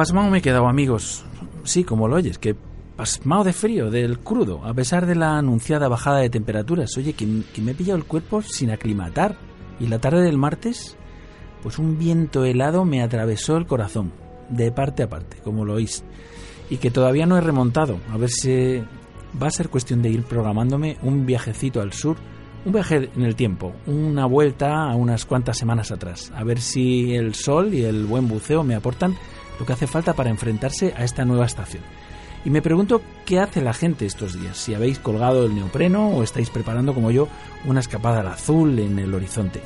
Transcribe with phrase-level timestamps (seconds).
[0.00, 1.26] Pasmado me he quedado, amigos.
[1.62, 2.56] Sí, como lo oyes, que
[2.96, 6.96] pasmado de frío, del crudo, a pesar de la anunciada bajada de temperaturas.
[6.96, 9.36] Oye, que, me he pillado el cuerpo sin aclimatar.
[9.78, 10.96] Y la tarde del martes,
[11.62, 14.10] pues un viento helado me atravesó el corazón,
[14.48, 16.02] de parte a parte, como lo oís.
[16.70, 17.98] Y que todavía no he remontado.
[18.10, 18.82] A ver si
[19.40, 22.16] va a ser cuestión de ir programándome un viajecito al sur
[22.64, 27.14] un viaje en el tiempo, una vuelta a unas cuantas semanas atrás, a ver si
[27.14, 29.16] el sol y el buen buceo me aportan
[29.60, 31.82] lo que hace falta para enfrentarse a esta nueva estación.
[32.44, 36.22] Y me pregunto qué hace la gente estos días, si habéis colgado el neopreno o
[36.22, 37.28] estáis preparando como yo
[37.66, 39.60] una escapada al azul en el horizonte.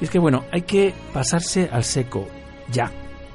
[0.00, 2.26] Y es que bueno, hay que pasarse al seco,
[2.72, 2.90] ya,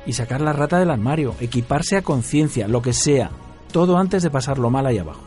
[0.06, 3.32] y sacar la rata del armario, equiparse a conciencia, lo que sea,
[3.72, 5.22] todo antes de pasarlo mal ahí abajo.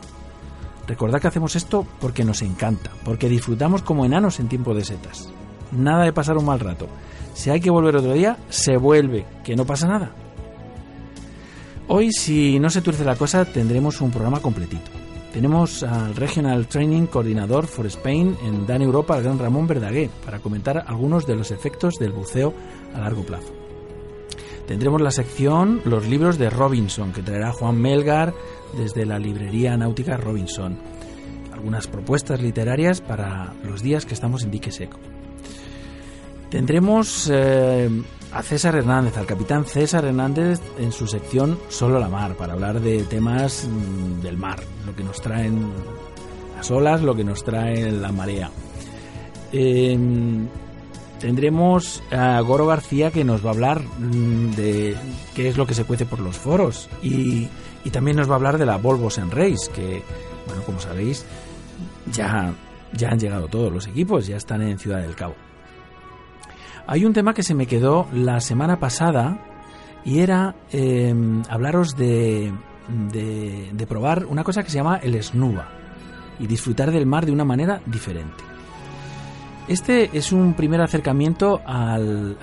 [0.87, 5.33] Recordad que hacemos esto porque nos encanta, porque disfrutamos como enanos en tiempo de setas.
[5.71, 6.87] Nada de pasar un mal rato.
[7.33, 10.11] Si hay que volver otro día, se vuelve, que no pasa nada.
[11.87, 14.89] Hoy, si no se tuerce la cosa, tendremos un programa completito.
[15.31, 20.39] Tenemos al Regional Training Coordinador for Spain en Dan Europa, el gran Ramón Verdaguer, para
[20.39, 22.55] comentar algunos de los efectos del buceo
[22.95, 23.53] a largo plazo.
[24.67, 28.33] Tendremos la sección Los libros de Robinson, que traerá Juan Melgar
[28.75, 30.79] desde la librería náutica Robinson.
[31.53, 34.97] Algunas propuestas literarias para los días que estamos en dique seco.
[36.49, 37.89] Tendremos eh,
[38.31, 42.81] a César Hernández, al capitán César Hernández en su sección Solo la mar, para hablar
[42.81, 45.71] de temas mm, del mar, lo que nos traen
[46.55, 48.51] las olas, lo que nos trae la marea.
[49.51, 50.47] Em,
[51.19, 54.97] tendremos a Goro García que nos va a hablar mm, de
[55.33, 57.47] qué es lo que se cuece por los foros y,
[57.85, 60.03] y también nos va a hablar de la Volvo en Race, que,
[60.45, 61.25] bueno, como sabéis,
[62.11, 62.53] ya,
[62.93, 65.35] ya han llegado todos los equipos, ya están en Ciudad del Cabo.
[66.87, 69.39] Hay un tema que se me quedó la semana pasada
[70.03, 72.53] y era em, hablaros de,
[72.87, 75.69] de, probar una cosa que se llama el snuba
[76.39, 78.43] y disfrutar del mar de una manera diferente.
[79.67, 82.37] Este es un primer acercamiento al,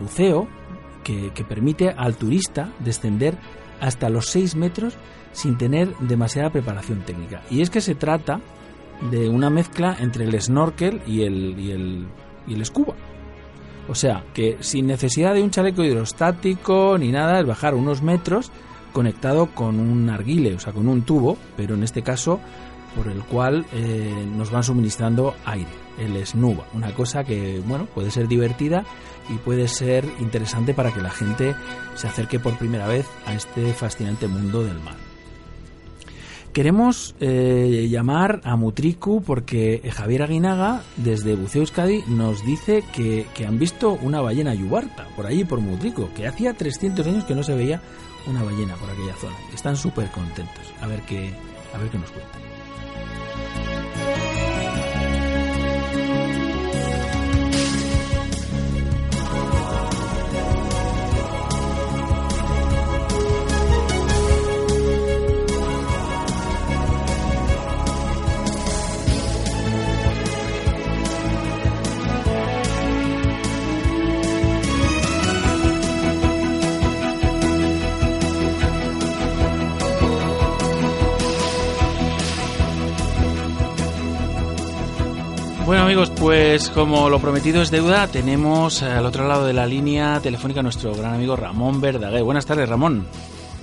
[0.00, 0.48] buceo
[1.04, 3.36] que, permite al turista descender
[3.80, 4.96] hasta los 6 metros
[5.32, 7.42] sin tener demasiada preparación técnica.
[7.48, 8.40] Y es que se trata
[9.10, 12.08] de una mezcla entre el snorkel y el, y el,
[12.48, 12.94] y el scuba.
[13.88, 18.50] O sea, que sin necesidad de un chaleco hidrostático ni nada, es bajar unos metros
[18.92, 22.40] conectado con un arguile, o sea, con un tubo, pero en este caso
[22.94, 28.10] por el cual eh, nos van suministrando aire, el SNUBA, una cosa que, bueno, puede
[28.10, 28.84] ser divertida
[29.28, 31.54] y puede ser interesante para que la gente
[31.96, 35.13] se acerque por primera vez a este fascinante mundo del mar.
[36.54, 43.58] Queremos eh, llamar a Mutriku porque Javier Aguinaga, desde Buceo Euskadi, nos dice que, han
[43.58, 47.56] visto una ballena yubarta por allí, por Mutriku, que hacía 300 años que no se
[47.56, 47.82] veía
[48.28, 49.34] una ballena por aquella zona.
[49.52, 50.72] Están súper contentos.
[50.80, 51.32] A ver qué,
[51.74, 52.43] a ver qué nos cuentan.
[85.66, 90.20] Bueno amigos, pues como lo prometido es deuda, tenemos al otro lado de la línea
[90.20, 92.22] telefónica a nuestro gran amigo Ramón Verdaguer.
[92.22, 93.06] Buenas tardes, Ramón.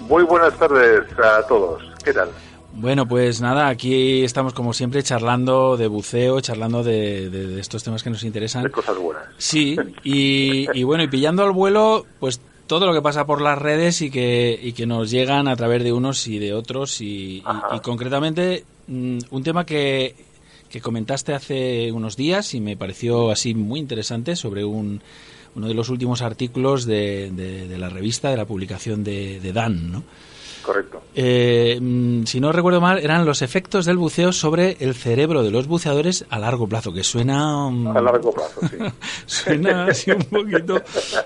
[0.09, 1.83] Muy buenas tardes a todos.
[2.03, 2.29] ¿Qué tal?
[2.73, 8.09] Bueno, pues nada, aquí estamos como siempre charlando de buceo, charlando de, estos temas que
[8.09, 8.63] nos interesan.
[8.63, 9.25] De cosas buenas.
[9.37, 14.01] Sí, y, bueno, y pillando al vuelo, pues todo lo que pasa por las redes
[14.01, 17.43] y que, y que nos llegan a través de unos y de otros y,
[17.73, 20.30] y concretamente mm, un tema que
[20.71, 25.01] que comentaste hace unos días y me pareció así muy interesante sobre un,
[25.55, 29.91] uno de los últimos artículos de, de, la revista, de la publicación de, de Dan,
[29.91, 30.03] ¿no?
[30.61, 31.01] Correcto.
[31.15, 35.51] Eh, mm, si no recuerdo mal, eran los efectos del buceo sobre el cerebro de
[35.51, 37.67] los buceadores a largo plazo, que suena...
[37.67, 38.77] a largo plazo, sí.
[39.25, 40.81] suena así un poquito...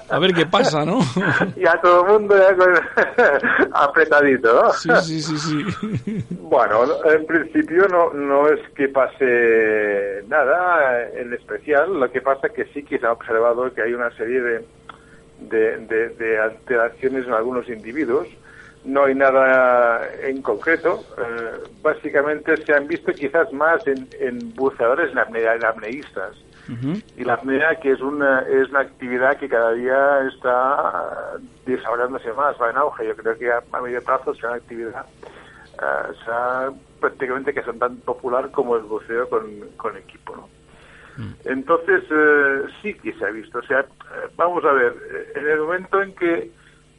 [0.09, 0.99] A ver qué pasa, ¿no?
[1.55, 2.35] y a todo el mundo
[3.73, 4.73] apretadito, ¿no?
[4.73, 6.25] Sí, sí, sí, sí.
[6.29, 12.53] Bueno, en principio no, no es que pase nada en especial, lo que pasa es
[12.53, 14.65] que sí que se ha observado que hay una serie de,
[15.39, 18.27] de, de alteraciones en algunos individuos,
[18.85, 21.03] no hay nada en concreto.
[21.17, 25.19] Eh, básicamente se han visto quizás más en, en buceadores en,
[25.65, 26.35] apneístas.
[27.15, 32.59] Y la apnea, que es una, es una actividad que cada día está desarrollándose más,
[32.59, 33.07] va en auge.
[33.07, 35.05] Yo creo que a, medio plazo será una actividad
[35.77, 39.45] uh, prácticamente que son tan popular como el buceo con,
[39.77, 40.35] con equipo.
[40.35, 40.49] ¿no?
[41.17, 41.33] Mm.
[41.45, 43.59] Entonces, eh, sí que se ha visto.
[43.59, 43.85] O sea,
[44.35, 44.95] vamos a ver,
[45.35, 46.51] en el momento en que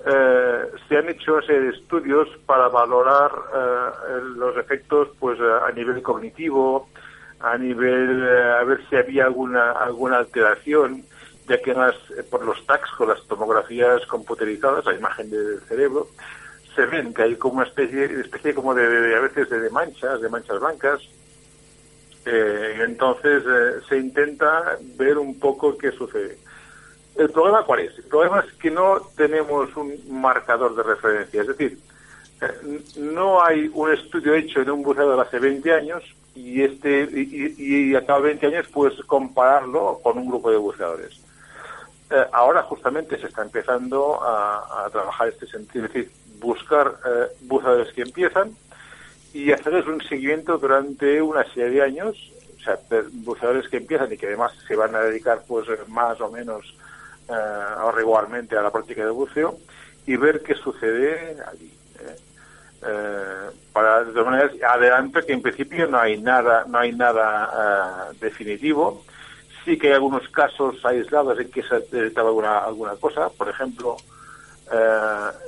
[0.09, 6.89] eh, se han hecho estudios para valorar eh, los efectos pues eh, a nivel cognitivo,
[7.41, 11.03] a nivel a ver si había alguna alguna alteración,
[11.49, 11.97] ya que las,
[12.31, 16.07] por los TACs con las tomografías computerizadas, la imagen del cerebro,
[16.77, 20.29] se ven que hay como una especie, especie como de, a veces de, manchas, de
[20.29, 21.01] manchas blancas.
[22.25, 23.43] entonces
[23.89, 26.39] se intenta ver un poco qué sucede.
[27.17, 27.97] ¿El problema cuál es?
[27.99, 31.41] El problema es que no tenemos un marcador de referencia.
[31.41, 31.79] Es decir,
[32.43, 36.03] eh, no hay un estudio hecho en un buceador hace 20 años
[36.35, 41.19] y este y, a cada 20 años pues compararlo con un grupo de buceadores.
[42.11, 47.93] Eh, ahora justamente se está empezando a, trabajar este sentido, es decir, buscar eh, buceadores
[47.95, 48.55] que empiezan
[49.33, 52.79] y hacerles un seguimiento durante una serie de años, o sea,
[53.13, 56.77] buceadores que empiezan y que además se van a dedicar pues más o menos
[57.29, 57.33] eh,
[57.79, 58.03] ahora
[58.59, 59.59] a la práctica de buceo
[60.07, 61.73] y ver qué sucede allí.
[62.01, 62.17] ¿eh?
[62.87, 68.13] Eh, para de todas maneras adelante que en principio no hay nada no hay nada
[68.21, 69.03] definitivo
[69.65, 73.49] sí que hay algunos casos aislados en que se ha detectado alguna alguna cosa por
[73.49, 73.97] ejemplo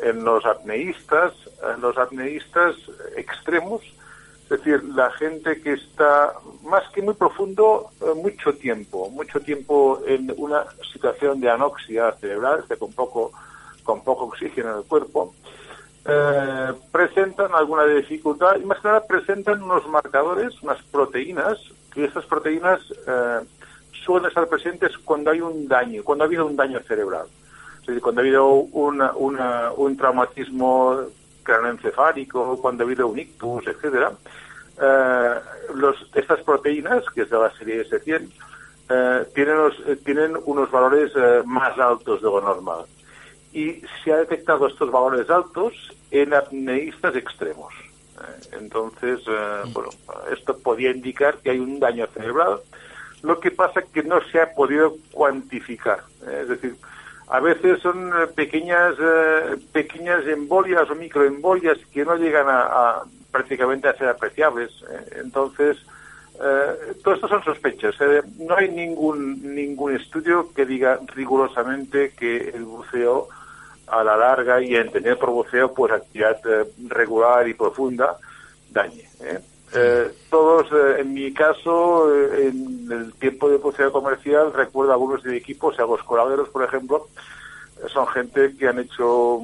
[0.02, 1.32] en los apneístas
[1.74, 2.76] en los apneístas
[3.16, 3.82] extremos
[4.50, 6.32] es decir, la gente que está
[6.64, 12.64] más que muy profundo, eh, mucho tiempo, mucho tiempo en una situación de anoxia cerebral,
[12.78, 13.30] con poco,
[13.82, 15.34] con poco oxígeno en el cuerpo,
[16.06, 21.58] eh, presentan alguna dificultad y más que nada presentan unos marcadores, unas proteínas,
[21.92, 23.40] que esas proteínas eh,
[24.02, 27.26] suelen estar presentes cuando hay un daño, cuando ha habido un daño cerebral.
[27.80, 31.02] Es decir, cuando ha habido una, un traumatismo
[31.48, 34.12] craneoencefálico, cuando ha habido un ictus, etcétera,
[34.80, 35.34] eh,
[35.74, 38.28] los, estas proteínas, que es de la serie S100,
[38.90, 41.12] eh, tienen, eh, tienen unos valores
[41.46, 42.84] más altos de lo normal.
[43.52, 45.72] Y se ha detectado estos valores altos
[46.10, 47.72] en apneístas extremos.
[48.52, 49.20] entonces,
[49.72, 49.90] bueno,
[50.30, 52.60] esto podría indicar que hay un daño cerebral.
[53.22, 56.00] Lo que pasa es que no se ha podido cuantificar.
[56.42, 56.76] es decir,
[57.30, 58.94] a veces son pequeñas
[59.72, 64.70] pequeñas embolias o microembolias que no llegan a, prácticamente a ser apreciables.
[64.90, 65.76] Eh, entonces,
[66.42, 67.94] eh, todo esto son sospechas.
[68.00, 73.28] Eh, no hay ningún, ningún estudio que diga rigurosamente que el buceo
[73.86, 76.38] a la larga y entender por buceo pues actividad
[76.88, 78.16] regular y profunda
[78.70, 79.08] dañe.
[80.30, 80.66] Todos,
[80.98, 86.02] en mi caso, en el tiempo de buceo comercial, recuerdo algunos de equipos, a los
[86.02, 87.08] coladeros, por ejemplo,
[87.92, 89.40] son gente que han hecho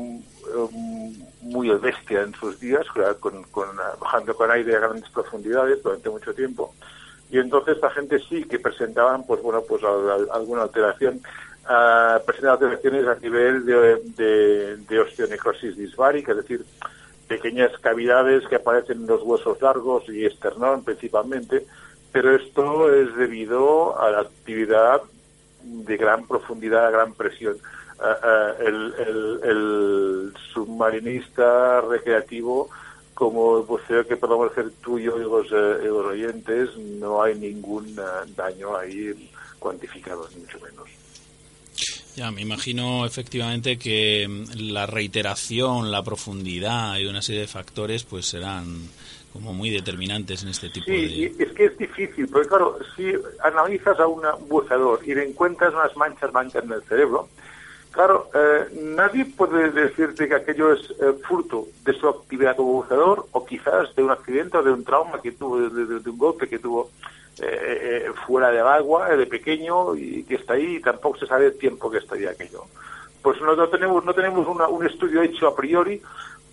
[1.42, 2.86] muy bestia en sus días,
[3.20, 3.68] con, con,
[4.00, 6.74] bajando con aire a grandes profundidades durante mucho tiempo.
[7.30, 9.82] Y entonces la gente sí que presentaban, pues bueno, pues
[10.32, 11.20] alguna alteración,
[11.68, 16.64] uh, alteraciones a nivel de, de, de osteonecrosis disbárica, es decir,
[17.28, 21.66] pequeñas cavidades que aparecen en los huesos largos y esternón principalmente,
[22.12, 25.02] pero esto es debido a la actividad
[25.62, 27.56] de gran profundidad, a gran presión.
[28.60, 32.68] El, submarinista recreativo
[33.14, 37.22] como el buceo que podemos hacer tú y yo y los, eh, los oyentes, no
[37.22, 41.03] hay ningún eh, daño ahí cuantificado, ni mucho menos.
[42.16, 48.04] Ya, me imagino efectivamente que mm, la reiteración, la profundidad y una serie de factores
[48.04, 48.66] pues serán
[49.32, 51.08] como muy determinantes en este tipo de...
[51.08, 55.74] Sí, es que es difícil, porque claro, si analizas a un buceador y le encuentras
[55.74, 57.28] unas manchas blancas en el cerebro,
[57.90, 63.26] claro, eh, nadie puede decirte que aquello es eh, fruto de su actividad como buceador
[63.32, 66.18] o quizás de un accidente o de un trauma que tuvo, de, de- de un
[66.18, 66.92] golpe que tuvo
[67.42, 71.46] eh, eh, fuera del agua de pequeño y que está ahí y tampoco se sabe
[71.46, 72.64] el tiempo que está ahí aquello.
[73.22, 76.00] Pues no, no tenemos, no tenemos una- un estudio hecho a priori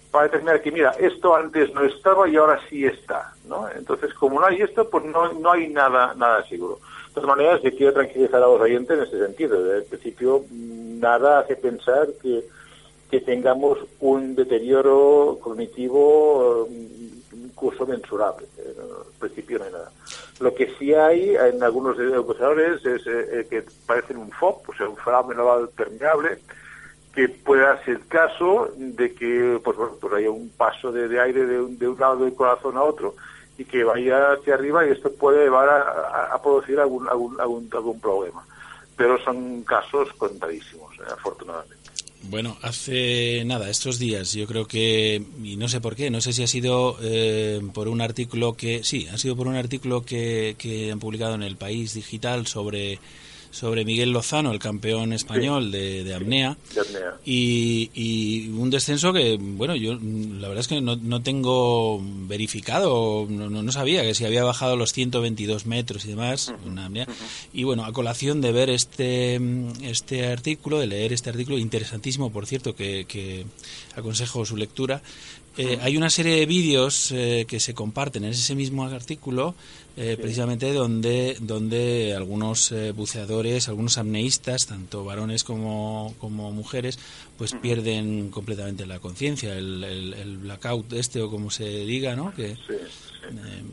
[0.10, 3.70] para determinar que, mira, esto antes no estaba y ahora sí está, ¿no?
[3.70, 6.80] Entonces, como no hay esto, pues no, no hay nada, nada seguro.
[7.10, 9.62] De todas maneras, yo quiero tranquilizar a los oyentes en ese sentido.
[9.64, 12.44] Desde el principio, nada hace pensar que,
[13.10, 16.68] que tengamos un deterioro cognitivo
[17.62, 18.48] incluso mensurable.
[18.58, 18.76] Eh,
[19.14, 19.92] En principio no hay nada.
[20.40, 24.74] Lo que sí hay en algunos educadores es eh, eh, que parecen un FOP, o
[24.74, 26.40] sea, un fenómeno permeable,
[27.14, 31.62] que pueda ser caso de que pues bueno pues haya un paso de, aire de
[31.62, 33.16] un, de un lado del corazón a otro
[33.58, 38.00] y que vaya hacia arriba y esto puede llevar a, producir algún, algún, algún, algún
[38.00, 38.44] problema.
[38.96, 41.81] Pero son casos contadísimos, afortunadamente.
[42.30, 46.34] Bueno, hace nada, estos días, yo creo que, y no sé por qué, no sé
[46.34, 50.56] si ha sido eh, por un artículo que, sí, ha sido por un artículo que,
[50.58, 53.00] que han publicado en el País Digital sobre,
[53.52, 56.58] sobre Miguel Lozano, el campeón español de, de apnea.
[56.74, 57.16] de apnea.
[57.26, 63.28] Y, y un descenso que, bueno, yo la verdad es que no, no tengo verificado,
[63.30, 66.54] no, no, sabía que si había bajado los 122 metros y demás.
[66.66, 67.08] una apnea.
[67.54, 69.40] Y bueno, a colación de ver este,
[69.84, 73.46] este artículo, de leer este artículo, interesantísimo, por cierto, que, que
[73.96, 75.02] aconsejo su lectura.
[75.58, 79.54] eh, hay una serie de vídeos eh, que se comparten en ese mismo artículo,
[79.98, 86.98] eh, precisamente donde, donde algunos eh, buceadores, algunos apneístas, tanto varones como, como mujeres,
[87.38, 92.34] pues pierden completamente la conciencia, el, el, el blackout este o como se diga, ¿no?
[92.34, 93.26] Que, Sí, sí.
[93.26, 93.64] eh,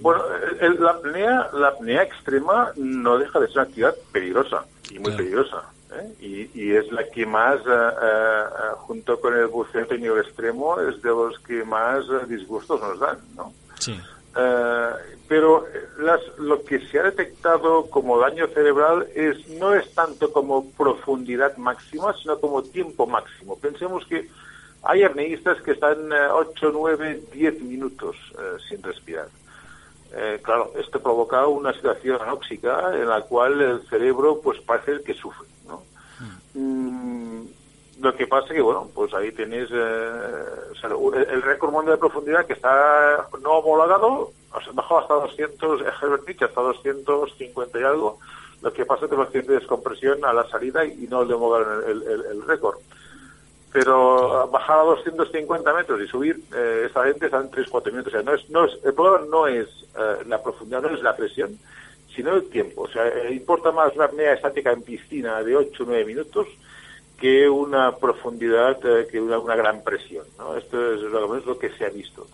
[0.00, 0.22] Bueno,
[0.60, 5.02] el- la, apnea, la apnea extrema no deja de ser una actividad peligrosa y muy
[5.04, 5.16] Claro.
[5.18, 5.62] peligrosa.
[5.92, 6.14] ¿eh?
[6.54, 10.80] Y, y es la que más, eh, eh, eh, junto con el buceo técnico extremo,
[10.80, 13.18] es de los que más eh, disgustos nos dan.
[13.36, 13.52] ¿no?
[13.78, 13.94] sí,
[14.36, 14.90] Eh,
[15.28, 15.66] pero
[15.98, 21.56] las, lo que se ha detectado como daño cerebral es no es tanto como profundidad
[21.56, 23.56] máxima, sino como tiempo máximo.
[23.56, 24.28] Pensemos que
[24.82, 29.28] hay apneístas que están eh, 8, 9, 10 minutos eh, sin respirar.
[30.12, 35.02] Eh, claro, esto provoca una situación anóxica en la cual el cerebro pues parece el
[35.02, 35.82] que sufre, ¿no?
[36.54, 37.46] Mm,
[38.00, 40.10] lo que pasa que, bueno, pues ahí tenéis eh,
[40.94, 45.80] o el, récord mundial de profundidad que está no homologado, o sea, bajó hasta 200,
[45.80, 48.18] Herbert Nietzsche hasta 250 y algo.
[48.62, 51.34] Lo que pasa es que el accidente de descompresión a la salida y no le
[51.34, 52.78] homologaron el, récord.
[53.72, 58.12] Pero bajar a 250 metros y subir, eh, esta gente está en 3-4 minutos.
[58.12, 61.02] O sea, no es, no es, el problema no es eh, la profundidad, no es
[61.02, 61.58] la presión,
[62.14, 62.82] sino el tiempo.
[62.82, 66.46] O sea, eh, importa más una apnea estática en piscina de 8-9 minutos
[67.18, 70.24] que una profundidad, eh, que una, una gran presión.
[70.38, 70.56] ¿no?
[70.56, 72.26] Esto es lo, es lo que se ha visto.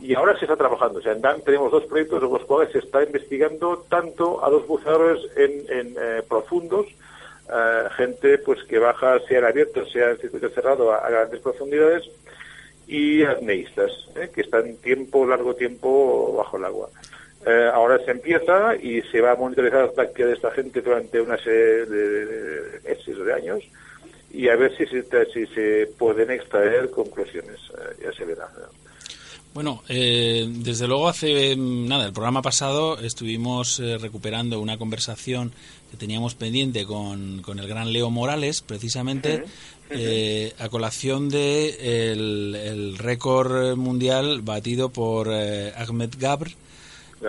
[0.00, 0.98] Y ahora se está trabajando.
[0.98, 4.50] O sea, en DAN tenemos dos proyectos en los cuales se está investigando tanto a
[4.50, 6.86] los buceadores en, en eh, profundos,
[7.50, 11.40] eh, gente pues que baja sea en abierto, sea en circuito cerrado a, a grandes
[11.40, 12.04] profundidades,
[12.86, 14.30] y apneístas, ¿eh?
[14.32, 16.88] que están tiempo, largo tiempo bajo el agua.
[17.44, 21.20] Eh, ahora se empieza y se va a monitorizar la actividad de esta gente durante
[21.20, 23.62] una serie de meses o de años
[24.36, 25.02] y a ver si se,
[25.32, 27.58] si se pueden extraer conclusiones.
[27.72, 28.48] Eh, ya se verá.
[29.54, 35.50] Bueno, eh, desde luego hace mm, nada, el programa pasado estuvimos eh, recuperando una conversación
[35.90, 39.44] que teníamos pendiente con, con el gran Leo Morales, precisamente
[39.88, 46.50] eh, a colación de el, el récord mundial batido por eh, Ahmed Gabr,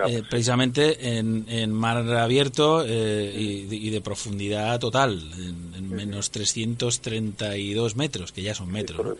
[0.06, 5.90] eh, precisamente en, en mar abierto eh, y, de- y de profundidad total, en, en
[5.90, 9.16] menos 332 metros, que ya son metros.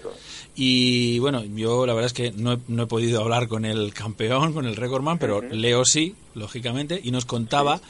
[0.54, 3.94] Y bueno, yo la verdad es que no he, no he podido hablar con el
[3.94, 7.80] campeón, con el recordman, pero Leo sí, lógicamente, y nos contaba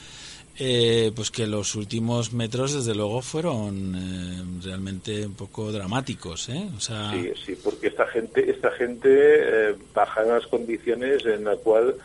[0.61, 6.67] eh, pues que los últimos metros, desde luego, fueron eh, realmente un poco dramáticos, ¿eh?
[6.75, 11.45] O sea, Sí, sí, porque esta gente, esta gente eh, baja en unas condiciones en
[11.45, 11.95] la cual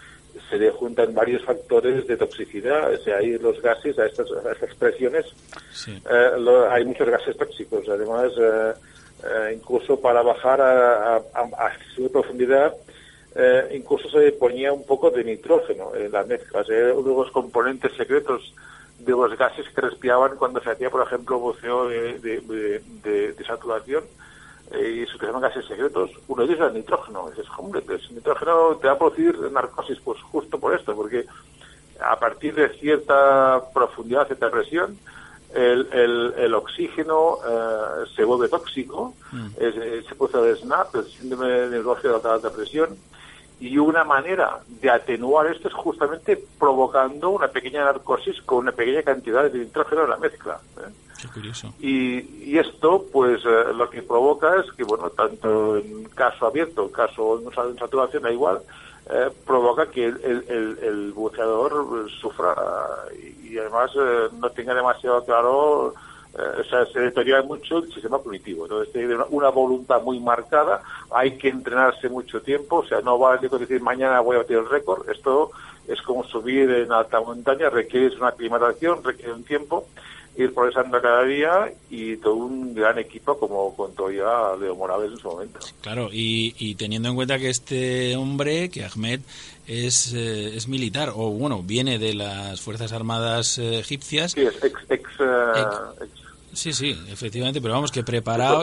[0.51, 2.93] se le juntan varios factores de toxicidad.
[2.93, 5.27] O sea, hay los gases, a estas, a estas presiones,
[6.11, 7.89] eh, lo- hay muchos gases tóxicos.
[7.89, 8.73] Además, eh,
[9.25, 11.23] eh, incluso para bajar a, a,
[11.95, 12.75] su profundidad,
[13.37, 16.61] eh, incluso se ponía un poco de nitrógeno en la mezcla.
[16.61, 18.55] O sea, uno de los componentes secretos
[18.99, 23.33] de los gases que respiraban cuando se hacía, por ejemplo, buceo de, de, de- de-
[23.33, 24.05] de saturación
[24.81, 26.11] y se utilizaban gases secretos.
[26.29, 27.27] Uno de ellos era el nitrógeno.
[27.29, 30.95] Y dices, hombre, pues el nitrógeno te va a producir narcosis, pues justo por esto,
[30.95, 31.25] porque
[32.01, 34.99] a partir de cierta profundidad, cierta presión,
[35.55, 39.15] el, el, el oxígeno eh, se vuelve tóxico,
[39.57, 42.97] es- eh, se produce el SNAP, el síndrome de neurología de alta, alta presión,
[43.61, 49.03] y una manera de atenuar esto es justamente provocando una pequeña narcosis con una pequeña
[49.05, 50.59] cantidad de nitrógeno en la mezcla.
[50.79, 50.91] ¿eh?
[51.81, 56.91] Y, y esto, pues, eh, lo que provoca es que, bueno, tanto en caso abierto,
[56.91, 58.61] caso en sa- en saturación, da igual,
[59.11, 62.55] eh, provoca que el, buceador sufra.
[63.43, 65.95] Y, además eh, no tenga demasiado claro,
[66.37, 68.65] eh, o sea, se deteriora mucho el sistema cognitivo.
[68.65, 73.49] Entonces, tiene una, voluntad muy marcada, hay que entrenarse mucho tiempo, o sea, no vale
[73.49, 75.51] decir mañana voy a batir el récord, esto
[75.87, 79.87] es como subir en alta montaña, requiere una aclimatación, requiere un tiempo
[80.37, 85.19] ir progresando cada día y todo un gran equipo como contó ya Leo Morales en
[85.19, 85.61] su momento.
[85.81, 89.21] Claro, y, y teniendo en cuenta que este hombre, que Ahmed,
[89.67, 94.33] es, eh, es militar, o bueno, viene de las Fuerzas Armadas eh, egipcias.
[94.33, 94.75] Sí, es ex...
[94.91, 96.24] ex, eh, Ex- ex-
[96.55, 98.63] Sí, sí, efectivamente, pero vamos, que preparado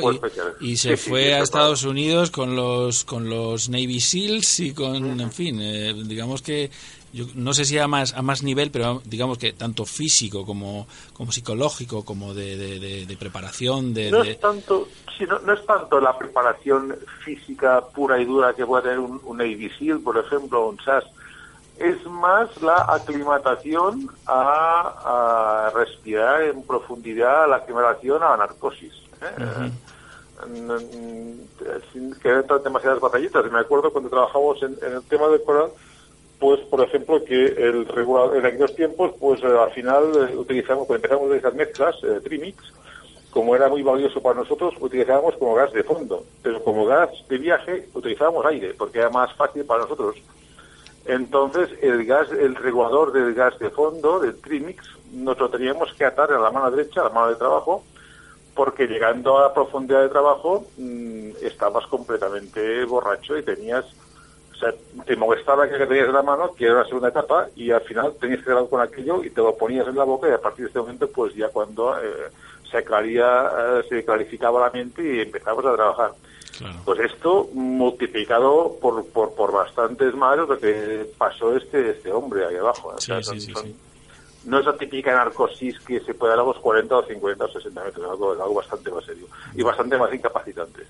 [0.59, 1.43] y, se Sí, fue sí, a preparado.
[1.43, 6.69] Estados Unidos con los con los Navy SEALs y con, en fin, eh, digamos que
[7.13, 10.87] yo no sé si a más a más nivel, pero digamos que tanto físico como
[11.13, 15.53] como psicológico, como de, de, de- de preparación, de, no es tanto sí, no, no
[15.53, 19.99] es tanto la preparación física pura y dura que puede tener un, un Navy SEAL,
[20.01, 21.03] por ejemplo, un SAS.
[21.81, 28.93] Es más la aclimatación a, a respirar en profundidad, la aclimatación a la narcosis.
[29.21, 29.71] ¿eh?
[30.47, 31.33] Mm,
[31.91, 33.51] Sin que entrar demasiadas batallitas.
[33.51, 35.71] Me acuerdo cuando trabajamos en, en el tema del coral,
[36.41, 40.87] pues por ejemplo que el regulador en aquellos tiempos pues eh, al final eh, utilizamos
[40.87, 42.57] cuando empezamos a utilizar mezclas eh, trimix
[43.29, 47.37] como era muy valioso para nosotros utilizábamos como gas de fondo pero como gas de
[47.37, 50.15] viaje utilizábamos aire porque era más fácil para nosotros
[51.05, 56.05] entonces el gas el regulador del gas de fondo del trimix nos lo teníamos que
[56.05, 57.83] atar a la mano derecha a la mano de trabajo
[58.55, 63.85] porque llegando a la profundidad de trabajo mm, estabas completamente borracho y tenías
[64.53, 67.71] o sea, te molestaba que tenías en la mano, que era la segunda etapa, y
[67.71, 70.33] al final tenías que quedar con aquello y te lo ponías en la boca y
[70.33, 72.29] a partir de este momento, pues ya cuando eh,
[72.69, 76.11] se aclaría, eh, se clarificaba la mente y empezamos a trabajar.
[76.61, 76.79] Claro.
[76.85, 82.55] Pues esto multiplicado por, por, por bastantes más lo que pasó este, este hombre ahí
[82.55, 82.89] abajo.
[82.95, 83.75] O Sí, sea, sí, son- sí, son- sí.
[84.45, 87.51] No es la típica narcosis que se puede dar a los 40 o 50 o
[87.51, 90.81] 60 metros, algo, algo bastante más serio y bastante más incapacitante.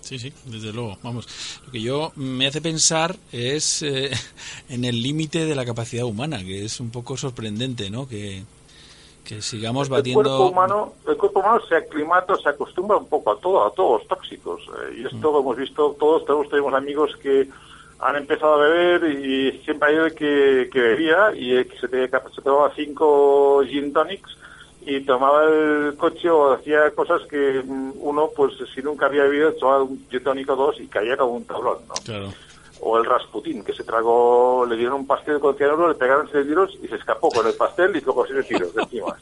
[0.00, 0.98] Sí, sí, desde luego.
[1.02, 1.28] Vamos,
[1.66, 4.10] lo que yo me hace pensar es eh,
[4.68, 8.08] en el límite de la capacidad humana, que es un poco sorprendente, ¿no?
[8.08, 8.42] Que,
[9.28, 10.22] que sigamos El batiendo.
[10.22, 14.00] cuerpo humano, el cuerpo humano se aclimata, se acostumbra un poco a todo, a todos
[14.00, 14.62] los tóxicos.
[14.90, 17.46] eh, y esto lo hemos visto todos, todos tenemos amigos que
[18.00, 21.88] han empezado a beber y siempre hay el que, que bebía y el que se,
[21.88, 24.36] te- se tomaba cinco gin tonics
[24.86, 29.52] y tomaba el coche o hacía cosas que mm, uno, pues si nunca había bebido,
[29.54, 31.94] tomaba un gin tonic o dos y caía como un tablón, ¿no?
[32.04, 32.32] Claro.
[32.80, 36.46] O el Rasputín, que se tragó, le dieron un pastel con cianuro, le pegaron seis
[36.46, 39.16] tiros y se escapó con el pastel y con siete tiros encima.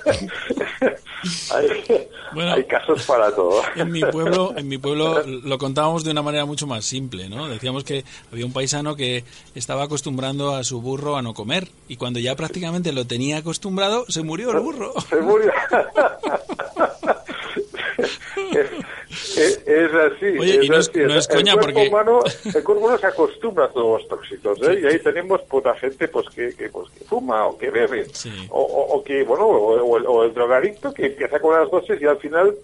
[1.54, 2.52] hay, Bueno.
[2.52, 3.62] hay casos para todo.
[3.76, 7.48] En mi pueblo, en mi pueblo lo contábamos de una manera mucho más simple, ¿no?
[7.48, 11.96] Decíamos que había un paisano que estaba acostumbrando a su burro a no comer y
[11.96, 14.92] cuando ya prácticamente lo tenía acostumbrado se murió el burro.
[15.08, 15.52] Se murió.
[18.54, 20.38] es, es así.
[20.38, 20.98] Oye, y no es- así.
[21.00, 24.08] no es el coña, cuerpo porque- Humano, el cuerpo humano se acostumbra a todos los
[24.08, 24.80] tóxicos, ¿eh?
[24.82, 28.06] Y ahí tenemos puta gente pues que, que, pues, que fuma o que bebe.
[28.12, 28.30] Sí.
[28.50, 31.70] O, o- o que, bueno, o, o el, o el drogadicto que empieza con las
[31.70, 32.54] dosis y al final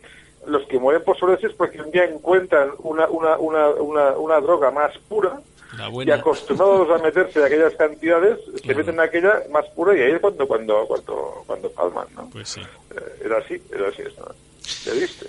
[0.47, 4.71] los que mueren por sobredosis porque un día encuentran una, una, una, una, una droga
[4.71, 5.41] más pura
[6.07, 10.12] y acostumbrados a meterse a aquellas cantidades, se meten en aquella más pura y ahí
[10.12, 12.31] es cuando, cuando, cuando, cuando palman, ¿no?
[12.31, 12.61] Pues sí.
[12.61, 14.33] Eh, Era así, era así esto.
[14.85, 15.26] ¿Ya viste?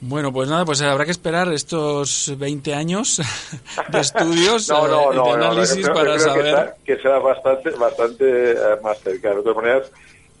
[0.00, 3.20] Bueno, pues nada, pues habrá que esperar estos 20 años
[3.88, 6.20] de estudios No, no, eh, no, de no, no, análisis yo creo- para creo que
[6.20, 6.44] saber.
[6.46, 9.36] será- Que, será bastante, bastante eh, más cercano.
[9.36, 9.90] De todas maneras,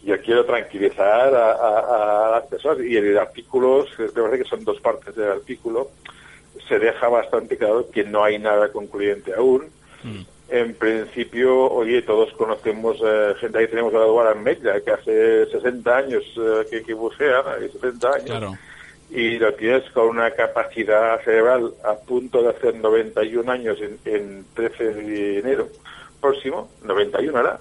[0.04, 4.48] yo quiero tranquilizar a, a- a las personas y en el artículo, me parece que
[4.48, 5.90] son dos partes del artículo,
[6.68, 9.64] se deja bastante claro que no hay nada concluyente aún,
[10.04, 10.20] Mm.
[10.48, 15.96] En principio, oye, todos conocemos eh, gente ahí tenemos a Eduardo Medja, que hace 60
[15.96, 18.26] años eh, que, que bucea, 60 años.
[18.26, 18.58] Claro.
[19.10, 24.44] Y lo tienes con una capacidad cerebral a punto de hacer 91 años en, en
[24.54, 25.68] 13 de enero
[26.20, 27.60] próximo, 91 ahora,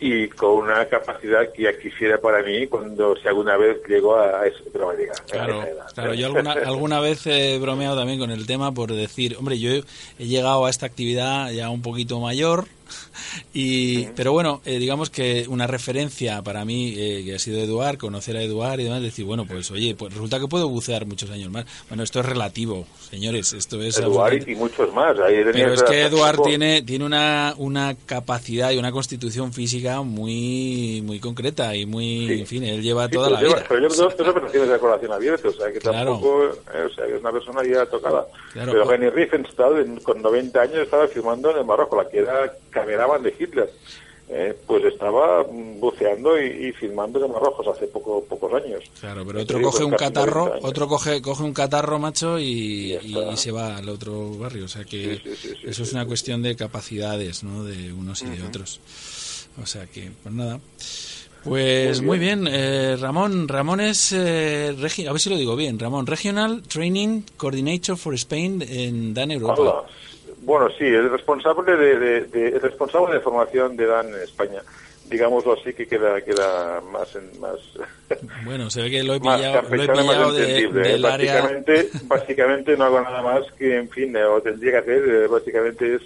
[0.00, 4.46] y con una capacidad que ya quisiera para mí cuando si alguna vez llego a
[4.46, 5.86] eso, pero me diga, Claro, a esa edad.
[5.94, 9.70] claro, yo alguna, alguna vez he bromeado también con el tema por decir, hombre, yo
[10.18, 12.66] he llegado a esta actividad ya un poquito mayor,
[13.54, 17.98] y pero bueno, eh, digamos que una referencia para mí eh, que ha sido Eduard,
[17.98, 21.30] conocer a Eduard y demás, decir, bueno, pues oye, pues resulta que puedo bucear muchos
[21.30, 21.64] años más.
[21.88, 23.98] Bueno, esto es relativo, señores, esto es...
[23.98, 25.18] Eduard absolutamente- y muchos más.
[25.20, 31.02] Ahí Pero es que Eduard tiene, tiene una, una capacidad y una constitución física muy
[31.04, 32.40] muy concreta y muy, Sí.
[32.40, 33.64] en fin, él lleva Sí, toda la lleva- vida.
[33.68, 36.12] Pero lleva dos, dos operaciones de corazón abierto, o sea que Claro.
[36.12, 38.26] tampoco, eh, o sea que es una persona ya tocada.
[38.52, 38.72] Claro.
[38.72, 42.52] Pero Henry Riefenstahl, en- con 90 años, estaba filmando en el Marroco, la que era
[42.82, 43.70] cameraman de Hitler.
[44.34, 48.82] Eh, pues estaba buceando y, y filmando en el Marrocos hace poco, pocos años.
[48.98, 50.70] Claro, pero otro Sí, coge pues un catarro, 90 años.
[50.70, 52.98] otro coge, coge un catarro, macho, y,
[53.36, 54.64] se va al otro barrio.
[54.64, 57.62] O sea que Sí, sí, sí, sí, eso es una cuestión de capacidades, ¿no?
[57.64, 58.80] De unos y de otros.
[59.62, 60.60] O sea que, pues nada.
[61.44, 63.48] Pues muy Muy bien, eh, Ramón.
[63.48, 68.14] Ramón es, eh, regi- a ver si lo digo bien, Ramón, Regional Training Coordinator for
[68.14, 69.56] Spain en Dan Europa.
[69.60, 69.82] Hola.
[70.42, 74.60] Bueno, sí, el responsable de, de- de- el responsable de formación de Dan en España.
[75.08, 77.58] Digámoslo así que queda, queda más en, más,
[78.44, 80.58] Bueno, se ve que lo he pillado, lo he pillado de-.
[80.60, 81.06] ¿eh?
[81.06, 81.34] área.
[81.42, 85.26] Básicamente, básicamente no hago nada más que, en fin, eh, o tendría que hacer, eh,
[85.26, 86.02] básicamente es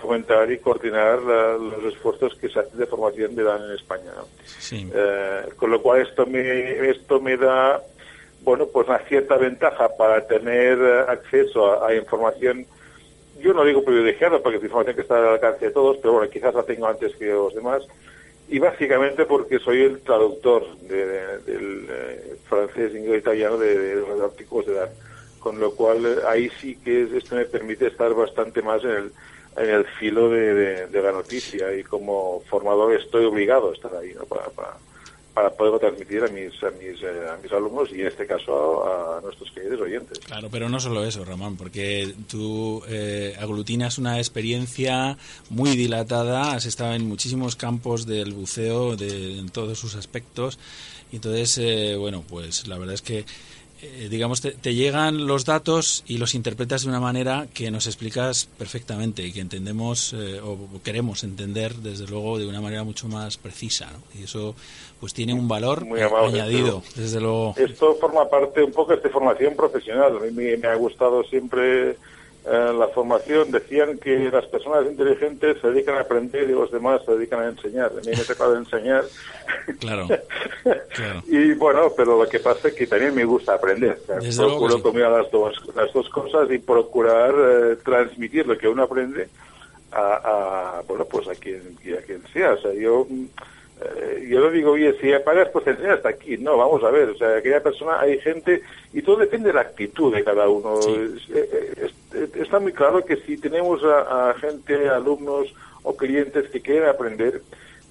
[0.00, 4.10] fomentar y coordinar la- los esfuerzos que se hacen de formación de Dan en España.
[4.16, 4.26] ¿no?
[4.44, 4.88] Sí.
[4.94, 7.80] Eh, con lo cual esto me, esto me da,
[8.42, 12.66] bueno, pues una cierta ventaja para tener acceso a, a información,
[13.38, 16.30] yo no digo privilegiada porque es información que está al alcance de todos, pero bueno,
[16.30, 17.82] quizás la tengo antes que los demás,
[18.48, 24.20] y básicamente porque soy el traductor de- de- del eh, francés, inglés, italiano de, los
[24.20, 24.90] artículos de Dan,
[25.38, 28.90] con lo cual eh, ahí sí que es- esto me permite estar bastante más en
[28.90, 29.12] el
[29.58, 34.26] en el filo de la noticia y como formador estoy obligado a estar ahí ¿no?
[34.26, 34.76] para, para,
[35.36, 38.86] para poder transmitir a mis a mis, eh, a mis alumnos y en este caso
[38.86, 40.18] a, a nuestros queridos oyentes.
[40.20, 45.18] Claro, pero no solo eso, Ramón, porque tú eh, aglutinas una experiencia
[45.50, 50.58] muy dilatada, has estado en muchísimos campos del buceo, de, en todos sus aspectos,
[51.12, 53.26] y entonces, eh, bueno, pues la verdad es que,
[53.82, 57.86] eh, digamos, te, te llegan los datos y los interpretas de una manera que nos
[57.86, 63.06] explicas perfectamente y que entendemos eh, o queremos entender, desde luego, de una manera mucho
[63.08, 64.18] más precisa, ¿no?
[64.18, 64.54] Y eso,
[64.98, 67.54] pues, tiene un valor Muy amable, añadido, desde luego.
[67.56, 70.16] Esto forma parte un poco de esta formación profesional.
[70.16, 71.96] A mí me, me ha gustado siempre
[72.48, 73.50] eh, la formación.
[73.50, 77.48] Decían que las personas inteligentes se dedican a aprender y los demás se dedican a
[77.48, 77.90] enseñar.
[77.90, 79.04] A mí me ha tocado enseñar.
[79.80, 80.06] Claro,
[80.94, 81.22] claro.
[81.26, 83.98] Y bueno, pero lo que pasa es que también me gusta aprender.
[84.20, 84.82] Desde procuro sí.
[84.82, 89.28] combinar las dos, las dos cosas y procurar eh, transmitir lo que uno aprende
[89.92, 92.52] a, a, bueno, pues a quien, a quien sea.
[92.52, 93.06] O sea, yo,
[93.80, 96.38] eh, yo no digo, oye, si apagas, pues te enseñas hasta aquí.
[96.38, 97.10] No, vamos a ver.
[97.10, 98.62] O sea, aquella persona, hay gente,
[98.92, 100.82] y todo depende de la actitud de cada uno.
[100.86, 101.10] Sí.
[101.16, 105.96] Es- eh, es- es- está muy claro que si tenemos a, a gente, alumnos o
[105.96, 107.42] clientes que quieren aprender,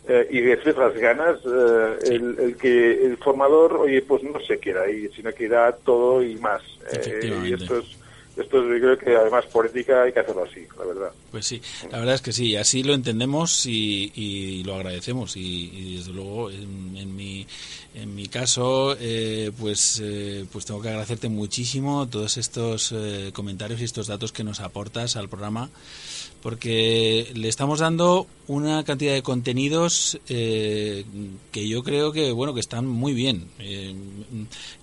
[0.08, 4.60] eh, y decir las ganas, eh, el, el que el formador, oye, pues no se
[4.60, 6.62] queda ahí, sino que da todo y más.
[6.92, 7.86] Eh, y esto es,
[8.38, 11.12] esto es, yo creo que además política hay que hacerlo así, la verdad.
[11.32, 15.72] Pues sí, la verdad es que sí, así lo entendemos y, y lo agradecemos y,
[15.74, 17.48] y desde luego en, en mi
[17.96, 23.80] en mi caso eh, pues eh, pues tengo que agradecerte muchísimo todos estos eh, comentarios
[23.82, 25.70] y estos datos que nos aportas al programa
[26.46, 31.04] porque le estamos dando una cantidad de contenidos eh,
[31.52, 33.48] que yo creo que bueno que están muy bien.
[33.58, 33.96] Eh,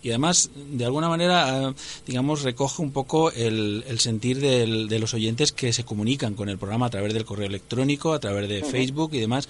[0.02, 4.98] y además de alguna manera eh, digamos recoge un poco el, el sentir del- de
[4.98, 8.48] los oyentes que se comunican con el programa a través del correo electrónico a través
[8.48, 9.48] de Facebook y demás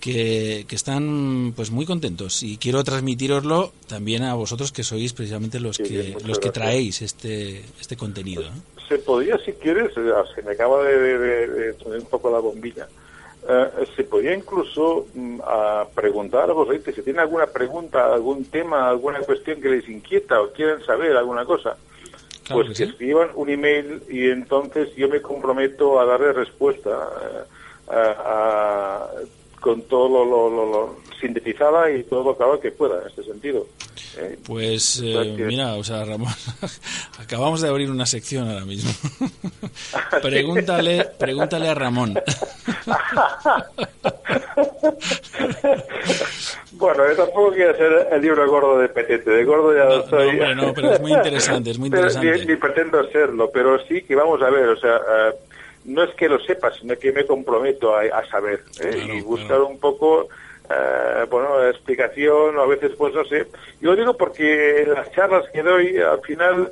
[0.00, 2.42] que, que están pues muy contentos.
[2.42, 7.02] Y quiero transmitiroslo también a vosotros que sois precisamente los Sí, que los que traéis
[7.02, 8.73] este este contenido ¿no?
[8.88, 12.86] Se podría, si quieres, eh, se me acaba de, de- poner un poco la bombilla,
[13.48, 13.66] eh,
[13.96, 18.88] se podría incluso mm, a preguntar a los oyentes si tienen alguna pregunta, algún tema,
[18.88, 21.76] alguna cuestión que les inquieta o quieren saber alguna cosa.
[22.44, 22.90] Claro pues que que sí.
[22.92, 29.08] escriban un email y entonces yo me comprometo a darle respuesta eh, a- a-
[29.64, 33.22] con todo lo, lo- lo- lo sintetizada y todo lo claro que pueda en este
[33.24, 33.66] sentido.
[34.18, 34.36] ¿eh?
[34.46, 36.32] Pues eh, mira, o sea, Ramón,
[37.18, 38.90] acabamos de abrir una sección ahora mismo.
[40.22, 42.14] pregúntale, pregúntale a Ramón.
[46.72, 49.30] Bueno, yo tampoco quiero ser el libro gordo de Petete.
[49.30, 50.28] De gordo ya No, no, soy.
[50.30, 52.38] hombre, no, pero es muy interesante, es muy Pero interesante.
[52.40, 55.34] Ni, ni pretendo serlo, pero sí que vamos a ver, o sea, eh,
[55.84, 58.90] no es que lo sepa, sino que me comprometo a, a saber ¿eh?
[58.90, 59.66] Claro, y buscar claro.
[59.68, 60.28] un poco,
[60.70, 63.46] eh, bueno, explicación, o a veces, pues no sé.
[63.80, 66.70] Yo lo digo porque en las charlas que doy, al final,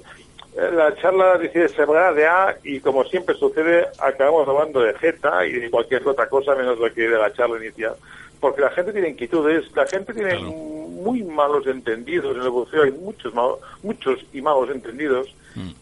[0.56, 5.46] eh, la charla decide ser de A y como siempre sucede, acabamos hablando de Z
[5.46, 7.94] y de cualquier otra cosa menos lo que de la charla inicial.
[8.40, 10.44] Porque la gente tiene inquietudes, la gente tiene Claro.
[10.50, 15.28] muy malos entendidos en el buceo, hay muchos, malos, muchos y malos entendidos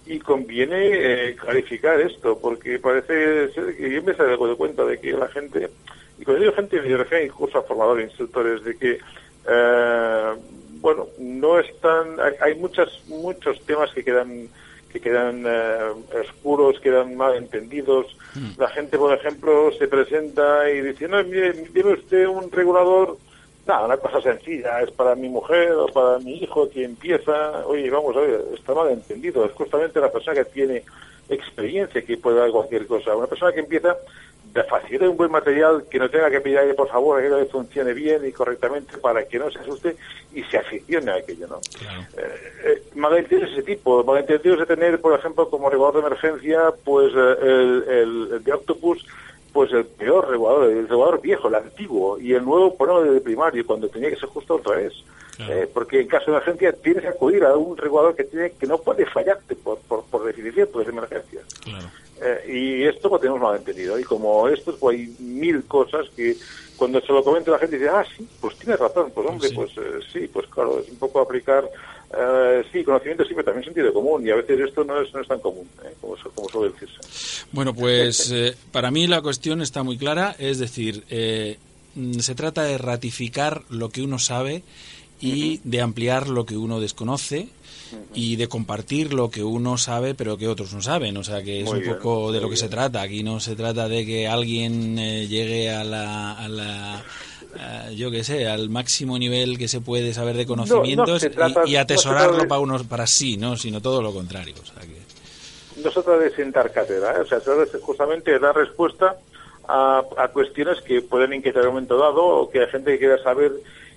[0.06, 0.90] y conviene
[1.30, 5.28] eh, clarificar esto, porque parece ser que yo me he dado cuenta de que la
[5.28, 5.68] gente,
[6.18, 8.98] y cuando digo gente me refiero incluso a formadores, instructores, de que,
[9.48, 10.34] eh,
[10.80, 14.48] bueno, no están, hay, hay muchas, muchos temas que quedan
[14.90, 18.16] que quedan eh, oscuros, quedan mal entendidos.
[18.58, 23.16] La gente, por ejemplo, se presenta y dice, no, mire, dime usted un regulador
[23.70, 27.88] Nada, una cosa sencilla, es para mi mujer o para mi hijo que empieza, oye,
[27.88, 30.82] vamos a ver, está mal entendido, es justamente la persona que tiene
[31.28, 33.14] experiencia que puede dar cualquier cosa.
[33.14, 33.96] Una persona que empieza
[34.52, 38.26] de facilitar un buen material, que no tenga que pedirle por favor que funcione bien
[38.26, 39.94] y correctamente para que no se asuste
[40.34, 41.60] y se aficione a aquello, ¿no?
[41.78, 42.00] Claro.
[42.18, 47.36] Eh, eh, ese tipo, malentendidos de tener, por ejemplo, como regulador de emergencia, pues eh,
[47.40, 49.06] el, el- el de Octopus,
[49.52, 53.66] pues el peor regulador, el regulador viejo, el antiguo, y el nuevo ponerlo de primario,
[53.66, 54.92] cuando tenía que ser justo otra vez.
[55.36, 55.52] Claro.
[55.54, 58.66] Eh, porque en caso de emergencia tienes que acudir a un regulador que tiene que
[58.66, 61.40] no puede fallarte por, por, por definición, pues de emergencia.
[61.64, 61.86] Claro.
[62.22, 63.98] Eh, y esto lo tenemos mal entendido.
[63.98, 66.36] Y como esto, pues hay mil cosas que
[66.76, 69.10] cuando se lo comenta la gente dice, ah, sí, pues tienes razón.
[69.14, 69.54] Pues hombre, Sí.
[69.54, 71.64] pues eh, sí, pues claro, es un poco aplicar,
[72.16, 74.26] eh, sí, conocimiento sí, pero también sentido común.
[74.26, 75.94] Y a veces esto no es, no es tan común, ¿eh?
[76.00, 77.46] como, como suele decirse.
[77.52, 81.58] Bueno, pues eh, para mí la cuestión está muy clara, es decir, eh,
[81.94, 84.62] mm, se trata de ratificar lo que uno sabe
[85.20, 87.48] y de ampliar lo que uno desconoce
[88.14, 91.16] y de compartir lo que uno sabe pero que otros no saben.
[91.16, 93.02] O sea que es Muy un bien, poco de lo que se trata.
[93.02, 96.32] Aquí no se trata de que alguien eh, llegue a la...
[96.32, 97.04] A la
[97.56, 101.62] eh, yo qué sé, al máximo nivel que se puede saber de conocimientos y- trata-
[101.76, 104.54] atesorarlo de- para unos para sí, no, sino todo lo contrario.
[104.62, 105.00] O sea que,
[105.82, 107.20] no se trata de sentar cátedra, ¿eh?
[107.20, 109.16] o sea, se trata justamente de dar respuesta
[109.68, 112.98] a, a cuestiones que pueden inquietar en un momento dado o que hay gente que
[112.98, 113.52] quiera saber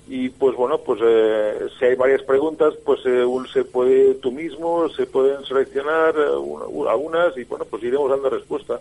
[0.08, 4.32] y pues bueno, pues eh, si hay varias preguntas, pues eh, un- se puede tú
[4.32, 8.80] mismo, se pueden seleccionar eh, una- algunas y bueno, pues iremos dando respuesta.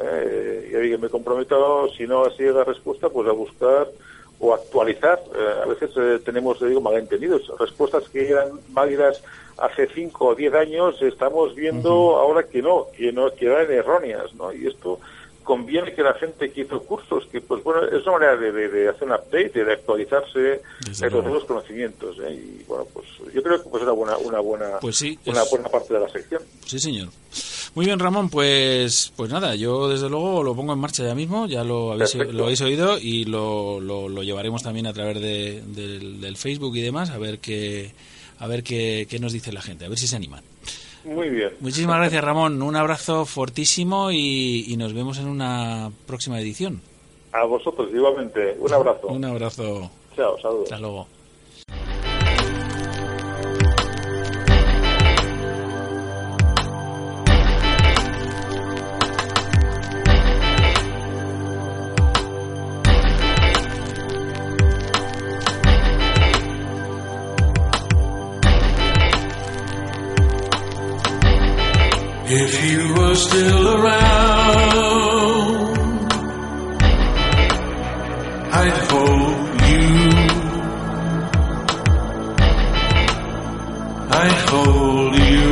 [0.00, 3.88] Eh, y ahí me comprometo, si no así da respuesta, pues a buscar
[4.40, 5.20] o actualizar.
[5.34, 7.52] Eh, a veces eh, tenemos, digo, malentendidos.
[7.58, 9.22] Respuestas que eran válidas
[9.56, 14.32] hace 5 o 10 años, estamos viendo ahora que no, que no, que eran erróneas,
[14.34, 14.52] ¿no?
[14.52, 15.00] Y esto
[15.48, 18.68] conviene que la gente que hizo cursos, que pues bueno, es una manera de, de-
[18.68, 22.34] de hacer un update, de actualizarse, Desde los conocimientos, ¿eh?
[22.34, 25.50] Y bueno, pues yo creo que pues una buena, una buena, Pues sí, una es-
[25.50, 26.42] buena parte de la sección.
[26.66, 27.08] Sí, señor.
[27.74, 31.46] Muy bien, Ramón, pues pues nada, yo desde luego lo pongo en marcha ya mismo,
[31.46, 35.62] ya lo habéis, lo habéis oído y lo, lo, lo llevaremos también a través de,
[35.66, 37.92] del, del Facebook y demás, a ver qué
[38.40, 40.44] a ver qué, qué nos dice la gente, a ver si se animan.
[41.08, 41.52] Muy bien.
[41.60, 42.60] Muchísimas gracias, Ramón.
[42.60, 46.82] Un abrazo fortísimo y, y nos vemos en una próxima edición.
[47.32, 48.56] A vosotros, igualmente.
[48.58, 49.06] Un abrazo.
[49.08, 49.90] Un abrazo.
[50.14, 50.64] Chao, saludos.
[50.64, 51.06] Hasta luego.
[72.40, 74.12] If you were still around,
[78.60, 79.88] I'd hold you.
[84.22, 85.48] I'd hold you.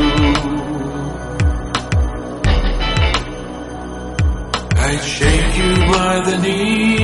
[4.86, 6.95] I'd shake you by the knees,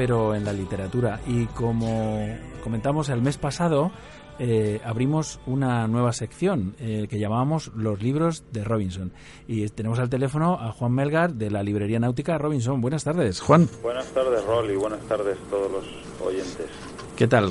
[0.00, 1.20] pero en la literatura.
[1.26, 2.26] Y como
[2.64, 3.90] comentamos el mes pasado,
[4.38, 9.12] eh, abrimos una nueva sección eh, que llamábamos Los libros de Robinson.
[9.46, 12.80] Y tenemos al teléfono a Juan Melgar de la librería náutica Robinson.
[12.80, 13.68] Buenas tardes, Juan.
[13.82, 14.74] Buenas tardes, Rolly.
[14.76, 15.84] Buenas tardes a todos los
[16.26, 16.64] oyentes.
[17.14, 17.50] ¿Qué tal?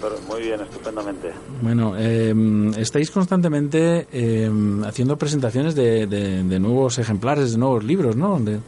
[0.00, 1.32] Pero muy bien, estupendamente.
[1.60, 2.34] Bueno, eh,
[2.78, 4.50] estáis constantemente eh,
[4.86, 8.40] haciendo presentaciones de, de- de nuevos ejemplares, de nuevos libros, ¿no?
[8.40, 8.60] De-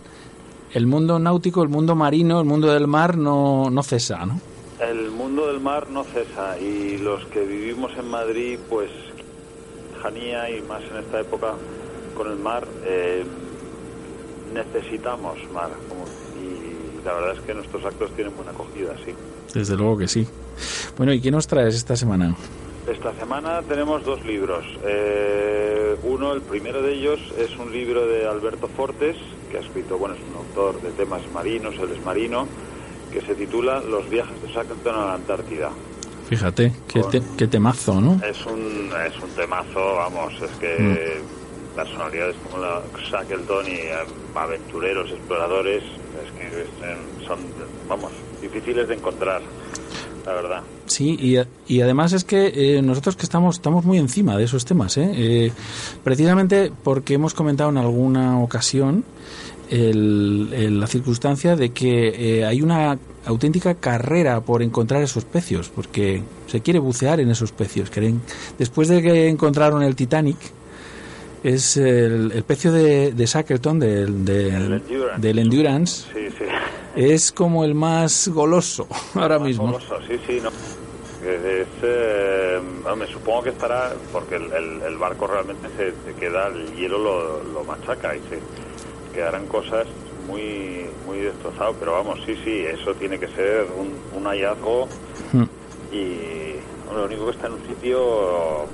[0.77, 4.39] el mundo náutico, el mundo marino, el mundo del mar no, no cesa, ¿no?
[4.79, 8.91] El mundo del mar no cesa y los que vivimos en Madrid, pues,
[10.03, 11.55] Janía y más en esta época
[12.15, 13.25] con el mar, eh,
[14.53, 15.71] necesitamos mar.
[15.89, 16.05] como-
[16.39, 19.13] y la verdad es que nuestros actos tienen buena acogida, sí.
[19.55, 20.27] Desde luego que sí.
[20.99, 22.37] Bueno, ¿y qué nos traes esta semana?
[22.87, 24.65] Esta semana tenemos dos libros.
[24.85, 29.17] Eh, uno, el primero de ellos, es un libro de Alberto Fortes,
[29.51, 32.49] que ha escrito, bueno, es un autor de temas marinos, él es marino,
[33.11, 35.73] que se titula Los viajes de Shackleton a la Antártida.
[36.27, 38.23] Fíjate, qué, te- qué temazo, ¿no?
[38.25, 41.25] Es un, es un temazo, vamos, es que
[41.75, 43.95] personalidades como la Shackleton y eh,
[44.35, 45.83] aventureros, exploradores,
[46.25, 47.53] es que es- son,
[47.89, 49.43] vamos, difíciles de encontrar,
[50.27, 50.63] la verdad.
[50.87, 51.39] Sí, y,
[51.73, 55.11] y además es que eh, nosotros que estamos, estamos muy encima de esos temas, ¿eh?
[55.15, 55.53] Eh,
[56.05, 59.05] precisamente porque hemos comentado en alguna ocasión
[59.71, 65.69] el- el- la circunstancia de que eh, hay una auténtica carrera por encontrar esos pecios,
[65.69, 67.91] porque se quiere bucear en esos pecios.
[67.91, 68.21] Quieren,
[68.59, 70.37] después de que encontraron el Titanic,
[71.43, 75.21] es el, el pecio de, de Shackleton, del, del- El Endurance.
[75.21, 76.45] del Endurance, Sí, sí.
[76.97, 79.67] Es como el más goloso ahora Más mismo.
[79.67, 80.49] goloso, sí, sí, no.
[81.23, 82.61] Es, eh,
[82.97, 86.99] me supongo que estará, porque el, el- el barco realmente se, se queda, el hielo
[86.99, 88.39] lo, lo machaca y se
[89.15, 89.87] quedarán cosas
[90.27, 94.87] muy muy destrozadas, pero vamos, sí, sí, eso tiene que ser un, un hallazgo
[95.33, 95.45] Hmm.
[95.91, 96.53] y
[96.87, 98.67] bueno, lo único que está en un sitio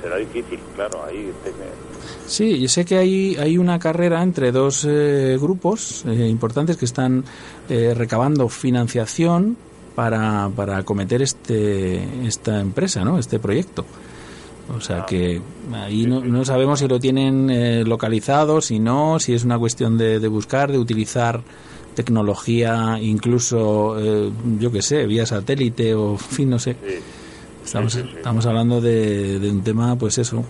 [0.00, 1.95] será difícil, claro, ahí tiene-
[2.26, 6.84] Sí, yo sé que hay, hay una carrera entre dos eh, grupos eh, importantes que
[6.84, 7.24] están
[7.68, 9.56] eh, recabando financiación
[9.94, 13.18] para, para acometer este, esta empresa, ¿no?
[13.18, 13.84] este proyecto.
[14.74, 15.40] O sea que
[15.72, 19.96] ahí no, no sabemos si lo tienen eh, localizado, si no, si es una cuestión
[19.96, 21.40] de, de buscar, de utilizar
[21.94, 26.76] tecnología, incluso, eh, yo qué sé, vía satélite o, en fin, no sé.
[27.64, 30.44] Estamos, estamos hablando de, de un tema, pues eso,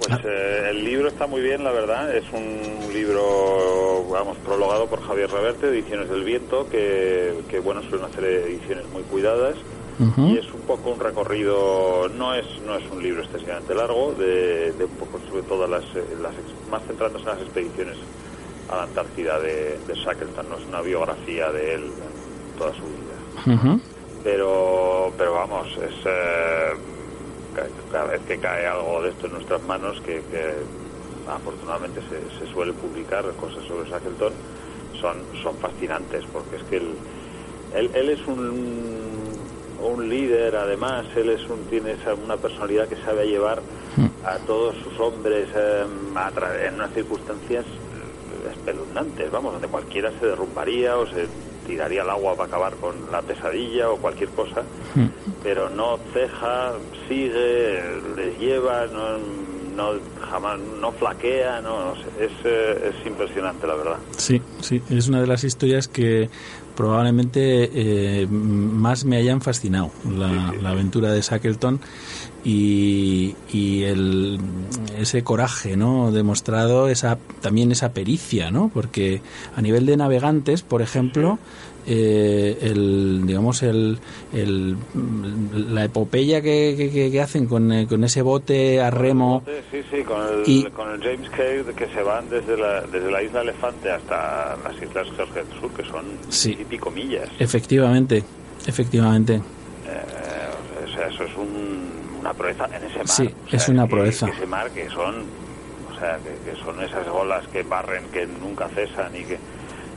[0.00, 2.14] Pues eh, el libro está muy bien, la verdad.
[2.14, 8.06] Es un libro, vamos, prologado por Javier Reverte, Ediciones del Viento, que, que bueno, suelen
[8.06, 9.56] hacer ediciones muy cuidadas.
[10.16, 14.72] Y es un poco un recorrido, no es no es un libro excesivamente largo, de,
[14.72, 16.32] de un poco sobre todo las, eh, las
[16.70, 17.96] más centrándose en las expediciones
[18.70, 20.48] a la Antártida de, de Shackleton.
[20.48, 23.78] No es una biografía de él en toda su vida.
[24.24, 26.70] Pero pero vamos es eh,
[27.90, 30.54] cada vez que cae algo de esto en nuestras manos que, que
[31.28, 34.32] afortunadamente se, se suele publicar cosas sobre Shackleton
[35.00, 36.94] son son fascinantes porque es que él
[37.74, 38.90] él, él es un
[39.80, 43.62] un líder además él es un tiene esa, una personalidad que sabe llevar
[44.24, 45.84] a todos sus hombres eh,
[46.14, 51.26] a en unas circunstancias eh, espeluznantes vamos donde cualquiera se derrumbaría o se
[51.70, 54.62] tiraría al agua para acabar con la pesadilla o cualquier cosa
[55.42, 56.72] pero no ceja
[57.08, 57.80] sigue
[58.16, 59.18] les lleva no,
[59.76, 60.00] no
[60.30, 63.96] jamás no flaquea no, no sé, es, eh, es impresionante la verdad.
[64.16, 66.28] Sí, sí, es una de las historias que
[66.76, 67.70] probablemente
[68.22, 71.80] eh, más me hayan fascinado, la, la aventura de Shackleton
[72.44, 74.38] y, y el,
[74.98, 76.10] ese coraje ¿no?
[76.12, 78.70] demostrado, esa, también esa pericia, ¿no?
[78.72, 79.20] porque
[79.56, 81.38] a nivel de navegantes, por ejemplo,
[81.86, 83.98] eh, el digamos el,
[84.34, 84.76] el
[85.70, 90.02] la epopeya que, que- que hacen con, eh, con ese bote a remo Sí, sí,
[90.02, 93.40] con el, Y- con el James Cave que se van desde la, desde la isla
[93.40, 96.56] Elefante hasta las islas George del Sur, que son Sí.
[96.60, 97.28] y pico millas.
[97.38, 98.22] efectivamente
[98.66, 103.08] efectivamente Eh, o sea, eso es un- una proeza en ese mar.
[103.08, 104.26] Sí, O sea, es una que- proeza.
[104.26, 105.24] que ese mar que son,
[105.90, 109.38] o sea, que, que son esas olas que barren, que nunca cesan y que...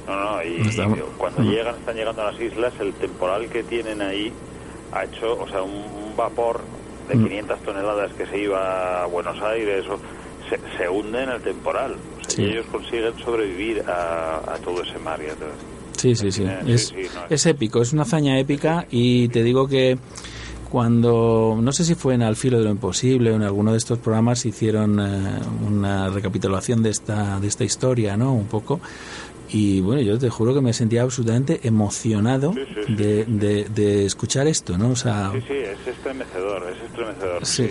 [0.08, 1.50] No, no, y, Estamos- y cuando Mm.
[1.50, 4.32] llegan, están llegando a las islas, el temporal que tienen ahí
[4.92, 6.62] ha hecho, o sea, un, vapor
[7.10, 7.24] de Mm.
[7.24, 9.98] 500 toneladas que se iba a Buenos Aires, o,
[10.48, 11.94] se, se hunde en el temporal.
[11.94, 12.42] O sea, Sí.
[12.44, 15.20] y ellos consiguen sobrevivir a, a todo ese mar.
[15.26, 15.50] y a todo-
[15.98, 16.44] Sí, sí, sí.
[16.44, 19.98] Eh, sí, Es, sí, no, es épico, es una hazaña épica y te digo que
[20.74, 23.78] cuando, no sé si fue en Al filo de lo imposible o en alguno de
[23.78, 28.34] estos programas hicieron eh, una recapitulación de esta, de esta historia, ¿no?
[28.34, 28.82] Un poco.
[29.52, 32.96] Y bueno, yo te juro que me sentía absolutamente emocionado Sí, sí, sí.
[32.96, 34.90] de, de, de escuchar esto, ¿no?
[34.90, 37.46] O sea, Sí, sí, es estremecedor, es estremecedor.
[37.46, 37.68] Sí.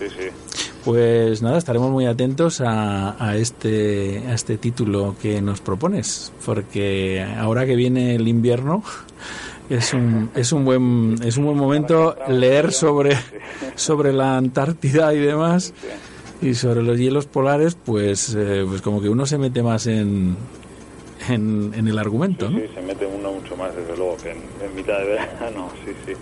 [0.00, 0.14] Sí, sí.
[0.18, 0.70] sí.
[0.84, 7.24] Pues nada, estaremos muy atentos a, a este a este título que nos propones, porque
[7.38, 8.82] ahora que viene el invierno
[9.70, 13.16] es un es un buen es un buen momento leer sobre
[13.74, 15.72] sobre la Antártida y demás
[16.40, 20.36] y sobre los hielos polares, pues eh, pues como que uno se mete más en
[21.28, 22.60] en, en el argumento, Sí, ¿no?
[22.60, 25.92] sí, se mete uno mucho más, desde luego, que en, en mitad de verano, sí,
[26.06, 26.12] sí.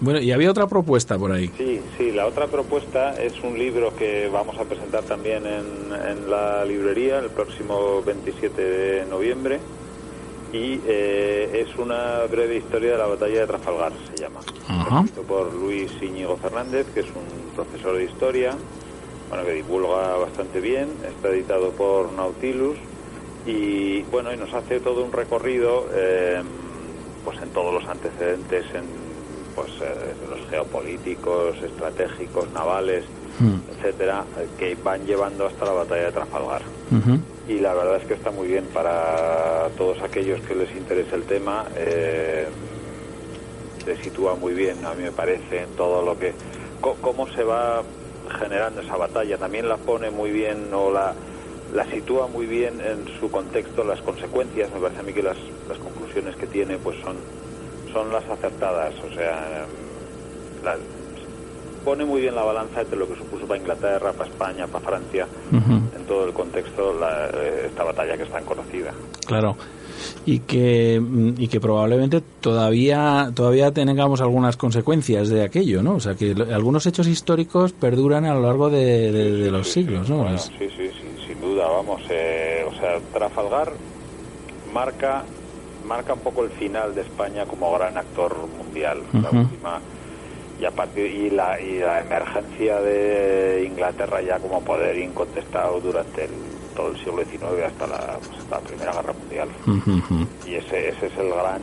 [0.00, 1.48] Bueno, y había otra propuesta por ahí.
[1.56, 6.28] Sí, sí, la otra propuesta es un libro que vamos a presentar también en, en
[6.28, 9.60] la librería el próximo 27 de noviembre
[10.52, 14.40] y eh, es una breve historia de la batalla de Trafalgar, se llama.
[14.68, 15.04] Ajá.
[15.26, 18.54] Por Luis Íñigo Fernández, que es un profesor de historia,
[19.28, 22.76] bueno, que divulga bastante bien, está editado por Nautilus
[23.46, 26.42] y bueno, y nos hace todo un recorrido eh,
[27.24, 28.84] pues en todos los antecedentes en
[29.54, 33.04] pues eh, los geopolíticos, estratégicos, navales,
[33.38, 33.60] Hmm.
[33.70, 34.24] etcétera,
[34.58, 36.62] que van llevando hasta la batalla de Trafalgar.
[37.48, 41.24] Y la verdad es que está muy bien para todos aquellos que les interese el
[41.24, 41.66] tema.
[41.76, 42.46] Eh,
[43.84, 46.32] se sitúa muy bien, a mí me parece, en todo lo que.
[46.80, 47.82] cómo se va
[48.38, 49.38] generando esa batalla.
[49.38, 51.14] También la pone muy bien o la,
[51.74, 54.70] la sitúa muy bien en su contexto, las consecuencias.
[54.72, 55.36] Me parece a mí que las,
[55.68, 57.16] las conclusiones que tiene pues son,
[57.92, 58.94] son las acertadas.
[59.02, 59.66] O sea,
[61.84, 65.26] pone muy bien la balanza entre lo que supuso para Inglaterra, para España, para Francia,
[65.52, 68.92] en todo el contexto, la- eh, esta batalla que es tan conocida.
[69.26, 69.56] Claro.
[70.24, 75.96] Y que, mm, y que probablemente todavía todavía tengamos algunas consecuencias de aquello, ¿no?
[75.96, 79.68] O sea, que lo- algunos hechos históricos perduran a lo largo de, de- de los
[79.68, 80.18] siglos, ¿no?
[80.18, 82.00] Bueno, Es- sí, sí, sí, sin duda, vamos.
[82.10, 83.72] eh, o sea, Trafalgar
[84.72, 85.24] marca
[85.84, 88.98] marca un poco el final de España como gran actor mundial.
[89.12, 89.80] La última
[90.62, 96.26] y a partir y la y la emergencia de Inglaterra ya como poder incontestado durante
[96.26, 96.30] el-
[96.76, 99.48] todo el siglo XIX hasta la, pues, hasta la Primera Guerra Mundial.
[100.46, 101.60] Y ese, ese es el gran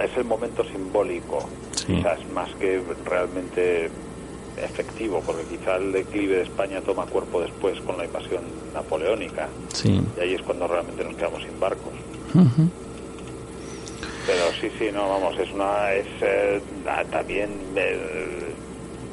[0.00, 1.94] es el momento simbólico Sí.
[1.94, 3.88] quizás más que realmente
[4.56, 8.42] efectivo porque quizá el declive de España toma cuerpo después con la invasión
[8.74, 10.02] napoleónica Sí.
[10.16, 11.92] y ahí es cuando realmente nos quedamos sin barcos.
[14.26, 16.60] Pero sí sí no vamos es una es eh,
[17.10, 18.54] también eh,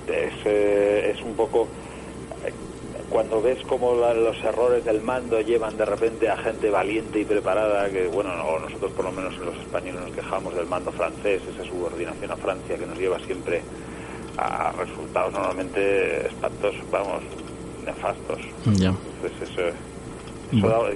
[0.07, 1.67] es, eh, es un poco
[3.09, 7.25] cuando ves como la- los errores del mando llevan de repente a gente valiente y
[7.25, 11.41] preparada que bueno no- nosotros por lo menos los españoles nos quejamos del mando francés
[11.47, 13.61] esa subordinación a Francia que nos lleva siempre
[14.37, 17.23] a resultados normalmente espantosos vamos
[17.85, 18.39] nefastos
[18.77, 18.89] Ya.
[18.89, 19.61] entonces eso,
[20.51, 20.91] eso da-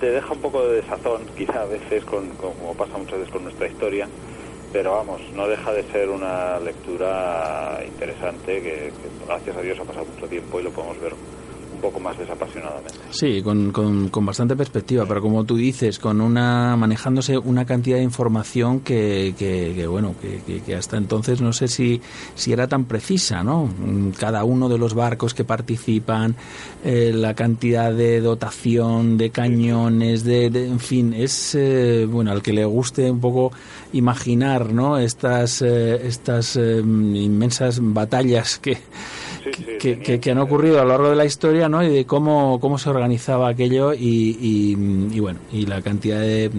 [0.00, 3.44] te deja un poco de desazón, quizá a veces, con, como pasa muchas veces con
[3.44, 4.08] nuestra historia,
[4.72, 8.92] pero vamos, no deja de ser una lectura interesante que
[9.26, 11.12] gracias a Dios ha pasado mucho tiempo y lo podemos ver
[11.80, 12.92] un poco más desapasionadamente.
[13.10, 17.96] Sí, con, con, con bastante perspectiva, pero como tú dices, con una manejándose una cantidad
[17.96, 22.00] de información que, que, que bueno, que, que- hasta entonces no sé si,
[22.34, 23.64] si era tan precisa, ¿no?
[23.66, 26.36] Mm, Cada uno de los barcos que participan,
[26.84, 32.42] eh, la cantidad de dotación, de cañones, de, de- en fin, es eh, bueno al
[32.42, 33.52] que le guste un poco
[33.92, 34.98] imaginar, ¿no?
[34.98, 38.78] Estas eh, estas eh, inmensas batallas que
[39.50, 41.82] que, que- que han ocurrido a lo largo de la historia, ¿no?
[41.82, 43.98] Y de cómo, cómo se organizaba aquello y,
[44.40, 44.76] y,
[45.12, 46.50] y, bueno, y la cantidad de,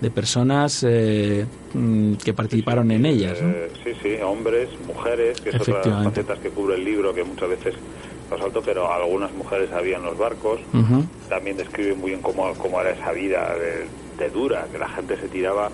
[0.00, 3.50] de personas eh, mm, que participaron en ellas, ¿no?
[3.50, 7.14] Eh, sí, sí, hombres, mujeres, que es otra de las facetas que cubre el libro,
[7.14, 7.74] que muchas veces
[8.30, 10.60] lo salto, pero algunas mujeres había en los barcos.
[10.72, 11.04] Ujú.
[11.28, 15.16] También describe muy bien cómo, cómo era esa vida de, de dura, que la gente
[15.16, 15.70] se tiraba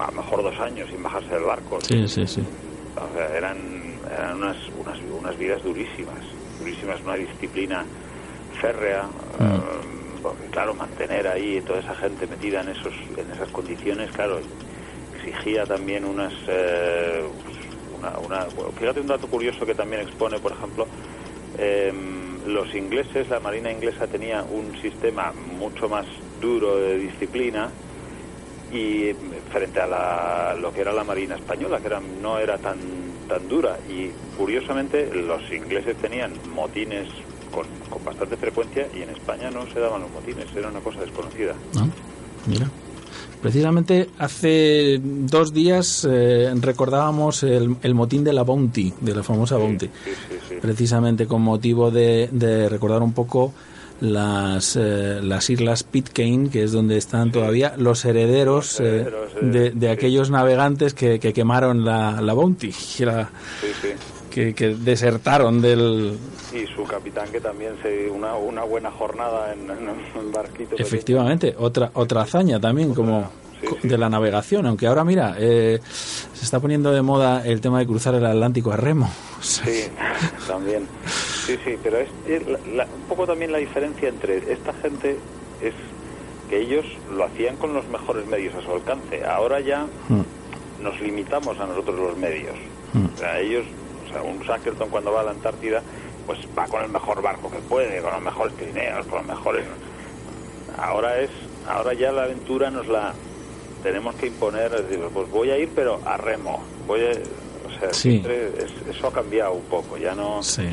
[0.00, 1.78] a lo mejor dos años sin bajarse del barco.
[1.82, 2.42] Sí, sí, sí.
[2.96, 3.56] O sea, eran,
[4.12, 6.24] eran unas, unas, unas vidas durísimas,
[6.58, 7.84] durísimas, una disciplina
[8.60, 9.08] férrea,
[9.40, 9.60] eh,
[10.22, 14.40] porque claro, mantener ahí toda esa gente metida en, esos, en esas condiciones, claro,
[15.18, 16.32] exigía también unas...
[16.48, 17.28] eh,
[17.98, 20.86] una, una- bueno, fíjate un dato curioso que también expone, por ejemplo,
[21.58, 21.92] eh,
[22.46, 26.06] los ingleses, la Marina inglesa tenía un sistema mucho más
[26.40, 27.72] duro de disciplina
[28.70, 29.12] y
[29.50, 32.78] frente a la- lo que era la Marina española, que era, no era tan,
[33.28, 33.78] tan dura.
[33.88, 37.08] Y curiosamente los ingleses tenían motines
[37.52, 41.00] con, con bastante frecuencia y en España no se daban los motines, era una cosa
[41.00, 41.54] desconocida.
[41.74, 41.88] ¿no?
[42.46, 42.68] Mira.
[43.40, 49.56] Precisamente hace dos días eh, recordábamos el, el motín de la Bounty, de la famosa
[49.56, 49.86] Bounty.
[49.86, 49.92] Sí,
[50.28, 50.54] sí, sí.
[50.60, 53.52] precisamente con motivo de, de recordar un poco
[54.00, 59.38] las, eh, las islas Pitcairn, que es donde están todavía los herederos, Los herederos, eh,
[59.42, 59.92] eh, de, de sí.
[59.92, 63.88] aquellos navegantes que, que quemaron la, la Bounty, Sí, sí.
[64.30, 66.16] que, que desertaron del...
[66.52, 69.66] Y su capitán que también se una, una buena jornada en,
[70.32, 70.70] barquito.
[70.70, 70.86] pequeño.
[70.86, 73.30] Efectivamente, otra, otra hazaña también como
[73.60, 77.78] sí, de la navegación, aunque ahora mira, eh, se está poniendo de moda el tema
[77.78, 79.10] de cruzar el Atlántico a remo.
[79.40, 79.84] Sí,
[80.48, 80.86] también.
[81.46, 85.16] Sí, sí, pero es, es la- la- un poco también la diferencia entre esta gente
[85.62, 85.74] es
[86.50, 89.24] que ellos lo hacían con los mejores medios a su alcance.
[89.24, 92.56] Ahora ya mm, nos limitamos a nosotros los medios.
[92.94, 93.06] Mm.
[93.14, 93.64] O sea, ellos,
[94.08, 95.82] o sea, un Shackleton cuando va a la Antártida,
[96.26, 99.64] pues va con el mejor barco que puede, con los mejores trineos, con los mejores.
[100.78, 101.30] Ahora es,
[101.68, 103.12] ahora ya la aventura nos la
[103.82, 107.80] tenemos que imponer, es decir, pues voy a ir pero a remo, voy a, o
[107.80, 108.10] sea, Sí.
[108.12, 110.42] siempre es- eso ha cambiado un poco, ya no.
[110.42, 110.64] Sí.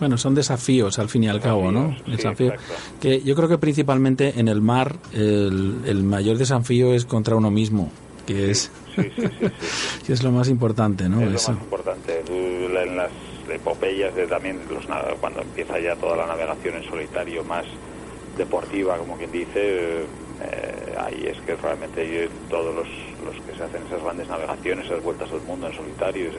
[0.00, 1.88] Bueno, son desafíos al fin y al cabo, ¿no?
[1.88, 2.74] Desafíos, sí, Desafíos exacto.
[3.00, 7.50] que yo creo que principalmente en el mar el, el mayor desafío es contra uno
[7.50, 7.90] mismo,
[8.26, 11.22] que es Sí, es lo más importante, ¿no?
[11.22, 11.52] es Eso.
[11.52, 12.22] lo más importante.
[12.28, 13.10] En las
[13.48, 14.84] epopeyas de también los,
[15.20, 17.64] cuando empieza ya toda la navegación en solitario más
[18.36, 20.00] deportiva, como quien dice,
[20.42, 22.88] eh, ahí es que realmente eh, todos los,
[23.24, 26.34] los que se hacen esas grandes navegaciones, esas vueltas al mundo en solitario, es-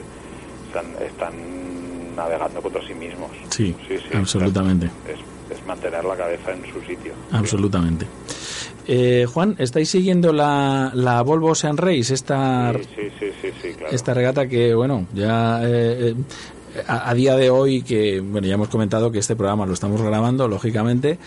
[0.68, 3.30] están, están navegando contra sí mismos.
[3.50, 3.74] Sí,
[4.14, 4.86] absolutamente.
[5.06, 7.12] Es, es mantener la cabeza en su sitio.
[7.32, 8.06] Absolutamente.
[8.88, 13.68] Eh, Juan, ¿estáis siguiendo la, la Volvo Ocean Race, esta, Sí, sí, sí, sí, sí,
[13.74, 13.94] claro.
[13.94, 16.14] esta regata que, bueno, ya eh, eh,
[16.86, 20.00] a, a día de hoy, que, bueno, ya hemos comentado que este programa lo estamos
[20.02, 21.18] grabando, lógicamente,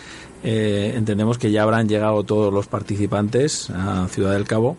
[0.43, 4.77] eh, entendemos que ya habrán llegado todos los participantes a Ciudad del Cabo.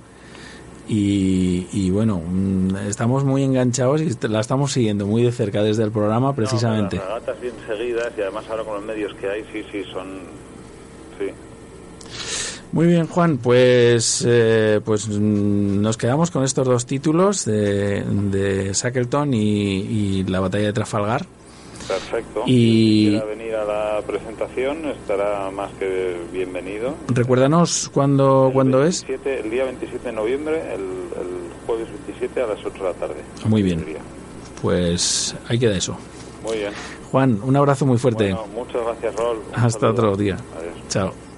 [0.89, 5.85] Y, y, bueno, mm, estamos muy enganchados y la estamos siguiendo muy de cerca desde
[5.85, 6.97] el programa, precisamente.
[6.97, 9.85] No, las regatas bien seguidas y además ahora con los medios que hay, sí, sí,
[9.93, 10.40] son...
[12.73, 18.73] Muy bien, Juan, pues, eh, pues mm, nos quedamos con estos dos títulos de, de
[18.73, 19.41] Shackleton y,
[19.81, 21.27] y la batalla de Trafalgar.
[21.89, 22.45] Perfecto.
[22.47, 26.95] Y- Si venir a la presentación estará más que bienvenido.
[27.09, 29.05] Recuérdanos cuándo, El cuándo es.
[29.05, 32.93] 27 El día 27 de noviembre, el, el jueves 27 a las 8 de la
[32.95, 33.17] tarde.
[33.47, 33.85] Muy bien.
[34.63, 35.97] Pues ahí queda eso.
[36.45, 36.73] Muy bien.
[37.11, 38.33] Juan, un abrazo muy fuerte.
[38.33, 39.39] Bueno, muchas gracias, Rol.
[39.49, 39.91] Un Hasta saludo.
[39.91, 40.35] otro día.
[40.35, 40.75] Adiós.
[40.89, 41.30] Chao.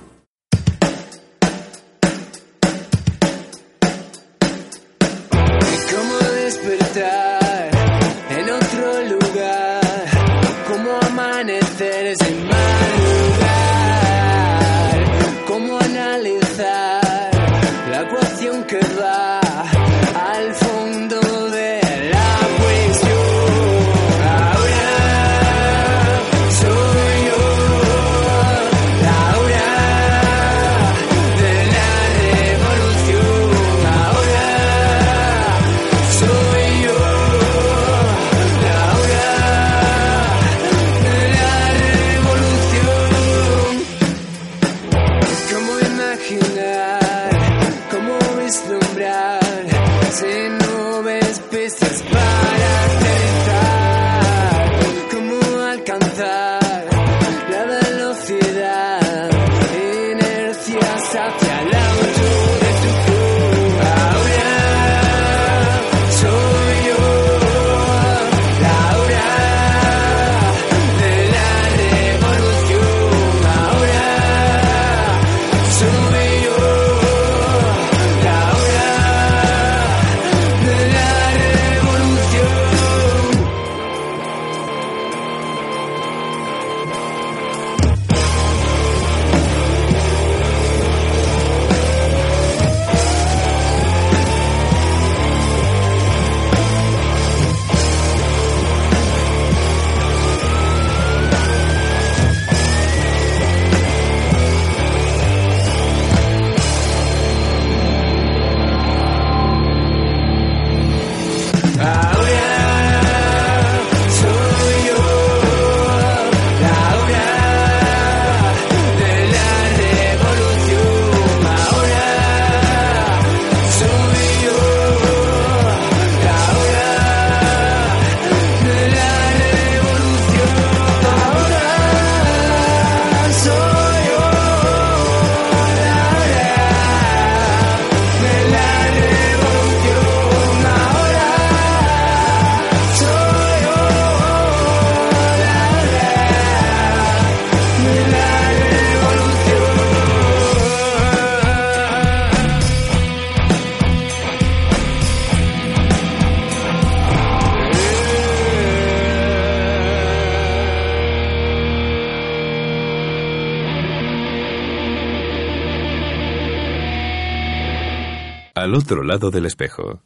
[168.72, 170.00] Al otro lado del espejo.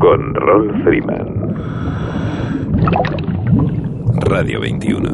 [0.00, 1.54] Con Rolf Freeman.
[4.14, 5.10] Radio 21.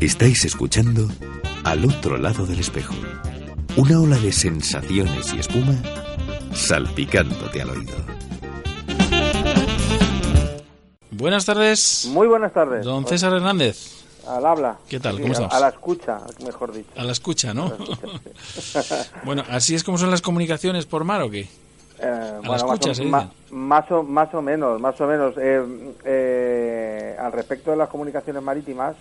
[0.00, 1.06] Estáis escuchando
[1.62, 2.94] Al otro lado del espejo.
[3.76, 5.76] Una ola de sensaciones y espuma
[6.54, 7.94] salpicándote al oído.
[11.12, 12.84] Buenas tardes, Muy buenas tardes.
[12.84, 13.97] don César Hernández.
[14.28, 14.78] Al habla.
[14.88, 15.16] ¿Qué tal?
[15.16, 15.54] Sí, ¿Cómo a- estamos?
[15.54, 16.90] A la escucha, mejor dicho.
[16.96, 17.72] A la escucha, ¿no?
[19.24, 21.48] bueno, ¿así es como son las comunicaciones por mar o qué?
[22.00, 25.34] Eh, la escucha, más, o, más, o, más o menos, más o menos.
[25.38, 28.94] Eh, eh, al respecto de las comunicaciones marítimas,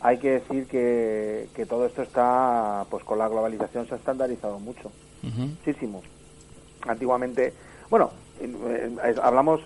[0.00, 4.58] hay que decir que, que todo esto está, pues con la globalización se ha estandarizado
[4.58, 4.90] mucho,
[5.22, 6.02] muchísimo.
[6.88, 7.52] Antiguamente,
[7.90, 8.10] bueno,
[8.40, 9.60] eh, eh, hablamos,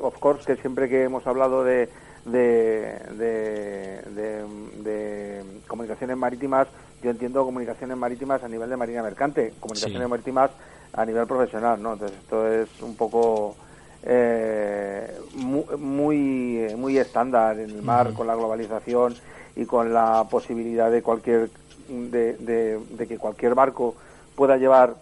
[0.00, 1.90] of course, que siempre que hemos hablado de,
[2.30, 4.46] de, de, de-
[4.82, 6.68] de comunicaciones marítimas,
[7.02, 10.10] yo entiendo comunicaciones marítimas a nivel de marina mercante, comunicaciones Sí.
[10.10, 10.50] marítimas
[10.92, 11.92] a nivel profesional, ¿no?
[11.94, 13.56] Entonces esto es un poco
[14.02, 19.18] eh, mu- muy, muy estándar en el mar con la globalización
[19.56, 21.50] y con la posibilidad de cualquier
[21.88, 23.96] de, de- de que cualquier barco
[24.34, 24.96] pueda llevar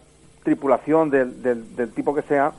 [0.45, 2.55] tripulación del, del, del tipo que sea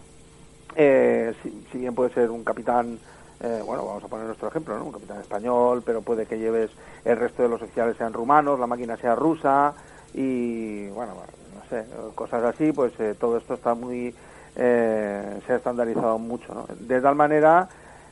[0.75, 2.99] eh, si, si bien puede ser un capitán,
[3.41, 4.85] eh, bueno, vamos a poner nuestro ejemplo, ¿no?
[4.85, 6.71] Un capitán español, pero puede que lleves
[7.05, 9.73] el resto de los oficiales sean rumanos, la máquina sea rusa
[10.13, 11.13] y, bueno,
[11.53, 11.85] no sé,
[12.15, 14.13] cosas así, pues eh, todo esto está muy,
[14.55, 16.65] eh, se ha estandarizado mucho, ¿no?
[16.79, 17.69] De tal manera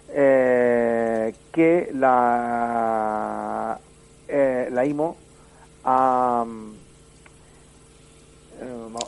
[0.09, 3.80] eh, que la,
[4.28, 5.17] eh, la IMO
[5.84, 6.45] ha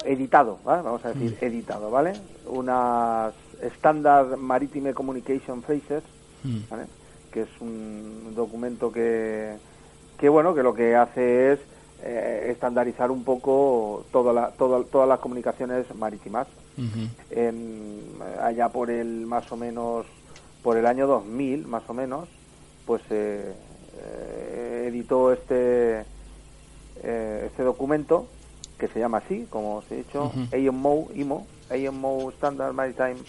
[0.06, 0.82] editado, ¿vale?
[0.82, 2.14] vamos a decir editado, ¿vale?
[2.48, 3.34] Unas
[3.78, 6.04] Standard Maritime Communication Phrases,
[6.44, 6.60] Mm.
[6.70, 6.88] ¿vale?
[7.32, 9.58] Que es un documento que,
[10.18, 11.60] que bueno, que lo que hace es
[12.00, 16.48] eh, estandarizar un poco toda la, toda- todas las comunicaciones marítimas.
[17.30, 20.06] En, allá por el más o menos,
[20.62, 22.30] por el año 2000, más o menos,
[22.86, 23.56] pues eh,
[23.98, 26.06] eh, editó este
[27.04, 28.30] eh, este documento
[28.78, 30.48] que se llama así, como os he dicho, Ujú.
[30.70, 33.26] AMO, IMO, AMO Standard Maritime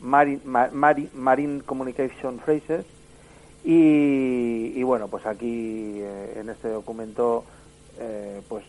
[0.00, 2.84] Marine, Ma- Mari- Marine Communication Phrases
[3.64, 7.44] y, y bueno, pues aquí eh, en este documento
[8.00, 8.64] eh, pues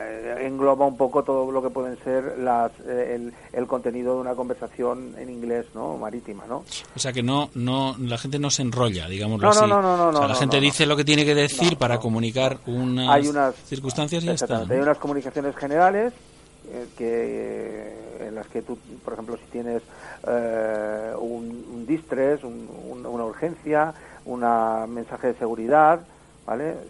[0.00, 4.20] eh, engloba un poco todo lo que pueden ser las, eh, el, el contenido de
[4.20, 5.96] una conversación en inglés, ¿no?
[5.98, 6.58] Marítima, ¿no?
[6.94, 9.70] O sea que no, no, la gente no se enrolla, digámoslo No, no, así.
[9.70, 11.98] no, no, no, o sea, no, la gente dice lo que tiene que decir para
[11.98, 14.60] comunicar unas, hay unas circunstancias y ya está.
[14.60, 16.12] hay unas comunicaciones generales
[16.96, 19.82] que en las que tú por ejemplo si tienes
[20.26, 23.94] eh, un, un distress un- un- una urgencia
[24.24, 24.40] un
[24.88, 26.06] mensaje de seguridad
[26.46, 26.88] vale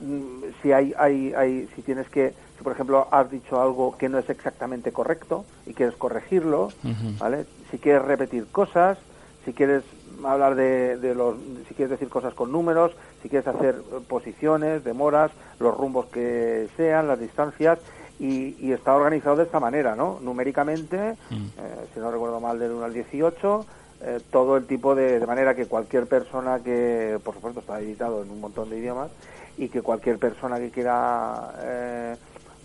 [0.00, 4.08] Mm, si hay, hay, hay si tienes que si por ejemplo has dicho algo que
[4.08, 6.74] no es exactamente correcto y quieres corregirlo.
[7.18, 7.46] ¿vale?
[7.70, 8.98] Si quieres repetir cosas,
[9.44, 9.84] si quieres
[10.24, 11.36] hablar de, de los,
[11.68, 16.68] si quieres decir cosas con números, si quieres hacer eh, posiciones, demoras, los rumbos que
[16.76, 17.78] sean, las distancias,
[18.22, 20.20] y, y está organizado de esta manera, ¿no?
[20.20, 21.46] Numéricamente, Mm.
[21.58, 23.66] eh, si no recuerdo mal, del 1 al 18,
[24.00, 28.22] eh, todo el tipo de, de manera que cualquier persona que, por supuesto, está editado
[28.22, 29.10] en un montón de idiomas,
[29.56, 32.16] y que cualquier persona que quiera, eh,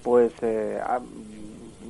[0.04, 1.02] pues, eh, a-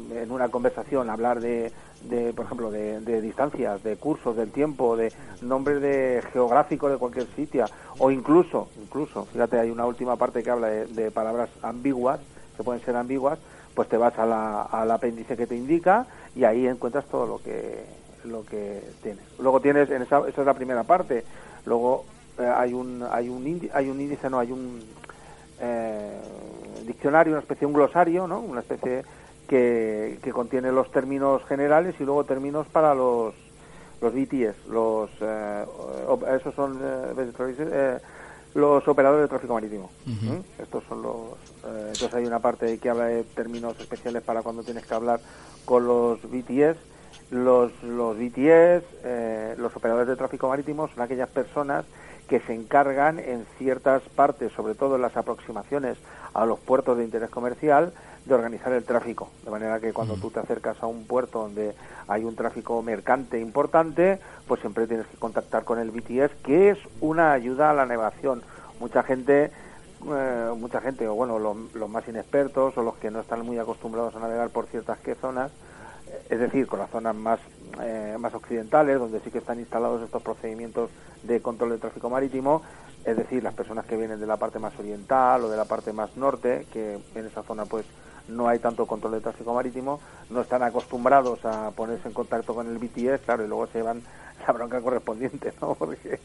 [0.09, 4.95] en una conversación hablar de, de por ejemplo, de, de distancias, de cursos, del tiempo,
[4.95, 5.11] de
[5.41, 10.49] nombres de geográficos de cualquier sitio, o incluso, incluso, fíjate, hay una última parte que
[10.51, 12.19] habla de, de palabras ambiguas,
[12.55, 13.37] que pueden ser ambiguas,
[13.77, 17.37] pues te vas a la, al apéndice que te indica y ahí encuentras todo lo
[17.43, 17.85] que
[18.23, 19.23] lo que tienes.
[19.37, 21.23] Luego tienes, en esa, esa es la primera parte.
[21.63, 22.05] Luego
[22.39, 24.83] eh, hay un hay un indi- hay un índice, no hay un
[25.59, 26.19] eh,
[26.87, 28.39] diccionario, una especie un glosario, ¿no?
[28.39, 29.03] Una especie
[29.47, 33.35] que, que contiene los términos generales y luego términos para los
[34.01, 35.65] los BTS, los eh,
[36.35, 37.99] esos son eh,
[38.53, 39.91] los operadores de tráfico marítimo.
[40.05, 40.61] ¿Mm?
[40.61, 44.63] Estos son los eh, entonces hay una parte que habla de términos especiales para cuando
[44.63, 45.19] tienes que hablar
[45.65, 46.77] con los BTS.
[47.29, 51.85] Los, los BTS, eh, los operadores de tráfico marítimo, son aquellas personas
[52.29, 55.97] que se encargan en ciertas partes, sobre todo en las aproximaciones
[56.33, 57.93] a los puertos de interés comercial,
[58.27, 59.29] de organizar el tráfico.
[59.43, 61.75] De manera que cuando tú te acercas a un puerto donde
[62.07, 66.79] hay un tráfico mercante importante, pues siempre tienes que contactar con el BTS, que es
[67.01, 68.43] una ayuda a la navegación.
[68.79, 69.51] Mucha gente
[70.05, 73.57] eh, mucha gente, o bueno, los, los más inexpertos o los que no están muy
[73.57, 75.51] acostumbrados a navegar por ciertas que zonas,
[76.07, 77.39] eh, es decir, con las zonas más,
[77.81, 80.91] eh, más occidentales, donde sí que están instalados estos procedimientos
[81.23, 82.61] de control de tráfico marítimo,
[83.05, 85.93] es decir, las personas que vienen de la parte más oriental o de la parte
[85.93, 87.85] más norte, que en esa zona pues
[88.27, 89.99] no hay tanto control de tráfico marítimo,
[90.29, 94.01] no están acostumbrados a ponerse en contacto con el BTS, claro, y luego se van
[94.45, 95.75] la bronca correspondiente, ¿no?
[95.79, 96.19] Porque,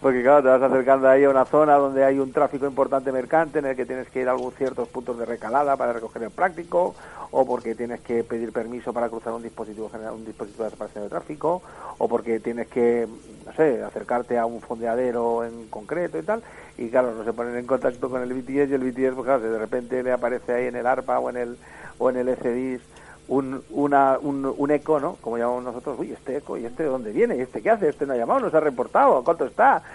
[0.00, 3.58] porque claro, te vas acercando ahí a una zona donde hay un tráfico importante mercante
[3.58, 6.30] en el que tienes que ir a algunos ciertos puntos de recalada para recoger el
[6.30, 6.94] práctico,
[7.30, 11.04] o porque tienes que pedir permiso para cruzar un dispositivo general, un dispositivo de separación
[11.04, 11.62] de tráfico,
[11.98, 13.08] o porque tienes que,
[13.46, 16.42] no sé, acercarte a un fondeadero en concreto y tal,
[16.78, 19.42] y claro, no se ponen en contacto con el BTS y el BTS, pues claro,
[19.42, 21.58] si de repente le aparece ahí en el ARPA o en el,
[21.98, 22.80] o en el ECDIS
[23.28, 25.16] un, una, un, un eco, ¿no?
[25.20, 27.36] Como llamamos nosotros, uy, este eco, ¿y este de dónde viene?
[27.36, 27.88] ¿Y este qué hace?
[27.88, 29.82] Este no ha llamado, no se ha reportado, ¿cuánto está?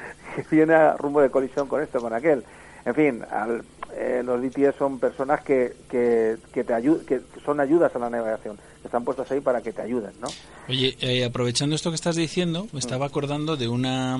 [0.52, 2.44] Y viene a rumbo de colisión con esto, con aquel.
[2.86, 3.64] En fin, al,
[3.96, 8.10] eh, los DTS son personas que, que, que te ayud que son ayudas a la
[8.10, 10.28] navegación, que están puestos ahí para que te ayuden, ¿no?
[10.68, 14.20] Oye, eh, aprovechando esto que estás diciendo, me estaba acordando de una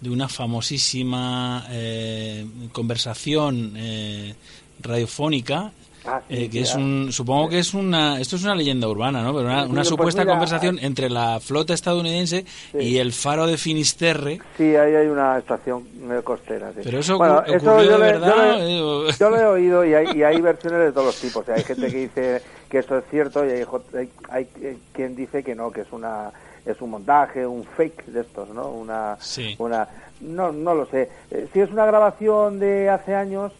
[0.00, 4.34] de una famosísima eh, conversación eh,
[4.80, 5.72] radiofónica
[6.06, 8.88] Ah, sí, eh, que sí, es un supongo que es una esto es una leyenda
[8.88, 12.96] urbana no pero una, Sí, una pues supuesta mira, conversación entre la flota estadounidense y
[12.96, 16.72] el faro de Finisterre Sí, ahí hay una estación eh, costera.
[16.72, 16.80] sí.
[16.84, 19.36] Pero eso bueno, ocur- eso ocurrió yo de le- verdad, Yo, le- eh, yo lo
[19.38, 21.42] he oído y hay, y hay versiones de todos los tipos.
[21.42, 24.78] O sea, hay gente que dice que eso es cierto y hay, hay, hay, eh,
[24.92, 26.30] quien dice que no, que es una
[26.64, 28.68] es un montaje, un fake de estos, ¿no?
[28.70, 29.54] Una, Sí.
[29.58, 29.88] una
[30.20, 31.08] no, no lo sé.
[31.30, 33.52] Eh, si es una grabación de hace años,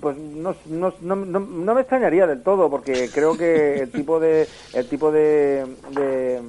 [0.00, 4.48] pues no, no, no, no, me extrañaría del todo porque creo que el tipo de
[4.72, 6.42] el tipo de, de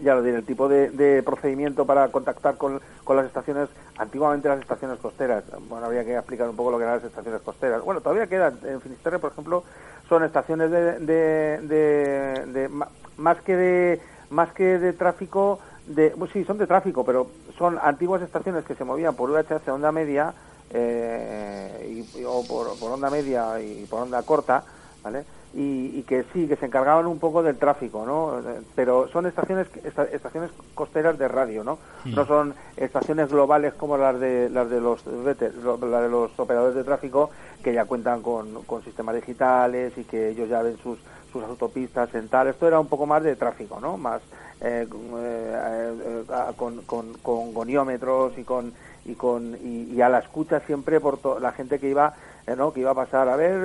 [0.00, 4.48] ya lo diré, el tipo de, de procedimiento para contactar con, con las estaciones, antiguamente
[4.48, 7.82] las estaciones costeras, bueno, habría que explicar un poco lo que eran las estaciones costeras.
[7.84, 9.64] Bueno, todavía quedan, en Finisterre, por ejemplo,
[10.08, 12.70] son estaciones de, de, de-
[13.16, 14.00] más que de
[14.30, 18.74] más que de tráfico, de, pues sí, son de tráfico, pero son antiguas estaciones que
[18.74, 20.34] se movían por UHF onda media,
[20.72, 24.64] eh, y, o por, por onda media y por onda corta,
[25.02, 25.24] ¿vale?
[25.54, 28.40] Y, y que sí, que se encargaban un poco del tráfico, ¿no?
[28.74, 31.78] Pero son estaciones esta- estaciones costeras de radio, ¿no?
[32.06, 36.84] No son estaciones globales como las de las de los la de los operadores de
[36.84, 37.30] tráfico
[37.62, 40.98] que ya cuentan con, con sistemas digitales y que ellos ya ven sus
[41.30, 42.48] sus autopistas en tal.
[42.48, 43.96] Esto era un poco más de tráfico, ¿no?
[43.98, 44.22] Más
[44.60, 48.72] eh, eh, eh, con, con, con goniómetros y con
[49.04, 52.14] y con y, y a la escucha siempre por to- la gente que iba
[52.46, 52.72] eh, ¿no?
[52.72, 53.58] que iba a pasar a ver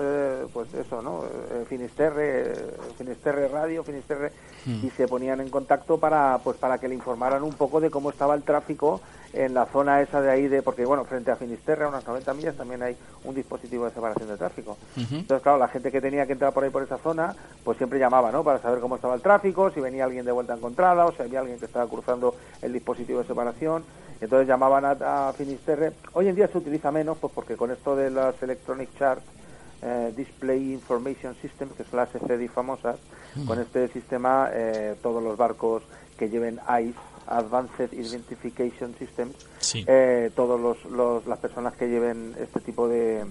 [0.00, 2.54] eh, pues eso no Eh, Finisterre eh,
[2.96, 4.32] Finisterre Radio Finisterre
[4.66, 8.10] y se ponían en contacto para pues para que le informaran un poco de cómo
[8.10, 9.00] estaba el tráfico
[9.34, 12.32] en la zona esa de ahí de porque bueno frente a Finisterre a unas 90
[12.34, 14.78] millas también hay un dispositivo de separación de tráfico.
[14.96, 17.34] Entonces claro la gente que tenía que entrar por ahí por esa zona
[17.64, 20.54] pues siempre llamaba no para saber cómo estaba el tráfico si venía alguien de vuelta
[20.54, 23.84] encontrada o si había alguien que estaba cruzando el dispositivo de separación
[24.20, 25.92] entonces llamaban a, a Finisterre.
[26.12, 29.20] Hoy en día se utiliza menos, pues porque con esto de las Electronic Chart
[29.82, 32.96] eh, Display Information System, que son las ECDI famosas,
[33.46, 35.82] con este sistema eh, todos los barcos
[36.16, 36.98] que lleven ICE,
[37.28, 39.84] Advanced Identification Systems, Sí.
[39.86, 43.24] eh, todos los, los- las personas que lleven este tipo de,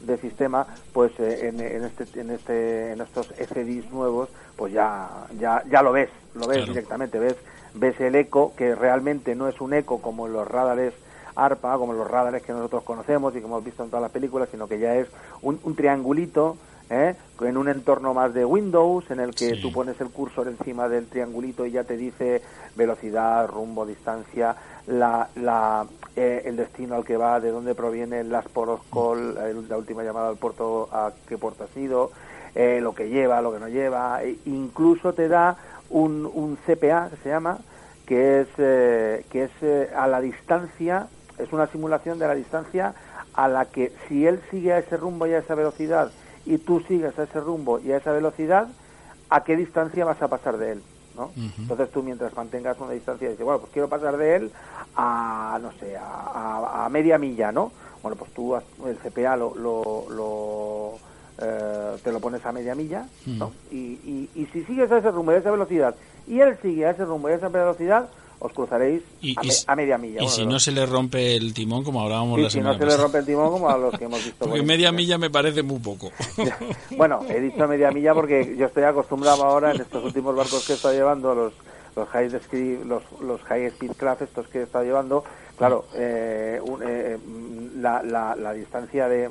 [0.00, 5.08] de sistema, pues eh, en, en este en este en estos FDIs nuevos, pues ya
[5.40, 6.72] ya ya lo ves, lo ves Claro.
[6.72, 7.36] directamente, ves
[7.74, 10.94] ves el eco que realmente no es un eco como en los radares
[11.36, 14.10] ARPA, como en los radares que nosotros conocemos y que hemos visto en todas las
[14.12, 15.08] películas, sino que ya es
[15.42, 16.56] un, un triangulito
[16.90, 17.14] ¿eh?
[17.40, 19.62] en un entorno más de Windows, en el que Sí.
[19.62, 22.42] tú pones el cursor encima del triangulito y ya te dice
[22.76, 24.56] velocidad, rumbo, distancia,
[24.88, 29.34] la, la, eh, el destino al que va, de dónde proviene port of call,
[29.68, 32.10] la última llamada al puerto, a qué puerto ha sido,
[32.56, 35.56] eh, lo que lleva, lo que no lleva, e incluso te da
[35.90, 37.58] un, un CPA que se llama,
[38.06, 42.94] que es, eh, que es eh, a la distancia, es una simulación de la distancia
[43.34, 46.12] a la que si él sigue a ese rumbo y a esa velocidad
[46.44, 48.68] y tú sigues a ese rumbo y a esa velocidad,
[49.28, 50.82] a qué distancia vas a pasar de él.
[51.14, 51.32] ¿no?
[51.62, 54.52] Entonces tú mientras mantengas una distancia dices, bueno, pues quiero pasar de él
[54.94, 57.72] a, no sé, a, a- a media milla, ¿no?
[58.02, 61.00] Bueno, pues tú el CPA lo, lo, lo,
[61.40, 63.52] eh, te lo pones a media milla, ¿no?
[63.70, 65.94] Y, y, y si sigues a ese rumbo y a esa velocidad
[66.26, 69.34] y él sigue a ese rumbo y a esa velocidad, os cruzaréis Y-
[69.66, 70.22] a, me- media milla.
[70.22, 72.86] Y si no se le rompe el timón, como hablábamos sí, la si no se
[72.86, 74.38] le rompe el timón como a los que hemos visto.
[74.46, 76.10] Porque por media milla me parece muy poco.
[76.96, 80.72] Bueno, he dicho media milla porque yo estoy acostumbrado ahora en estos últimos barcos que
[80.72, 81.52] he estado llevando, los
[81.96, 85.24] los high, speed, los, los high speed craft estos que he estado llevando,
[85.58, 89.28] claro, eh, un- eh, mm, la, la, la distancia de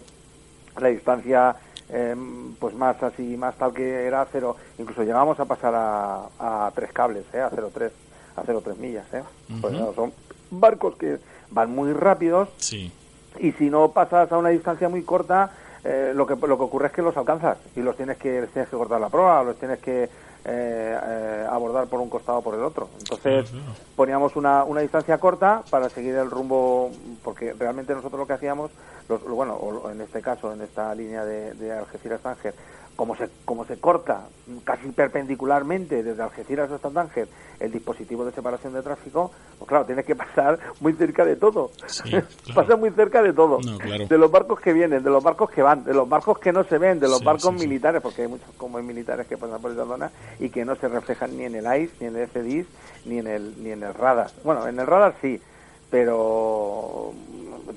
[0.77, 1.55] la distancia
[1.89, 2.15] eh,
[2.59, 6.27] pues más así, más tal que era cero, incluso llegamos a pasar a,
[6.67, 7.91] a tres cables, eh, a 0,3
[8.35, 9.23] a 0,3 millas, eh.
[9.59, 10.13] Pues, son
[10.51, 11.17] barcos que
[11.51, 12.91] van muy rápidos Sí.
[13.39, 15.51] y si no pasas a una distancia muy corta,
[15.83, 18.49] eh, lo que lo que ocurre es que los alcanzas y los tienes que les
[18.51, 20.09] tienes que cortar la proa, o los tienes que eh,
[20.45, 22.87] eh, abordar por un costado o por el otro.
[22.99, 23.51] Entonces
[23.95, 26.91] poníamos una, una distancia corta para seguir el rumbo,
[27.23, 28.71] porque realmente nosotros lo que hacíamos,
[29.09, 32.53] los- lo- bueno, o en este caso, en esta línea de, de Algeciras-Tánger,
[32.95, 34.27] como se, como se corta
[34.65, 37.29] casi perpendicularmente desde Algeciras hasta Tánger
[37.61, 41.71] el dispositivo de separación de tráfico, pues claro, tienes que pasar muy cerca de todo.
[41.87, 42.27] Sí, claro.
[42.53, 43.59] Pasa muy cerca de todo.
[43.61, 44.05] No, claro.
[44.05, 46.63] De los barcos que vienen, de los barcos que van, de los barcos que no
[46.65, 49.37] se ven, de los Sí, barcos sí, militares, porque hay muchos como hay militares que
[49.37, 52.15] pasan por esa zona y que no se reflejan ni en el ICE, ni en
[52.17, 52.67] el FDIS,
[53.05, 54.29] ni en el, ni en el radar.
[54.43, 55.41] Bueno, en el radar sí,
[55.89, 57.13] pero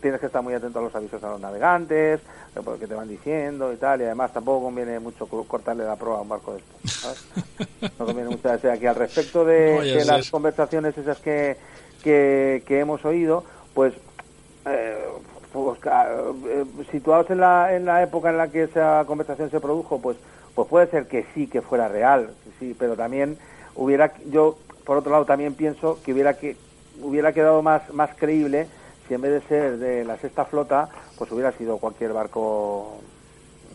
[0.01, 2.21] tienes que estar muy atento a los avisos a los navegantes,
[2.65, 6.19] porque te van diciendo y tal, y además tampoco conviene mucho co- cortarle la proa
[6.19, 6.63] a un barco de
[7.01, 7.19] ¿sabes?
[7.99, 8.49] No conviene mucho.
[8.61, 11.59] Sea, que al respecto de, No, las conversaciones esas que,
[12.03, 13.45] que, que hemos oído,
[13.75, 13.95] pues,
[14.67, 14.99] eh,
[15.53, 20.01] pues, eh, situados en la, en la época en la que esa conversación se produjo,
[20.01, 20.17] pues,
[20.55, 23.39] pues puede ser que sí, que fuera real, sí, pero también
[23.75, 26.61] hubiera, yo, por otro lado, también pienso que hubiera que
[27.03, 28.69] hubiera quedado más, más creíble
[29.07, 30.89] si en vez de ser de la sexta flota,
[31.19, 32.99] pues hubiera sido cualquier barco,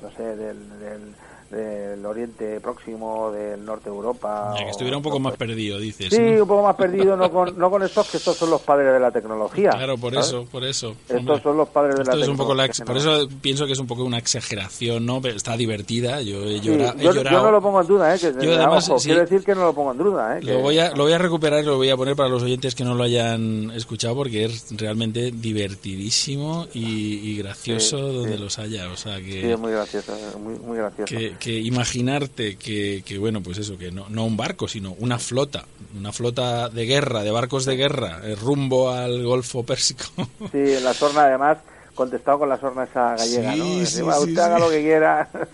[0.01, 1.13] no sé, del, del,
[1.49, 4.53] del Oriente Próximo, del Norte de Europa.
[4.57, 6.09] Ya, que estuviera un poco más perdido, dices.
[6.13, 6.41] Sí, ¿no?
[6.43, 8.99] un poco más perdido, no con, no con estos, que estos son los padres de
[8.99, 9.69] la tecnología.
[9.71, 10.27] Claro, por ¿sabes?
[10.27, 10.91] eso, por eso.
[11.07, 12.85] Estos Hombre, son los padres de la es un poco la tecnología.
[12.85, 15.21] por eso pienso que es un poco una exageración, ¿no?
[15.21, 16.21] Pero está divertida.
[16.21, 17.37] Yo he, Sí, llora- he yo, llorado.
[17.37, 18.19] yo no lo pongo en duda, ¿eh?
[18.19, 19.07] Que, Yo además, ojo, sí.
[19.09, 20.41] quiero decir que no lo pongo en duda, ¿eh?
[20.41, 22.43] que- Lo voy, a, lo voy a recuperar y lo voy a poner para los
[22.43, 28.35] oyentes que no lo hayan escuchado porque es realmente divertidísimo y, y gracioso Sí, donde
[28.35, 28.43] sí.
[28.43, 28.89] los haya.
[28.91, 31.05] O sea que, Sí, es muy gracioso, muy, muy gracioso.
[31.15, 35.17] que, que imaginarte que, que, bueno, pues eso, que no, no un barco, sino una
[35.19, 35.65] flota,
[35.97, 40.03] una flota de guerra, de barcos de guerra, eh, rumbo al Golfo Pérsico.
[40.51, 41.57] Sí, en la sorna además
[41.95, 43.65] contestado con la sorna esa gallega, Sí, ¿no?
[43.65, 45.29] sí, Decir, "Bueno, sí, usted haga lo que quiera.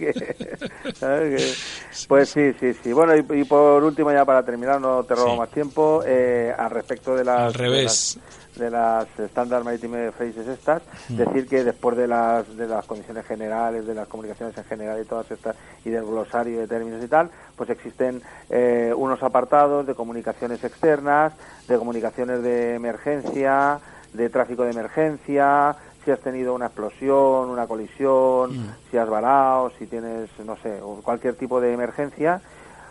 [2.08, 2.94] Pues sí, sí, sí.
[2.94, 6.70] Bueno, y, y por último ya para terminar, no te robo más tiempo, eh, al
[6.72, 7.40] respecto de las...
[7.40, 8.16] Al revés.
[8.16, 12.86] De las, de las Standard Maritime Phrases estas, decir que después de las, de las
[12.86, 17.04] condiciones generales, de las comunicaciones en general y todas estas, y del glosario de términos
[17.04, 21.34] y tal, pues existen eh, unos apartados de comunicaciones externas,
[21.68, 23.80] de comunicaciones de emergencia,
[24.14, 29.88] de tráfico de emergencia, si has tenido una explosión, una colisión, si has varado, si
[29.88, 32.41] tienes, no sé, cualquier tipo de emergencia.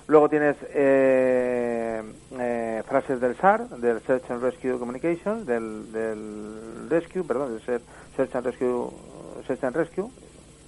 [0.09, 2.03] Luego tienes eh,
[2.39, 7.83] eh, frases del SAR, del Search and Rescue Communications, del, del Rescue, perdón, del Search,
[8.17, 8.91] Search and Rescue,
[9.47, 10.11] Search and Rescue,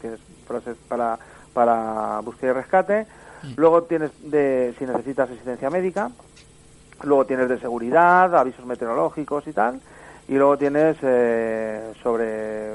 [0.00, 1.18] tienes frases para,
[1.52, 3.06] para búsqueda y rescate.
[3.56, 6.10] Luego tienes de si necesitas asistencia médica.
[7.02, 9.80] Luego tienes de seguridad, avisos meteorológicos y tal.
[10.28, 12.24] Y luego tienes eh, sobre
[12.72, 12.74] eh,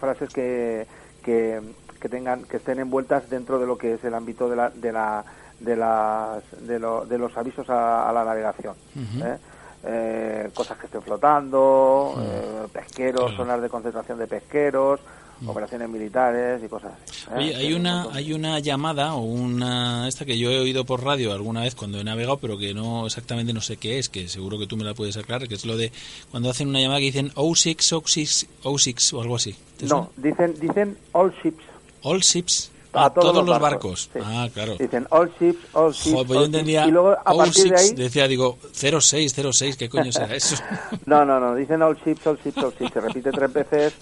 [0.00, 0.86] frases que,
[1.22, 1.60] que,
[2.00, 4.92] que tengan que estén envueltas dentro de lo que es el ámbito de la de
[4.92, 5.24] la
[5.64, 9.36] de las de, lo- de los avisos a, a la navegación ¿eh?
[9.84, 15.00] Eh, cosas que estén flotando eh, pesqueros zonas de concentración de pesqueros
[15.44, 17.34] operaciones militares y cosas así ¿eh?
[17.36, 21.32] Oye, hay una, hay una llamada o una esta que yo he oído por radio
[21.32, 24.56] alguna vez cuando he navegado, pero que no exactamente no sé qué es, que seguro
[24.56, 25.90] que tú me la puedes aclarar, que es lo de
[26.30, 29.56] cuando hacen una llamada que dicen 06, 06, 06 o algo así.
[29.78, 31.64] ¿Te no dicen dicen all ships?
[32.02, 32.70] All ships.
[32.92, 34.10] A todos, los barcos.
[34.12, 34.18] sí.
[34.22, 34.76] Ah, claro.
[34.78, 36.14] Dicen all ships, all ships.
[36.14, 36.88] Joder, pues yo ships.
[36.88, 37.96] Y luego a partir de 06, ahí.
[37.96, 40.56] decía, digo, 06, 06, ¿qué coño será eso?
[41.06, 42.92] No, no, no, dicen all ships, all ships, all ships.
[42.92, 43.94] Se repite tres veces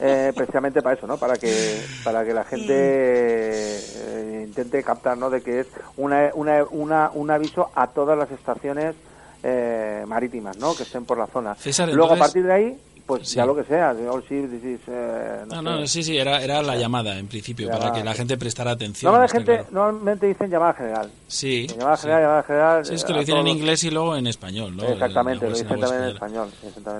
[0.00, 1.16] eh, precisamente para eso, ¿no?
[1.16, 5.30] Para que para que la gente eh, intente captar, ¿no?
[5.30, 5.66] De que es
[5.96, 8.94] una, una, una, un aviso a todas las estaciones
[9.42, 10.74] eh, marítimas, ¿no?
[10.74, 11.54] Que estén por la zona.
[11.54, 13.36] César, Luego a partir de ahí, pues Sí.
[13.36, 17.18] ya lo que sea, this is, eh, No, no, sí, sí, era, era la llamada
[17.18, 19.12] en principio, para que la gente prestara atención.
[19.12, 19.90] Normalmente, está gente, claro.
[19.90, 21.10] normalmente dicen llamada general.
[21.28, 21.66] Sí.
[21.68, 22.02] Llamada sí.
[22.02, 22.84] general, llamada general.
[22.86, 24.82] Sí, es eh, que lo a dicen en todos inglés y luego en español, ¿no?
[24.84, 26.08] Exactamente, En lo dicen también en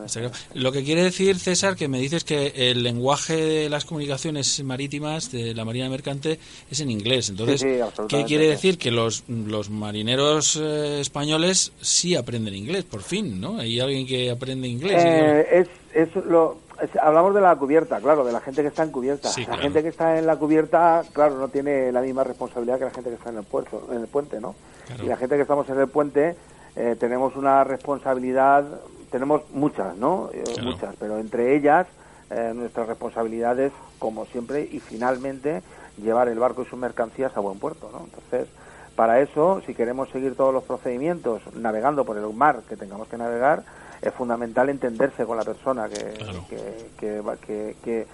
[0.04, 0.30] español.
[0.54, 5.32] Lo que quiere decir, César, que me dices que el lenguaje de las comunicaciones marítimas
[5.32, 6.38] de la Marina Mercante
[6.70, 7.30] es en inglés.
[7.30, 7.64] Entonces,
[8.08, 8.78] ¿qué quiere decir?
[8.78, 13.58] Que los, los marineros eh, españoles sí aprenden inglés, por fin, ¿no?
[13.58, 15.02] Hay alguien que aprende inglés.
[15.04, 15.68] Eh, es,
[16.02, 19.28] es lo, es- hablamos de la cubierta, claro, de la gente que está en cubierta.
[19.28, 19.62] Sí, la claro.
[19.62, 23.10] gente que está en la cubierta, claro, no tiene la misma responsabilidad que la gente
[23.10, 24.54] que está en el puerto, en el puente, ¿no?
[24.86, 25.04] Claro.
[25.04, 26.36] Y la gente que estamos en el puente
[26.76, 28.64] eh, tenemos una responsabilidad,
[29.10, 30.30] tenemos muchas, ¿no?
[30.32, 30.70] Eh, Claro.
[30.70, 31.86] Muchas, pero entre ellas
[32.30, 35.62] eh, nuestras responsabilidades, como siempre, y finalmente
[36.02, 38.04] llevar el barco y sus mercancías a buen puerto, ¿no?
[38.04, 38.48] Entonces,
[38.96, 43.16] para eso, si queremos seguir todos los procedimientos navegando por el mar que tengamos que
[43.16, 43.62] navegar,
[44.08, 46.44] es fundamental entenderse con la persona que, Claro.
[46.48, 48.06] que, que,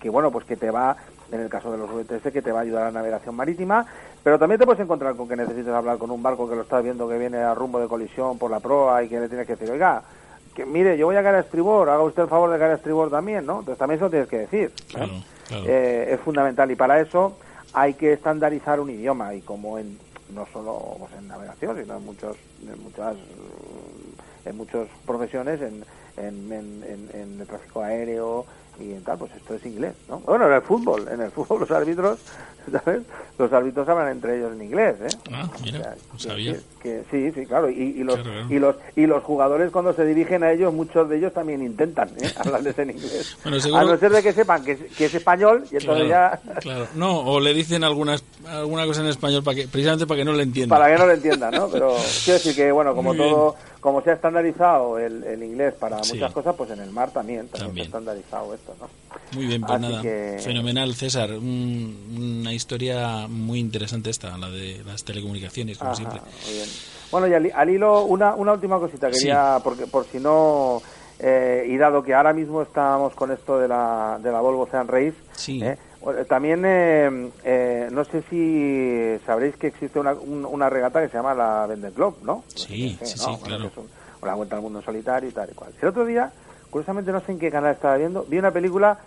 [0.00, 0.96] que, bueno, pues que te va,
[1.30, 3.86] en el caso de los VTS, que te va a ayudar a la navegación marítima,
[4.22, 6.82] pero también te puedes encontrar con que necesitas hablar con un barco que lo estás
[6.82, 9.54] viendo que viene a rumbo de colisión por la proa y que le tienes que
[9.56, 10.02] decir, oiga,
[10.54, 12.74] que mire, yo voy a caer a estribor, haga usted el favor de caer a
[12.76, 13.60] estribor también, ¿no?
[13.60, 14.70] Entonces también eso tienes que decir.
[14.70, 14.92] ¿eh?
[14.92, 15.12] Claro.
[15.66, 17.36] Eh, es fundamental y para eso
[17.72, 19.98] hay que estandarizar un idioma y como en
[20.34, 23.14] no solo pues, en navegación sino en muchos en muchas
[24.44, 25.84] en muchas profesiones en,
[26.16, 28.46] en, en- en- el tráfico aéreo
[28.80, 31.60] y en tal pues esto es inglés no bueno en el fútbol en el fútbol
[31.60, 32.18] los árbitros
[32.84, 33.02] sabes
[33.38, 35.08] los árbitros hablan entre ellos en inglés ¿eh?
[35.32, 36.52] Ah, mira, O sea, no que- sabía.
[36.54, 39.94] que- que sí sí claro y, y los Claro, y los y los jugadores cuando
[39.94, 42.30] se dirigen a ellos muchos de ellos también intentan ¿eh?
[42.36, 45.14] hablarles en inglés Bueno, seguro- a no ser de que sepan que es, que es
[45.14, 46.86] español y entonces Claro, ya claro.
[46.94, 50.32] No, o le dicen algunas, alguna cosa en español para que, precisamente para que no
[50.32, 50.78] le entiendan.
[50.78, 51.68] para que no lo entiendan, ¿no?
[51.68, 51.94] Pero
[52.24, 56.14] quiero decir que, bueno, como todo, como se ha estandarizado el, el inglés para Sí.
[56.14, 57.74] muchas cosas, pues en el mar también, también, También.
[57.76, 58.88] se ha estandarizado esto, ¿no?
[59.36, 60.02] Muy bien, pues Así nada.
[60.02, 61.30] que- Fenomenal, César.
[61.32, 66.20] Un- una historia muy interesante esta, la de las telecomunicaciones, como Ajá, siempre.
[66.46, 66.68] muy bien.
[67.10, 70.82] Bueno, y al, al hilo, una, una última cosita, quería, porque por si no,
[71.18, 74.88] eh, y dado que ahora mismo estamos con esto de la, de la Volvo Ocean
[74.88, 75.62] Race, Sí.
[75.62, 75.76] ¿eh?
[76.28, 81.16] También, eh, eh, no sé si sabréis que existe una, un- una regata que se
[81.16, 82.44] llama la Vendée Globe, ¿no?
[82.54, 83.68] Sí, sí, claro.
[83.68, 83.88] es un-
[84.22, 85.70] la vuelta al mundo en solitario y tal y cual.
[85.80, 86.30] El otro día,
[86.74, 88.98] curiosamente no sé en qué canal estaba viendo, vi una película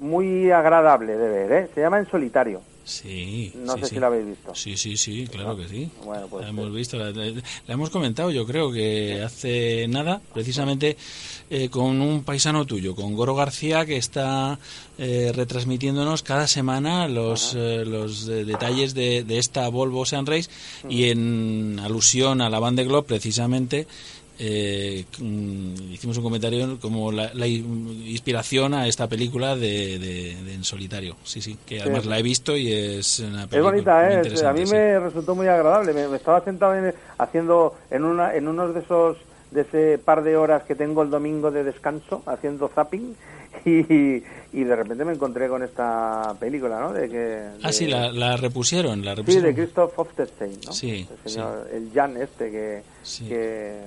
[0.00, 1.68] muy agradable de ver, ¿eh?
[1.74, 2.62] Se llama En solitario.
[2.84, 3.52] Sí.
[3.54, 3.94] No sí, sé sí.
[3.94, 4.54] si la habéis visto.
[4.54, 5.88] Sí, sí, sí, claro que sí.
[6.04, 10.20] Bueno, pues, la hemos visto, la, la- la hemos comentado yo creo que hace nada,
[10.32, 10.96] precisamente
[11.50, 14.58] eh, con un paisano tuyo, con Goro García, que está
[14.98, 20.50] eh, retransmitiéndonos cada semana los, eh, los detalles de, de esta Volvo Ocean Race
[20.88, 23.86] y en alusión a la Van de Globe precisamente
[24.44, 25.04] eh,
[25.92, 30.64] hicimos un comentario como la, la in- inspiración a esta película de, de- de En
[30.64, 31.14] Solitario.
[31.22, 32.08] Sí, sí, que además sí.
[32.08, 34.22] la he visto y es una Es película bonita, muy ¿eh?
[34.34, 34.72] Es- A mí sí.
[34.74, 35.92] me resultó muy agradable.
[35.92, 39.16] Me, me estaba sentado en- haciendo en una en unos de esos
[39.52, 43.14] de ese par de horas que tengo el domingo de descanso haciendo zapping
[43.64, 44.22] y,
[44.52, 46.92] y de repente me encontré con esta película, ¿no?
[46.92, 49.48] De que Ah, sí, la, la repusieron, la Sí, repusieron.
[49.48, 50.72] de Christoph Hofstadter, ¿no?
[50.72, 53.26] Sí, El señor, el Jan este que, Sí.
[53.28, 53.80] que,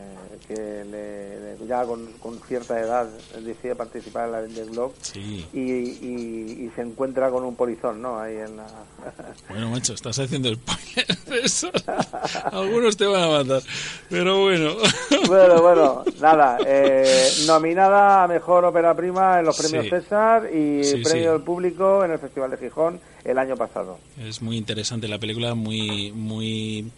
[0.47, 3.07] que le- ya con, con cierta edad
[3.43, 5.47] decide participar en la Vendée Globe Sí.
[5.53, 8.19] y, y, y se encuentra con un polizón, ¿no?
[8.19, 8.65] Ahí en la...
[9.49, 11.69] Bueno, macho, estás haciendo spoiler de eso.
[12.51, 13.61] Algunos te van a matar.
[14.09, 14.73] Pero bueno.
[15.27, 19.89] Bueno, bueno, nada, eh, nominada a Mejor Ópera Prima en los premios Sí.
[19.89, 21.29] César y Sí, premio sí.
[21.33, 23.99] del público en el Festival de Gijón el año pasado.
[24.21, 26.89] Es muy interesante la película, muy, muy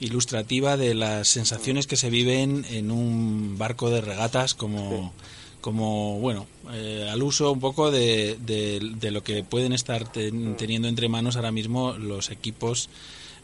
[0.00, 5.12] ilustrativa de las sensaciones que se viven en un barco de regatas como,
[5.60, 10.56] como bueno, eh, al uso un poco de, de- de lo que pueden estar ten-
[10.56, 12.90] teniendo entre manos ahora mismo los equipos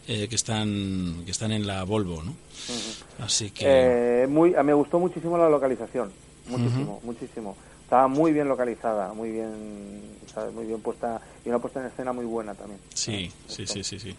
[0.08, 2.34] eh, que están que están en la Volvo, ¿no?
[3.24, 3.64] Así que
[4.22, 6.10] Eh, muy, me gustó muchísimo la localización,
[6.48, 7.56] muchísimo, muchísimo.
[7.92, 10.00] Estaba muy bien localizada, muy bien,
[10.32, 10.54] ¿sabes?
[10.54, 12.80] muy bien puesta y una puesta en escena muy buena también.
[12.94, 14.16] sí, sí, sí, sí, sí.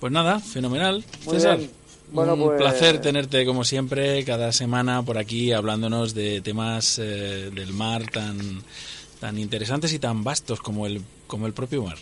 [0.00, 1.04] Pues nada, fenomenal.
[1.24, 1.70] Muy César, bien.
[2.10, 7.50] Bueno, un pues- placer tenerte como siempre cada semana por aquí hablándonos de temas eh,
[7.54, 8.64] del mar tan
[9.20, 11.98] tan interesantes y tan vastos como el como el propio mar.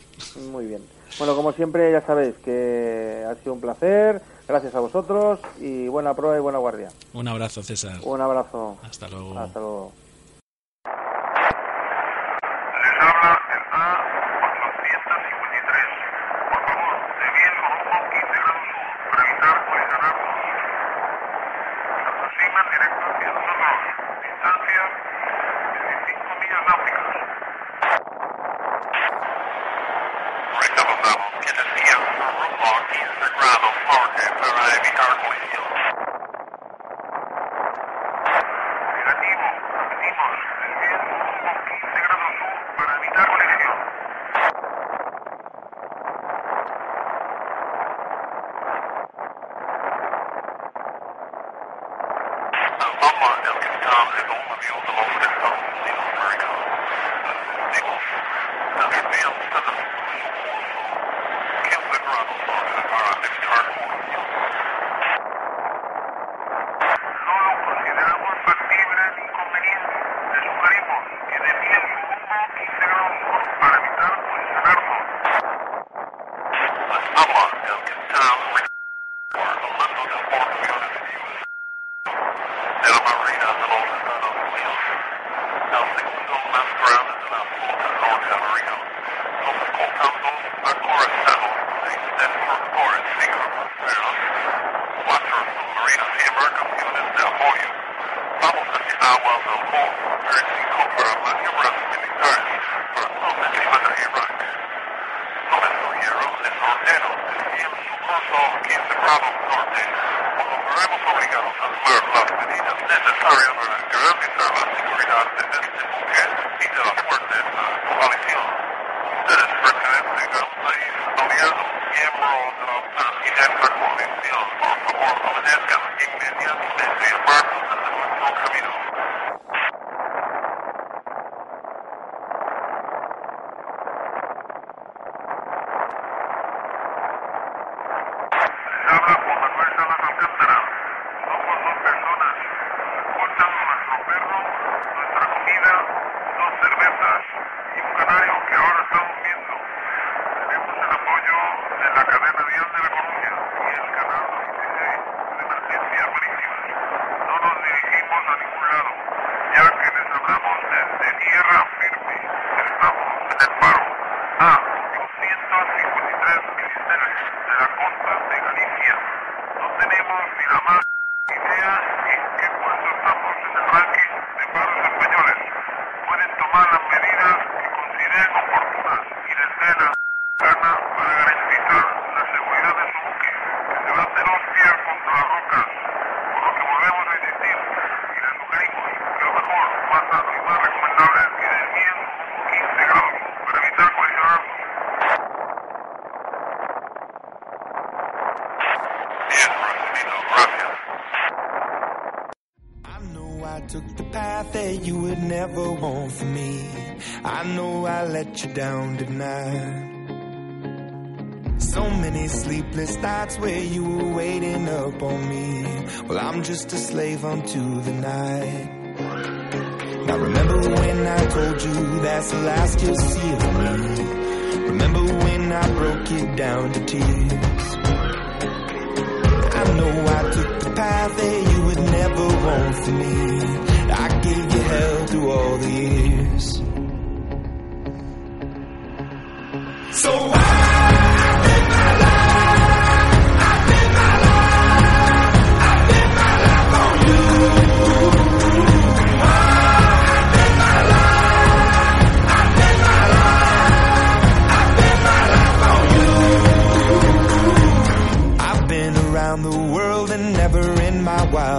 [0.50, 0.80] Muy bien.
[1.18, 4.22] Bueno, como siempre, ya sabéis que ha sido un placer.
[4.48, 6.88] Gracias a vosotros y buena prueba y buena guardia.
[7.12, 8.00] Un abrazo, César.
[8.02, 8.78] Un abrazo.
[8.82, 9.38] Hasta luego.
[9.38, 9.92] Hasta luego.
[13.00, 13.49] Les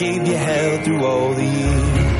[0.00, 2.19] gave you hell through all the years.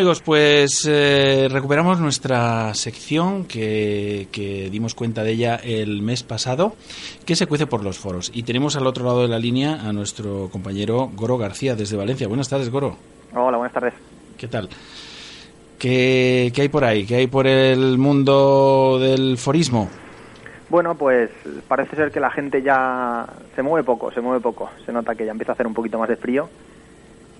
[0.00, 6.74] Amigos, pues eh, recuperamos nuestra sección que, que dimos cuenta de ella el mes pasado,
[7.26, 8.30] que se cuece por los foros.
[8.32, 12.28] Y tenemos al otro lado de la línea a nuestro compañero Goro García desde Valencia.
[12.28, 12.96] Buenas tardes, Goro.
[13.34, 13.92] Hola, buenas tardes.
[14.38, 14.70] ¿Qué tal?
[15.78, 17.04] ¿Qué, qué hay por ahí?
[17.04, 19.90] ¿Qué hay por el mundo del forismo?
[20.70, 21.28] Bueno, pues
[21.68, 24.70] parece ser que la gente ya se mueve poco, se mueve poco.
[24.86, 26.48] Se nota que ya empieza a hacer un poquito más de frío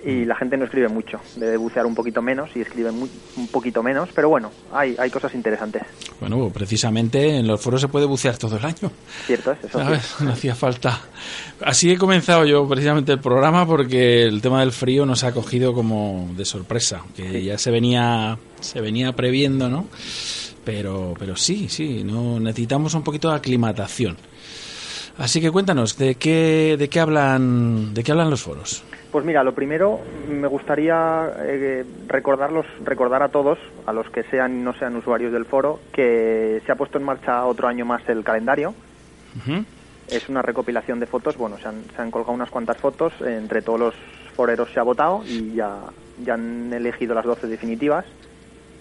[0.05, 1.20] y la gente no escribe mucho.
[1.36, 5.35] Debe bucear un poquito menos y escribe un poquito menos, pero bueno, hay, hay cosas
[5.35, 5.82] interesantes.
[6.20, 8.90] Bueno, precisamente en los foros se puede bucear todo el año.
[9.27, 9.85] Cierto es, eso sí.
[9.85, 10.16] ¿Sabes?
[10.20, 11.01] No hacía falta.
[11.62, 15.74] Así he comenzado yo precisamente el programa porque el tema del frío nos ha cogido
[15.74, 19.86] como de sorpresa, que ya se venía se venía previendo, ¿no?
[20.64, 24.16] Pero pero sí, sí, no necesitamos un poquito de aclimatación.
[25.18, 28.85] Así que cuéntanos de qué de qué hablan de qué hablan los foros.
[29.10, 34.60] Pues mira, lo primero me gustaría eh, recordarlos, recordar a todos, a los que sean
[34.60, 38.08] y no sean usuarios del foro, que se ha puesto en marcha otro año más
[38.08, 38.72] el calendario.
[40.08, 43.62] Es una recopilación de fotos, bueno, se han, se han colgado unas cuantas fotos, entre
[43.62, 43.94] todos los
[44.36, 45.76] foreros se ha votado y ya,
[46.24, 48.04] ya han elegido las 12 definitivas.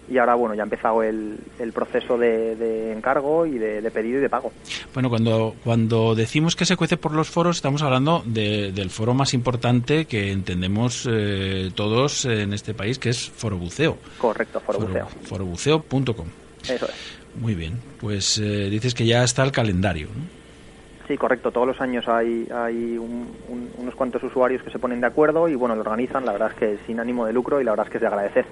[0.10, 3.92] Y ahora, bueno, ya ha empezado el, el proceso de, de encargo y de, de
[3.92, 4.52] pedido y de pago.
[4.94, 9.14] Bueno, cuando, cuando decimos que se cuece por los foros, estamos hablando de- del foro
[9.14, 13.98] más importante que entendemos eh, todos en este país, que es Foro Buceo.
[14.18, 15.08] Correcto, foro buceo.
[15.26, 16.28] Forobuceo.com.
[16.64, 17.20] Eso es.
[17.40, 20.08] Muy bien, pues eh, dices que ya está el calendario.
[20.08, 20.40] ¿no?
[21.08, 21.52] Sí, correcto.
[21.52, 25.48] Todos los años hay, hay un- un- unos cuantos usuarios que se ponen de acuerdo
[25.48, 26.26] y bueno, lo organizan.
[26.26, 28.08] La verdad es que sin ánimo de lucro y la verdad es que es de
[28.08, 28.46] agradecer.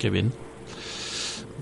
[0.00, 0.32] Qué bien.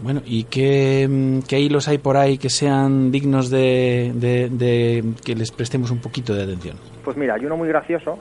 [0.01, 5.05] Bueno, ¿y qué, mm, qué hilos hay por ahí que sean dignos de, de- de
[5.25, 6.77] que les prestemos un poquito de atención?
[7.05, 8.19] Pues mira, hay uno muy gracioso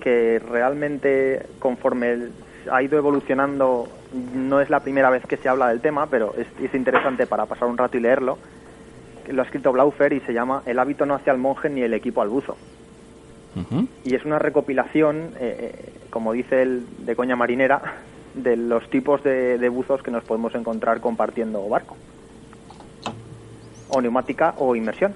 [0.00, 2.28] que realmente conforme
[2.70, 3.88] ha ido evolucionando,
[4.34, 7.46] no es la primera vez que se habla del tema, pero es, es interesante para
[7.46, 8.38] pasar un rato y leerlo.
[9.28, 11.94] Lo ha escrito Blaufer y se llama El hábito no hacia el monje ni el
[11.94, 12.56] equipo al buzo.
[14.04, 17.80] Y es una recopilación, eh, eh, como dice el de coña marinera,
[18.34, 21.96] de los tipos de, de buzos que nos podemos encontrar compartiendo barco.
[23.88, 25.14] O neumática o inmersión.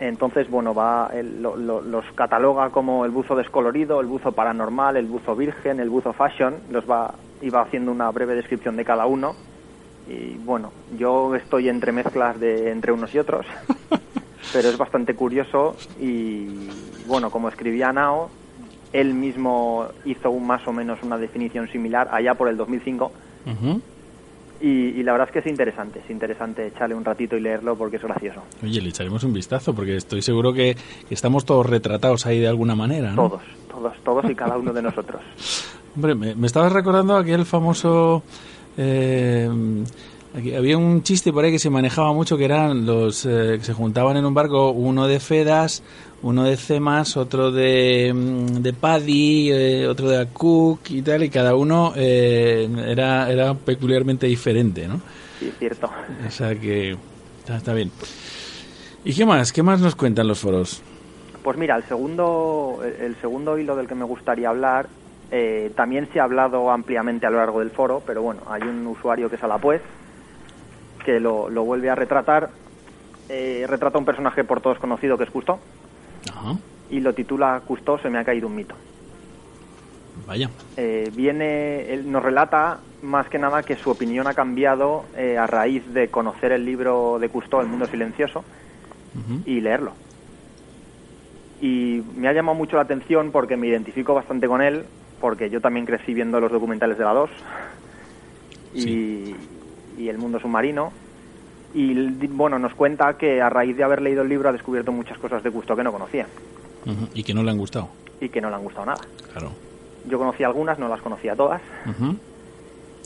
[0.00, 4.96] Entonces, bueno, va el- lo- lo- los cataloga como el buzo descolorido, el buzo paranormal,
[4.96, 8.84] el buzo virgen, el buzo fashion, los va y va haciendo una breve descripción de
[8.84, 9.34] cada uno.
[10.06, 13.44] Y bueno, yo estoy entre mezclas de entre unos y otros,
[14.52, 16.46] pero es bastante curioso y
[17.06, 18.30] bueno, como escribía Nao,
[18.92, 23.12] él mismo hizo un- más o menos una definición similar allá por el 2005
[23.46, 23.80] Ujú.
[24.60, 27.76] y, y la verdad es que es interesante, es interesante echarle un ratito y leerlo
[27.76, 28.42] porque es gracioso.
[28.62, 30.76] Oye, le echaremos un vistazo porque estoy seguro que,
[31.08, 33.28] que estamos todos retratados ahí de alguna manera, ¿no?
[33.28, 35.20] Todos, todos, todos y cada uno de nosotros.
[35.96, 38.22] Hombre, me, me estabas recordando aquel famoso...
[38.76, 39.48] eh,
[40.36, 43.64] aquí había un chiste por ahí que se manejaba mucho que eran los eh, que
[43.64, 45.82] se juntaban en un barco, uno de Fedas,
[46.22, 51.30] uno de Cemas, otro de, mm, de Paddy, eh, otro de Cook y tal, y
[51.30, 55.00] cada uno eh, era, era peculiarmente diferente, ¿no?
[55.38, 55.90] Sí, cierto.
[56.26, 56.96] O sea que
[57.38, 57.92] está, está bien.
[59.04, 59.52] ¿Y qué más?
[59.52, 60.82] ¿Qué más nos cuentan los foros?
[61.42, 64.88] Pues mira, el segundo, el segundo hilo del que me gustaría hablar
[65.30, 68.86] eh, también se ha hablado ampliamente a lo largo del foro, pero bueno, hay un
[68.86, 69.82] usuario que es Alapuez
[71.04, 72.50] que lo, lo vuelve a retratar.
[73.28, 75.58] Eh, retrata un personaje por todos conocido que es Custo
[76.30, 76.56] Ajá,
[76.90, 78.74] y lo titula Custo se me ha caído un mito.
[80.26, 80.50] vaya.
[80.76, 85.46] Eh, viene, él nos relata más que nada que su opinión ha cambiado eh, a
[85.46, 88.44] raíz de conocer el libro de Cousteau, El mundo silencioso,
[89.44, 89.92] y leerlo.
[91.60, 94.84] Y me ha llamado mucho la atención porque me identifico bastante con él,
[95.20, 97.30] porque yo también crecí viendo los documentales de la 2
[98.74, 99.34] y,
[99.98, 100.92] y El mundo submarino.
[101.74, 105.18] Y bueno, nos cuenta que a raíz de haber leído el libro ha descubierto muchas
[105.18, 106.26] cosas de Cousteau que no conocía.
[107.14, 107.90] Y que no le han gustado,
[108.20, 109.00] y que no le han gustado nada.
[109.32, 109.50] claro.
[110.08, 111.60] Yo conocía algunas, no las conocía todas.
[111.84, 112.16] Ujú.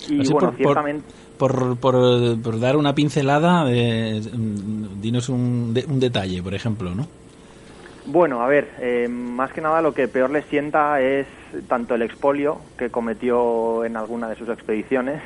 [0.09, 1.05] Y Así bueno, por- ciertamente...
[1.39, 7.09] Por, por, por dar una pincelada, mm, dinos un, de- un detalle, por ejemplo, ¿no?
[8.07, 11.27] Bueno, a ver, eh, más que nada lo que peor le sienta es
[11.69, 15.21] tanto el expolio que cometió en alguna de sus expediciones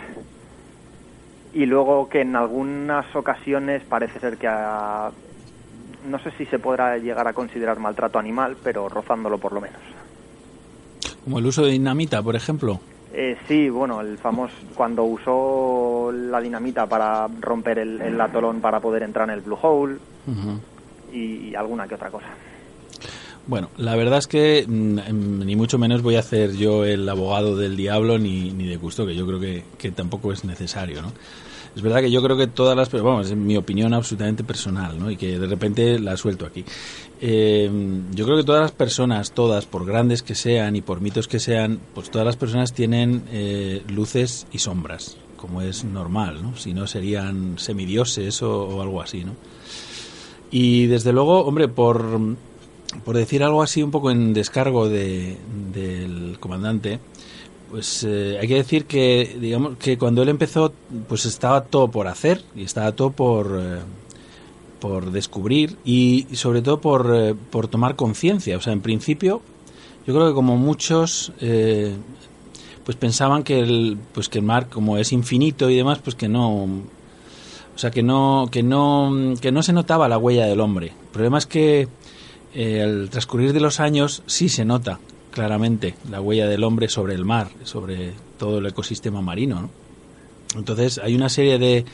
[1.56, 5.10] y luego que en algunas ocasiones parece ser que ha-
[6.04, 9.80] no sé si se podrá llegar a considerar maltrato animal, pero rozándolo por lo menos.
[11.24, 12.80] Como el uso de dinamita, por ejemplo.
[13.12, 18.78] Eh, sí, bueno, el famoso cuando usó la dinamita para romper el, el atolón para
[18.80, 19.96] poder entrar en el blue hole
[21.12, 22.26] y alguna que otra cosa.
[23.46, 27.08] Bueno, la verdad es que mm, em, ni mucho menos voy a hacer yo el
[27.08, 31.00] abogado del diablo ni, ni de gusto, que yo creo que, que tampoco es necesario,
[31.00, 31.12] ¿no?
[31.77, 32.90] Es verdad que yo creo que todas las...
[32.90, 35.11] Vamos, es mi opinión absolutamente personal, ¿no?
[35.11, 36.65] Y que de repente la suelto aquí.
[37.20, 37.70] Eh,
[38.12, 41.39] yo creo que todas las personas, todas, por grandes que sean y por mitos que
[41.39, 46.57] sean, pues todas las personas tienen eh, luces y sombras, como es normal, ¿no?
[46.57, 49.35] Si no serían semidioses o, o algo así, ¿no?
[50.51, 52.19] Y desde luego, hombre, por,
[53.05, 55.36] por decir algo así un poco en descargo de,
[55.74, 57.01] del comandante,
[57.77, 60.73] pues eh, hay que decir que digamos que cuando él empezó
[61.07, 63.81] pues estaba todo por hacer y estaba todo por eh,
[64.81, 68.57] por descubrir y, sobre todo por, eh, por tomar conciencia.
[68.57, 69.43] O sea en principio
[70.07, 75.12] yo creo que como muchos pues pensaban que el pues que el mar como es
[75.12, 79.74] infinito y demás pues que no o sea que no que no que no se
[79.74, 80.86] notaba la huella del hombre.
[80.86, 81.89] El problema es que
[82.55, 84.98] eh, al transcurrir de los años sí se nota
[85.36, 89.60] claramente la huella del hombre sobre el mar, sobre todo el ecosistema marino.
[89.60, 89.70] ¿no?
[90.56, 91.84] Entonces hay una serie de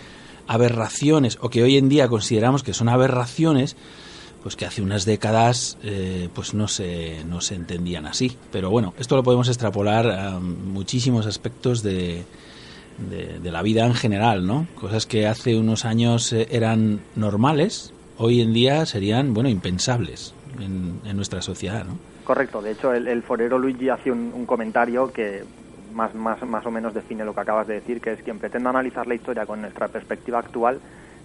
[0.47, 3.75] aberraciones, o que hoy en día consideramos que son aberraciones,
[4.45, 8.37] pues que hace unas décadas eh, pues no se, no se entendían así.
[8.53, 12.25] Pero bueno, esto lo podemos extrapolar a muchísimos aspectos de,
[13.11, 14.69] de, de la vida en general, ¿no?
[14.77, 21.01] Cosas que hace unos años eh, eran normales, hoy en día serían, bueno, impensables en,
[21.05, 22.12] en nuestra sociedad, ¿no?
[22.25, 25.45] Correcto, de hecho el, forero Luigi hace un, un comentario que
[25.93, 29.07] más, más, o menos define lo que acabas de decir, que es quien pretenda analizar
[29.07, 30.81] la historia con nuestra perspectiva actual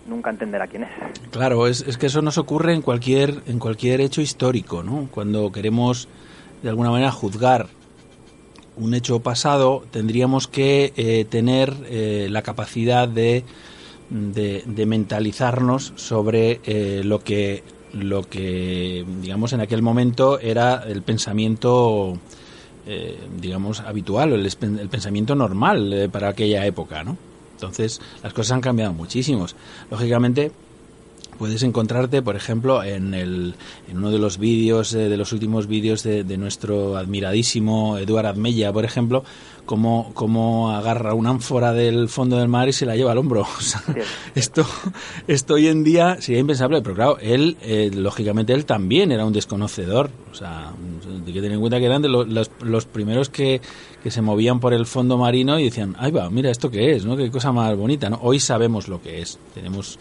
[0.07, 0.89] nunca entenderá quién es.
[1.31, 5.09] Claro, es, que eso nos ocurre en cualquier, en cualquier hecho histórico, ¿no?
[5.11, 6.07] Cuando queremos
[6.63, 7.67] de alguna manera juzgar
[8.77, 13.43] un hecho pasado, tendríamos que eh, tener eh, la capacidad de,
[14.09, 21.01] de, de mentalizarnos sobre eh, lo que lo que digamos en aquel momento era el
[21.01, 22.17] pensamiento
[22.85, 27.17] eh, digamos habitual el, el pensamiento normal eh, para aquella época no
[27.57, 29.55] entonces las cosas han cambiado muchísimos.
[29.89, 30.51] Lógicamente
[31.39, 33.55] puedes encontrarte, por ejemplo, en, el,
[33.89, 38.27] en uno de los vídeos, eh, de los últimos vídeos de, de nuestro admiradísimo Eduard
[38.27, 39.23] Admella, por ejemplo,
[39.67, 43.41] cómo, cómo agarra una ánfora del fondo del mar y se la lleva al hombro.
[43.57, 43.83] O sea,
[44.33, 44.65] esto,
[45.27, 49.33] esto hoy en día sería impensable, pero claro, él, eh, lógicamente, él también era un
[49.33, 50.09] desconocedor.
[50.31, 50.71] O sea,
[51.25, 53.61] hay que tener en cuenta que eran de lo- los, los primeros que,
[54.01, 57.05] que se movían por el fondo marino y decían, ay va, mira esto que es,
[57.05, 57.15] ¿no?
[57.15, 58.19] Qué cosa más bonita, ¿no?
[58.23, 59.99] Hoy sabemos lo que es, tenemos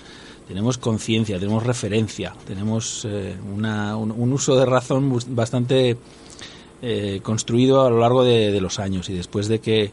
[0.48, 5.96] tenemos conciencia, tenemos referencia, tenemos eh, una- un, un uso de razón bastante
[6.82, 9.92] eh, construido a lo largo de, los años y después de que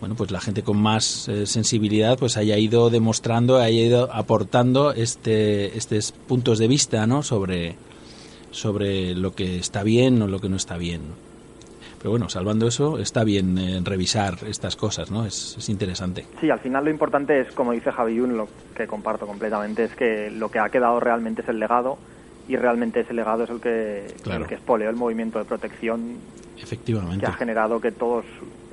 [0.00, 4.92] bueno pues la gente con más eh, sensibilidad pues haya ido demostrando, haya ido aportando
[4.92, 7.22] este estos puntos de vista ¿no?
[7.22, 7.76] sobre
[8.50, 11.02] sobre lo que está bien o lo que no está bien.
[11.98, 15.24] Pero bueno, salvando eso, está bien eh, revisar estas cosas, ¿no?
[15.26, 16.26] Es, es interesante.
[16.40, 19.94] Sí, al final lo importante es, como dice Javi Yun, lo que comparto completamente, es
[19.94, 21.98] que lo que ha quedado realmente es el legado
[22.48, 24.42] y realmente ese legado es el que, Claro.
[24.44, 26.16] el que espoleó el movimiento de protección
[26.60, 27.20] Efectivamente.
[27.20, 28.24] que ha generado que todos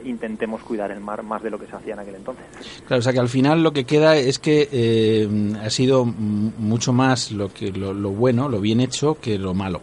[0.05, 2.43] intentemos cuidar el mar más de lo que se hacía en aquel entonces.
[2.85, 6.91] Claro, o sea que al final lo que queda es que eh, ha sido mucho
[6.91, 9.79] más lo que lo, lo bueno, lo bien hecho, que lo malo,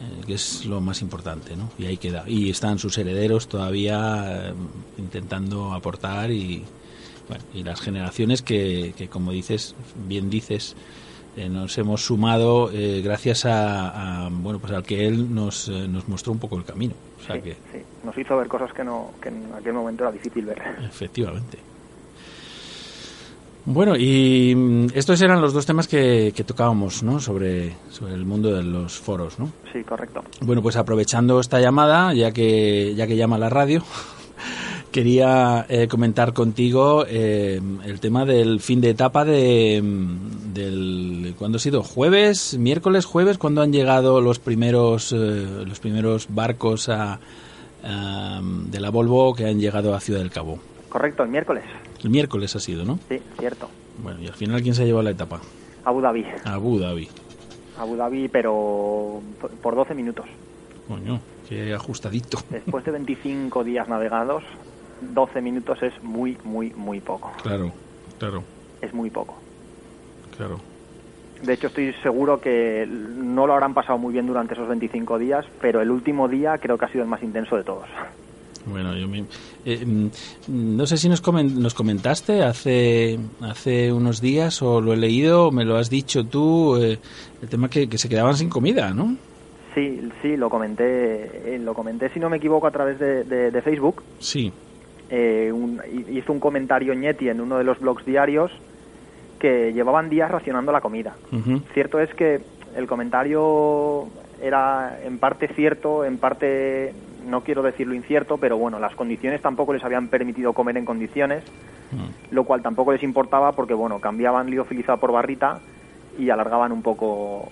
[0.00, 1.68] eh, que es lo más importante, ¿no?
[1.78, 2.22] Y ahí queda.
[2.28, 4.54] Y están sus herederos todavía eh,
[4.98, 6.62] intentando aportar y,
[7.28, 9.74] bueno, y las generaciones que, que, como dices,
[10.06, 10.76] bien dices,
[11.36, 15.86] eh, nos hemos sumado eh, gracias a, a, bueno pues al que él nos, eh,
[15.88, 16.94] nos mostró un poco el camino.
[17.20, 17.78] O sea Sí, que sí.
[18.04, 20.60] Nos hizo ver cosas que, no, que en aquel momento era difícil ver.
[20.84, 21.58] Efectivamente.
[23.66, 27.18] Bueno, y mm, estos eran los dos temas que, que tocábamos, ¿no?
[27.18, 29.50] Sobre, sobre el mundo de los foros, ¿no?
[29.72, 30.22] Sí, correcto.
[30.42, 33.82] Bueno, pues aprovechando esta llamada, ya que, ya que llama la radio,
[34.94, 41.56] quería eh, comentar contigo eh, el tema del fin de etapa de, mm, del ¿cuándo
[41.56, 41.82] ha sido?
[41.82, 47.18] Jueves, miércoles, jueves, cuando han llegado los primeros eh, los primeros barcos a,
[47.82, 50.60] a, de la Volvo que han llegado a Ciudad del Cabo.
[50.90, 51.64] Correcto, el miércoles.
[52.04, 53.00] El miércoles ha sido, ¿no?
[53.08, 53.68] Sí, cierto.
[54.00, 55.40] Bueno, y al final quién se ha llevado la etapa?
[55.84, 56.24] Abu Dhabi.
[56.44, 57.08] Abu Dhabi.
[57.80, 59.20] Abu Dhabi, pero
[59.60, 60.26] por 12 minutos.
[60.86, 61.18] Coño,
[61.48, 62.38] qué ajustadito.
[62.48, 64.44] Después de 25 días navegados,
[65.12, 67.32] 12 minutos es muy, muy, muy poco.
[67.42, 67.72] Claro,
[68.18, 68.42] claro,
[68.80, 69.36] Es muy poco.
[70.36, 70.58] claro.
[71.42, 75.44] De hecho, estoy seguro que no lo habrán pasado muy bien durante esos 25 días,
[75.60, 77.86] pero el último día creo que ha sido el más intenso de todos.
[78.66, 79.26] Bueno, yo me,
[79.66, 80.08] eh, mm,
[80.48, 85.48] no sé si nos, comen- nos comentaste hace, hace unos días o lo he leído
[85.48, 86.98] o me lo has dicho tú, eh,
[87.42, 89.14] el tema que, que se quedaban sin comida, ¿no?
[89.74, 93.50] Sí, sí, lo comenté, eh, lo comenté si no me equivoco a través de, de-
[93.50, 94.02] de Facebook.
[94.18, 94.50] Sí.
[95.08, 98.50] Eh, un- hi- hizo un comentario Ñeti en uno de los blogs diarios
[99.38, 101.18] que llevaban días racionando la comida.
[101.74, 104.08] Cierto es que el comentario
[104.40, 109.72] era en parte cierto, en parte no quiero decirlo incierto, pero bueno, las condiciones tampoco
[109.72, 111.44] les habían permitido comer en condiciones,
[112.30, 115.62] lo cual tampoco les importaba porque bueno, cambiaban liofilizado por barrita
[116.18, 117.50] y alargaban un poco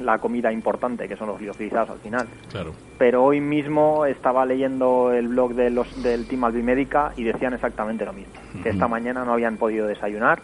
[0.00, 2.26] la comida importante, que son los liofilizados al final.
[2.50, 2.72] Claro.
[2.98, 8.04] Pero hoy mismo estaba leyendo el blog de los, del Team Albimédica y decían exactamente
[8.04, 8.32] lo mismo,
[8.62, 10.40] que esta mañana no habían podido desayunar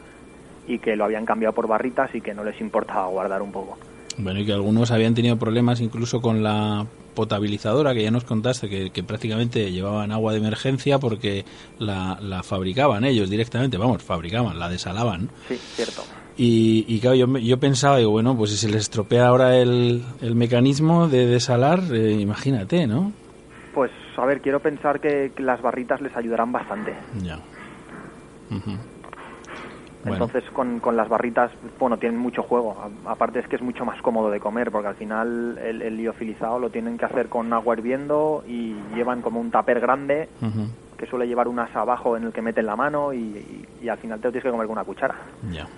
[0.67, 3.79] y que lo habían cambiado por barritas y que no les importaba guardar un poco.
[4.19, 8.69] Bueno, y que algunos habían tenido problemas incluso con la potabilizadora, que ya nos contaste,
[8.69, 11.45] que, que prácticamente llevaban agua de emergencia porque
[11.79, 15.31] la, la fabricaban ellos directamente, vamos, fabricaban, la desalaban.
[15.49, 16.03] Sí, cierto.
[16.37, 20.03] Y, y claro, yo, yo pensaba, digo, bueno, pues si se les estropea ahora el,
[20.23, 23.13] el mecanismo de desalar, eh, imagínate, ¿no?
[23.75, 26.95] Pues a ver, quiero pensar que, que las barritas les ayudarán bastante.
[27.23, 27.39] Ya.
[30.21, 32.77] Entonces con, con las barritas, bueno, tienen mucho juego.
[33.07, 35.97] A- aparte es que es mucho más cómodo de comer porque al final el, el
[35.97, 40.29] liofilizado lo tienen que hacer con agua hirviendo y llevan como un tupper grande
[40.99, 43.89] que suele llevar un asa abajo en el que meten la mano y, y- y
[43.89, 45.15] al final te lo tienes que comer con una cuchara.
[45.53, 45.69] Ya.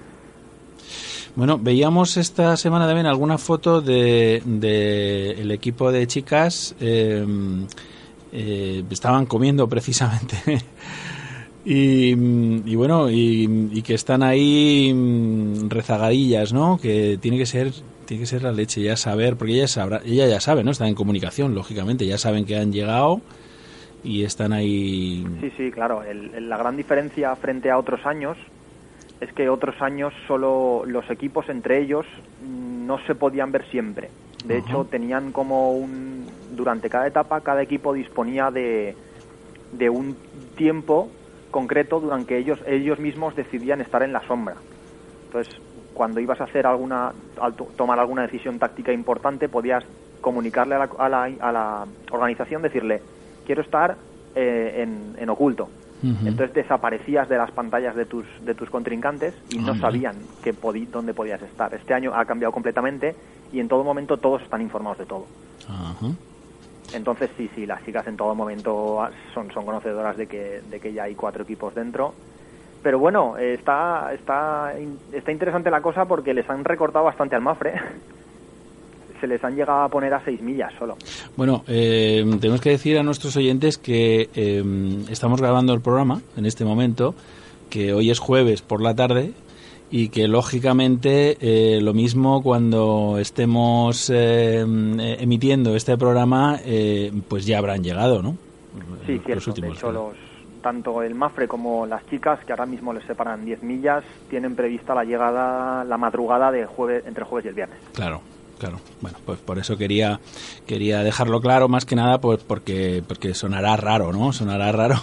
[1.37, 6.77] Bueno, veíamos esta semana también alguna foto de, de el equipo de chicas.
[6.81, 7.27] eh,
[8.33, 10.37] eh, estaban comiendo precisamente.
[11.65, 16.79] y, y bueno, y, que están ahí mm, rezagadillas, ¿no?
[16.81, 17.73] Que tiene que ser
[18.07, 20.71] tiene que ser la leche ya saber, porque ella sabrá, ella ya sabe, ¿no?
[20.73, 23.23] Está en comunicación, lógicamente, ya saben que han llegado
[24.03, 25.27] y están ahí.
[25.41, 26.03] Sí, sí, claro.
[26.03, 28.37] El- el- la gran diferencia frente a otros años
[29.21, 32.07] es que otros años solo los equipos entre ellos
[32.41, 34.11] no se podían ver siempre.
[34.43, 36.29] De hecho, tenían como un...
[36.51, 38.97] Durante cada etapa, cada equipo disponía de,
[39.73, 40.19] de un
[40.57, 41.13] tiempo
[41.51, 44.57] concreto durante que ellos, ellos mismos decidían estar en la sombra.
[45.27, 45.55] Entonces,
[45.95, 49.85] cuando ibas a hacer alguna, al to- tomar alguna decisión táctica importante, podías
[50.21, 53.03] comunicarle a la, a la, a la organización, decirle,
[53.45, 53.99] quiero estar
[54.35, 55.71] eh, en, en oculto.
[56.27, 60.87] Entonces desaparecías de las pantallas de tus, de tus contrincantes y no sabían que podi-
[60.89, 61.73] dónde podías estar.
[61.75, 63.15] Este año ha cambiado completamente
[63.53, 65.27] y en todo momento todos están informados de todo.
[66.93, 70.79] Entonces sí, sí, las chicas en todo momento ah, son, son conocedoras de que, de
[70.81, 72.15] que ya hay cuatro equipos dentro.
[72.83, 74.75] Pero bueno, está, está,
[75.13, 77.81] está interesante la cosa porque les han recortado bastante al Mafre.
[79.25, 80.99] Se les han llegado a poner a seis millas solo.
[81.35, 84.63] Bueno, eh, tenemos que decir a nuestros oyentes que eh,
[85.09, 87.15] estamos grabando el programa en este momento,
[87.71, 89.33] que hoy es jueves por la tarde
[89.91, 97.57] y que lógicamente eh, lo mismo cuando estemos eh, emitiendo este programa, eh, pues ya
[97.57, 98.37] habrán llegado, ¿no?
[99.07, 99.63] Sí, Los cierto.
[99.63, 100.17] De hecho, los,
[100.65, 104.95] tanto el Mafre como las chicas, que ahora mismo les separan 10 millas, tienen prevista
[104.95, 107.79] la llegada, la madrugada de jueves, entre jueves y el viernes.
[107.93, 108.21] Claro,
[108.59, 108.81] claro.
[109.01, 110.21] Bueno, pues por eso quería
[110.67, 114.33] quería dejarlo claro más que nada pues porque porque sonará raro, ¿no?
[114.33, 115.01] Sonará raro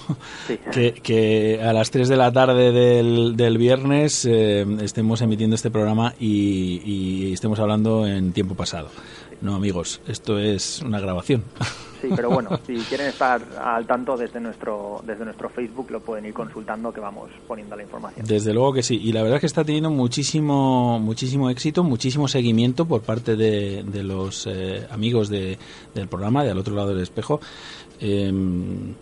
[0.47, 0.59] Sí.
[0.71, 5.69] que, que a las 3 de la tarde del, del viernes eh, estemos emitiendo este
[5.71, 8.89] programa y, y estemos hablando en tiempo pasado.
[9.41, 11.43] No, amigos, esto es una grabación.
[12.01, 16.25] Sí, pero bueno, si quieren estar al tanto desde nuestro, desde nuestro Facebook, lo pueden
[16.25, 18.25] ir consultando, que vamos poniendo la información.
[18.25, 18.99] Desde luego que sí.
[19.01, 23.83] Y la verdad es que está teniendo muchísimo, muchísimo éxito, muchísimo seguimiento por parte de,
[23.83, 25.57] de los eh, amigos de,
[25.93, 27.39] del programa, de al otro lado del espejo.
[27.99, 28.95] Em,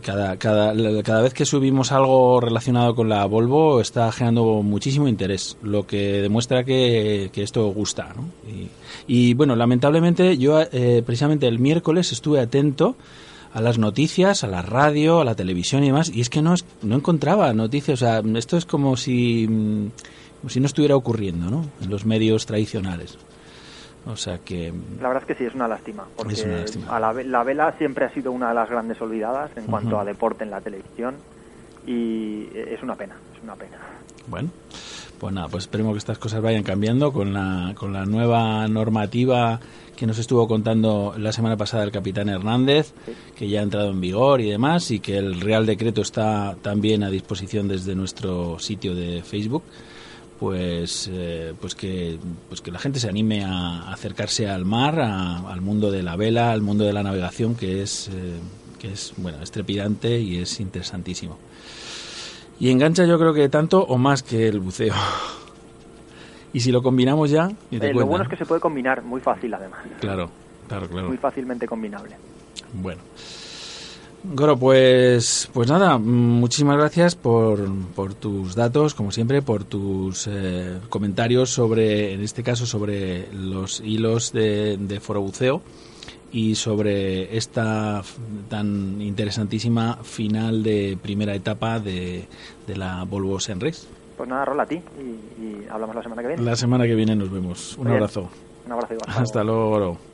[0.00, 5.58] cada, cada, cada vez que subimos algo relacionado con la Volvo está generando muchísimo interés,
[5.62, 8.12] lo que demuestra que, que esto gusta.
[8.16, 8.28] ¿no?
[9.06, 12.96] Y, bueno, lamentablemente yo eh, precisamente el miércoles estuve atento
[13.52, 16.54] a las noticias, a la radio, a la televisión y demás, y es que no,
[16.82, 18.02] no encontraba noticias.
[18.02, 19.90] O sea, esto es como si, mm,
[20.40, 21.66] como si no estuviera ocurriendo ¿no?
[21.82, 23.18] en los medios tradicionales.
[24.06, 24.72] O sea que...
[25.00, 26.94] La verdad es que sí, es una lástima, porque Es una lástima.
[26.94, 30.04] A la, la vela siempre ha sido una de las grandes olvidadas en cuanto a
[30.04, 31.16] deporte en la televisión
[31.86, 33.78] y es una pena, es una pena.
[34.26, 34.50] Bueno,
[35.18, 39.60] pues nada, pues esperemos que estas cosas vayan cambiando con la, con la nueva normativa
[39.94, 42.92] que nos estuvo contando la semana pasada el capitán Hernández,
[43.36, 47.04] que ya ha entrado en vigor y demás, y que el Real Decreto está también
[47.04, 49.62] a disposición desde nuestro sitio de Facebook.
[50.40, 55.38] Pues, eh, pues que pues que la gente se anime a acercarse al mar, a-
[55.50, 58.38] al mundo de la vela, al mundo de la navegación, que es eh,
[58.80, 61.38] que es bueno es trepidante y es interesantísimo.
[62.60, 64.94] Y engancha yo creo que tanto o más que el buceo.
[66.52, 69.20] Y si lo combinamos ya, te Eh, lo bueno es que se puede combinar muy
[69.20, 69.80] fácil además.
[70.00, 70.30] Claro,
[70.68, 71.08] Claro, claro.
[71.08, 72.14] Muy fácilmente combinable.
[72.72, 73.02] Bueno.
[74.26, 80.78] Goro, pues, pues nada, muchísimas gracias por, por tus datos, como siempre, por tus eh,
[80.88, 85.60] comentarios sobre, en este caso, sobre los hilos de, de Foro Buceo
[86.32, 88.02] y sobre esta
[88.48, 92.26] tan interesantísima final de primera etapa de,
[92.66, 93.86] de la Volvo Senres.
[94.16, 96.42] Pues nada, rola a ti y, y hablamos la semana que viene.
[96.42, 97.76] La semana que viene nos vemos.
[97.76, 97.96] Un bien.
[97.96, 98.30] abrazo.
[98.64, 99.10] Un abrazo igual.
[99.16, 100.13] Hasta luego, Goro.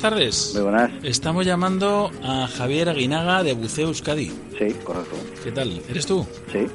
[0.00, 0.52] Tardes.
[0.54, 0.90] Muy buenas.
[1.02, 4.26] Estamos llamando a Javier Aguinaga de Buceo Euskadi.
[4.58, 5.16] Sí, correcto.
[5.44, 5.80] ¿Qué tal?
[5.88, 6.26] ¿Eres tú?
[6.52, 6.66] Sí.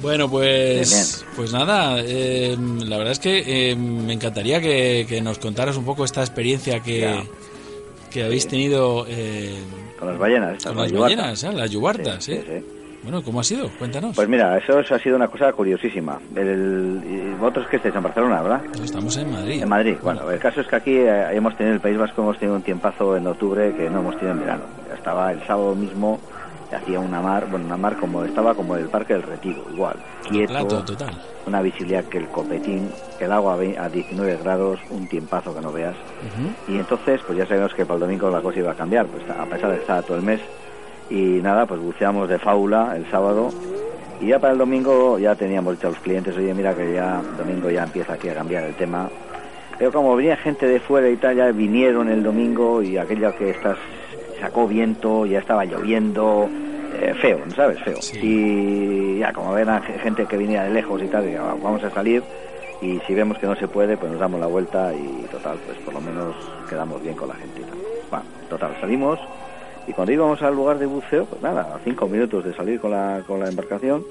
[0.00, 0.90] Bueno, pues,
[1.20, 2.56] Bien, pues nada, eh,
[2.86, 6.80] la verdad es que eh, me encantaría que, que nos contaras un poco esta experiencia
[6.80, 7.24] que, Ya.
[8.10, 9.54] que habéis tenido eh,
[9.98, 10.64] Con las ballenas.
[10.64, 11.52] con las ballenas, ¿eh?
[11.52, 12.24] las yubartas.
[12.24, 12.44] Sí, ¿eh?
[12.46, 12.81] sí, sí.
[13.02, 13.68] Bueno, ¿cómo ha sido?
[13.78, 14.14] Cuéntanos.
[14.14, 16.20] Pues mira, eso, eso ha sido una cosa curiosísima.
[16.36, 18.62] El, vosotros que estáis en Barcelona, ¿verdad?
[18.82, 19.62] Estamos en Madrid.
[19.62, 19.96] En Madrid.
[20.02, 22.54] Bueno, el caso es que aquí eh, hemos tenido en el País Vasco, hemos tenido
[22.56, 24.62] un tiempazo en octubre que no hemos tenido en verano.
[24.94, 26.20] Estaba el sábado mismo,
[26.72, 29.96] hacía una mar, bueno, una mar como estaba como el Parque del Retiro, igual.
[30.30, 31.14] Quieto, Plato total.
[31.46, 32.88] una visibilidad que el copetín,
[33.18, 35.96] el agua a ve- a 19 grados, un tiempazo que no veas.
[36.68, 39.24] Y entonces, pues ya sabemos que para el domingo la cosa iba a cambiar, pues
[39.28, 40.40] a pesar de que estaba todo el mes.
[41.12, 43.50] Y nada, pues buceamos de faula el sábado.
[44.20, 47.20] Y ya para el domingo ya teníamos dicho a los clientes, oye, mira que ya
[47.36, 49.10] domingo ya empieza aquí a cambiar el tema.
[49.78, 53.50] Pero como venía gente de fuera y tal, ya vinieron el domingo y aquella que
[53.50, 53.76] estás
[54.40, 56.48] sacó viento, ya estaba lloviendo,
[57.00, 57.78] eh, feo, ¿no ¿sabes?
[57.82, 57.98] Feo.
[58.22, 59.68] Y ya como ven
[60.02, 62.22] gente que venía de lejos y tal, y, "Ah, vamos a salir
[62.80, 65.78] y si vemos que no se puede, pues nos damos la vuelta y total, pues
[65.78, 66.34] por lo menos
[66.70, 67.60] quedamos bien con la gente.
[67.60, 67.78] y tal.
[68.10, 69.18] Bueno, total, salimos
[69.86, 72.92] y cuando íbamos al lugar de buceo, pues nada, a cinco minutos de salir con
[72.92, 74.04] la, con la embarcación,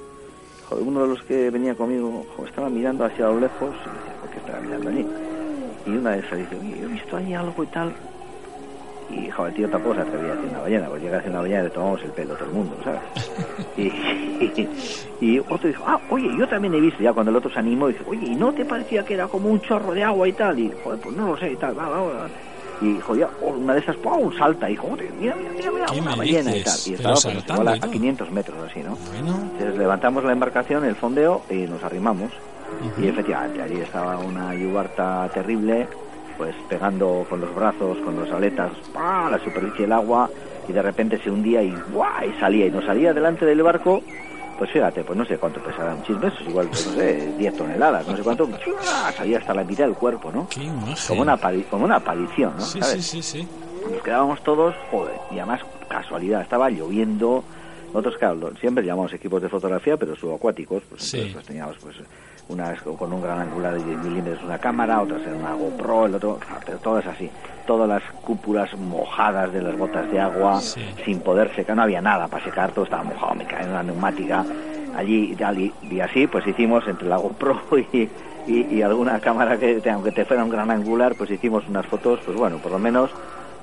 [0.68, 4.14] joder, uno de los que venía conmigo joder, estaba mirando hacia lo lejos y decía,
[4.22, 5.08] ¿por qué estaba mirando allí?
[5.86, 7.94] Y una de esas dice, oye, yo he visto allí algo y tal.
[9.10, 11.32] Y joder, el tío tampoco se atrevía a hacer una ballena, pues llega a hacer
[11.32, 13.02] una ballena y le tomamos el pelo a todo el mundo, ¿sabes?
[13.78, 13.84] Y,
[14.44, 14.70] y,
[15.22, 17.88] y otro dijo, ah, oye, yo también he visto, ya cuando el otro se animó,
[17.88, 20.60] dice, oye, ¿y no te parecía que era como un chorro de agua y tal?
[20.60, 22.28] Y, joder, pues no lo sé y tal, va, va, va.
[22.82, 24.36] Y, joder, oh, una de esas, ¡pum!
[24.38, 26.78] salta y, joder, mira, mira, mira, mira, ¿Qué una ballena y tal.
[26.86, 27.92] Y estaba pues, saltando igual a, a todo.
[27.92, 28.98] 500 metros así, ¿no?
[29.12, 32.32] Bueno, Entonces levantamos la embarcación, el fondeo, y nos arrimamos.
[32.98, 35.88] Y efectivamente, allí estaba una yubarta terrible,
[36.38, 39.28] pues pegando con los brazos, con las aletas, ¡pah!
[39.28, 40.30] a la superficie del agua,
[40.68, 42.28] y de repente se hundía y ¡guau!
[42.28, 44.02] y salía, y nos salía delante del barco,
[44.62, 48.16] pues fíjate, pues no sé cuánto pesarán, chismes, igual, pues no sé, 10 toneladas, no
[48.16, 49.12] sé cuánto, ¡chua!
[49.12, 50.48] salía hasta la mitad del cuerpo, ¿no?
[50.52, 50.96] qué imagen.
[51.08, 51.36] Como una,
[51.68, 52.62] como una aparición, ¿no?
[52.62, 53.04] Sí, ¿Sabes?
[53.08, 53.48] sí, sí, sí.
[53.92, 57.44] nos quedábamos todos, joder, y además casualidad, estaba lloviendo.
[57.88, 61.18] Nosotros, claro, siempre llamamos equipos de fotografía, pero subacuáticos, pues Sí.
[61.18, 61.96] entonces pues, teníamos pues
[62.50, 66.16] unas con un gran angular de 10 milímetros una cámara, otras en una GoPro, el
[66.16, 67.30] otro, ah, todas así,
[67.66, 70.82] todas las cúpulas mojadas de las botas de agua, Sí.
[71.06, 73.84] sin poder secar, no había nada para secar, todo estaba mojado, me caí en una
[73.84, 74.46] neumática,
[74.96, 77.62] allí tal, y, así pues hicimos entre la GoPro
[77.94, 78.10] y,
[78.48, 81.86] y, y alguna cámara que, te- aunque te fuera un gran angular, pues hicimos unas
[81.88, 83.10] fotos, pues bueno, por lo menos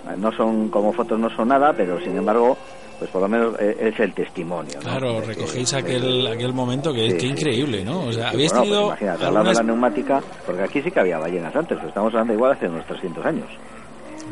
[0.08, 2.56] eh, no son como fotos no son nada pero sin embargo
[2.98, 4.80] pues por lo menos eh, es el testimonio ¿no?
[4.80, 8.04] Claro, recogéis aquel, aquel momento que, Sí, que sí, increíble, ¿no?
[8.06, 10.82] O sea, habéis bueno, pues tenido imagínate, al lado de algunas- la neumática porque aquí
[10.82, 13.46] sí que había ballenas antes pero estamos hablando igual hace unos 300 años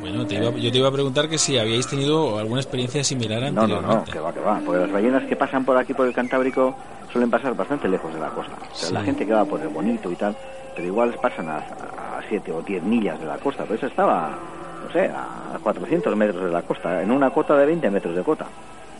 [0.01, 3.40] Bueno, te iba- yo te iba a preguntar que si habíais tenido alguna experiencia similar
[3.43, 3.97] no no anteriormente.
[4.06, 6.74] no que va que va porque las ballenas que pasan por aquí por el Cantábrico
[7.12, 8.94] suelen pasar bastante lejos de la costa o sea, Sí.
[8.94, 10.34] la gente que va por el bonito y tal
[10.74, 14.30] pero igual pasan a, a 7 o 10 millas de la costa pero eso estaba
[14.30, 14.55] no
[14.97, 18.47] sé a 400 metros de la costa en una cota de 20 metros de cota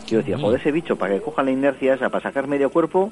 [0.07, 0.47] yo decía, bueno.
[0.47, 3.11] joder, ese bicho, para que coja la inercia esa, para sacar medio cuerpo,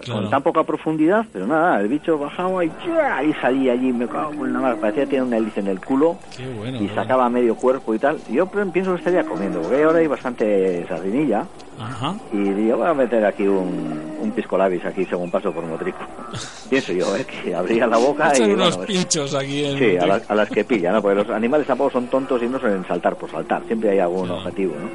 [0.00, 0.20] Claro.
[0.22, 2.72] con tan poca profundidad, pero nada, el bicho bajaba y
[3.14, 5.80] ahí salía allí, me cago en la mar, parecía que tenía una hélice en el
[5.80, 6.78] culo Qué bueno.
[6.78, 6.94] y ¿no?
[6.94, 8.18] sacaba medio cuerpo y tal.
[8.28, 11.44] Y yo pienso que estaría comiendo, porque ahora hay bastante sardinilla
[11.78, 12.14] Ajá.
[12.32, 15.98] y digo, voy a meter aquí un, un pisco labis aquí según paso por Motrico.
[16.70, 17.26] Pienso yo, ¿eh?
[17.26, 18.42] que abría la boca y...
[18.42, 19.78] unos bueno, pinchos aquí en...
[19.78, 21.02] Sí, a, las- a las que pilla, ¿no?
[21.02, 23.62] Porque los animales tampoco son tontos y no suelen saltar por saltar.
[23.66, 24.88] Siempre hay algún objetivo, ¿no?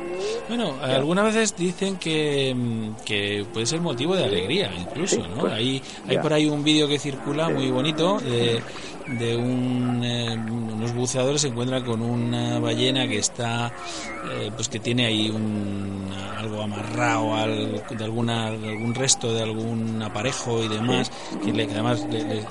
[0.47, 5.41] Bueno, algunas veces dicen que, mm, que puede ser motivo de alegría, incluso, Sí, ¿no?
[5.41, 6.21] pues, hay hay ya.
[6.21, 8.61] por ahí un vídeo que circula muy bonito de,
[9.05, 13.71] de un, eh, unos buceadores se encuentran con una ballena que está,
[14.29, 19.41] eh, pues que tiene ahí un, algo amarrado al, de alguna de algún resto de
[19.43, 21.11] algún aparejo y demás,
[21.43, 22.45] que, le- que además le-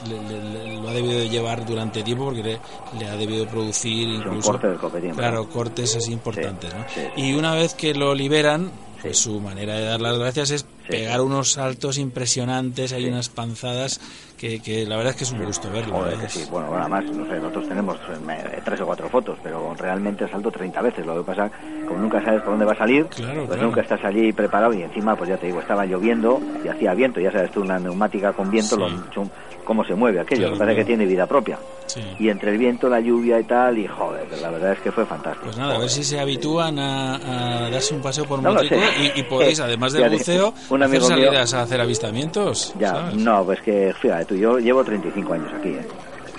[0.81, 2.59] lo ha debido de llevar durante tiempo porque le,
[2.99, 6.85] le ha debido producir incluso corte del copetín, claro cortes así importantes ¿no?
[6.89, 7.01] sí.
[7.17, 8.71] y una vez que lo liberan
[9.03, 14.01] pues su manera de dar las gracias es pegar unos saltos impresionantes hay unas panzadas
[14.37, 16.19] que, que la verdad es que es un gusto verlo Joder, ¿eh?
[16.23, 16.47] que sí.
[16.51, 17.97] Bueno, nada más, no sé, nosotros tenemos
[18.31, 21.07] eh, tres o cuatro fotos, pero realmente salto 30 veces.
[21.07, 21.51] Lo que pasa,
[21.87, 23.63] como nunca sabes por dónde va a salir, Claro, pues claro.
[23.63, 27.21] nunca estás allí preparado y encima, pues ya te digo, estaba lloviendo y hacía viento.
[27.21, 28.81] Ya sabes tú, una neumática con viento, Sí.
[28.81, 29.31] lo mucho-
[29.65, 30.47] cómo se mueve aquello.
[30.49, 31.59] Lo que pasa es que tiene vida propia.
[31.87, 32.01] Sí.
[32.21, 35.05] Y entre el viento, la lluvia y tal, y joder, la verdad es que fue
[35.07, 35.47] fantástico.
[35.47, 38.77] Pues nada, a ver si se habitúan a, a darse un paseo por No sé.
[39.17, 42.75] y, y podéis, además del buceo, un hacer amigo mío- salidas a hacer avistamientos.
[42.79, 43.17] Ya, ¿sabes?
[43.17, 45.87] no, pues que fíjate tú, yo llevo 35 años aquí, ¿eh?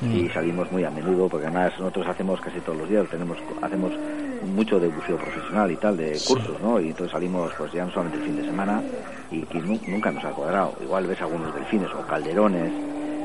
[0.02, 0.12] Mm.
[0.16, 3.94] Y salimos muy a menudo, porque además nosotros hacemos casi todos los días, tenemos hacemos
[4.42, 6.26] mucho de buceo profesional y tal, de Sí.
[6.26, 6.80] cursos, ¿no?
[6.80, 8.84] Y entonces salimos pues ya no solamente el fin de semana
[9.32, 10.76] y, nu- nunca nos ha cuadrado.
[10.82, 12.74] Igual ves algunos delfines o calderones,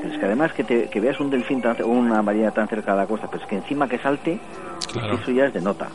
[0.03, 2.67] pero es que además que, te- que veas un delfín tan, o una ballena tan
[2.69, 4.39] cerca de la costa, pero es que encima que salte,
[4.93, 5.15] Claro.
[5.15, 5.89] eso ya es de nota.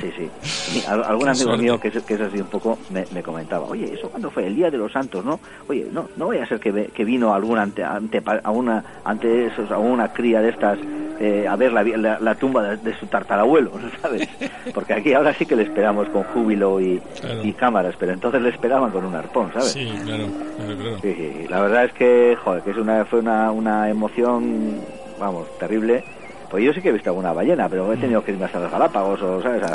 [0.00, 0.82] Sí, sí.
[0.88, 3.92] Al- algún amigo mío que es, que es así un poco me, me comentaba, oye,
[3.92, 4.46] ¿eso cuándo fue?
[4.46, 5.38] El Día de los Santos, ¿no?
[5.68, 9.46] Oye, no no vaya a ser que, que vino algún ante, ante, a una, ante
[9.46, 10.78] esos, a una cría de estas
[11.20, 14.28] eh, a ver la, la, la tumba de, de su tartarabuelo, ¿sabes?
[14.74, 17.44] Porque aquí ahora sí que le esperamos con júbilo y, Claro.
[17.44, 19.72] y cámaras, pero entonces le esperaban con un arpón, ¿sabes?
[19.72, 20.24] Sí, claro,
[20.56, 20.98] claro, claro.
[21.00, 24.80] Sí, sí, la verdad es que, joder, que es una, fue una, una emoción,
[25.18, 26.04] vamos, terrible.
[26.50, 28.70] Pues yo sí que he visto alguna ballena, pero he tenido que irme hasta los
[28.70, 29.62] Galápagos, o, ¿sabes?
[29.62, 29.68] A,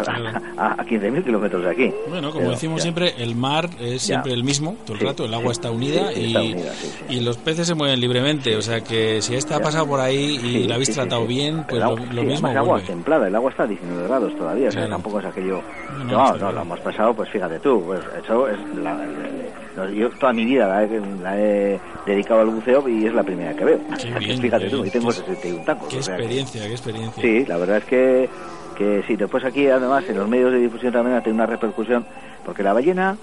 [0.58, 1.92] a, a 15.000 kilómetros de aquí.
[2.08, 2.84] Bueno, como Pero, decimos ya.
[2.84, 5.72] siempre, el mar es siempre el mismo todo el Sí, rato, el agua sí, está
[5.72, 7.16] unida, sí, y, está unida, sí, sí.
[7.16, 10.40] y los peces se mueven libremente, o sea que si esta ha pasado por ahí
[10.44, 13.64] y la habéis tratado bien, pues El lo, mismo además agua templada, el agua está
[13.64, 15.62] a 19 grados todavía, o sea, tampoco es aquello...
[16.06, 19.67] No, No, no, lo hemos pasado, pues fíjate tú, pues eso es la, la- la-
[19.86, 23.54] yo toda mi vida la he, la he dedicado al buceo y es la primera
[23.56, 23.80] que veo.
[24.20, 25.88] Bien, fíjate tú, y tengo Qué- 61 tacos.
[25.90, 27.22] Qué o sea experiencia, qué experiencia.
[27.22, 28.30] Sí, la verdad es que,
[28.78, 29.16] que sí.
[29.16, 32.06] Después aquí, además, en los medios de difusión también ha tenido una repercusión,
[32.46, 33.18] porque la ballena,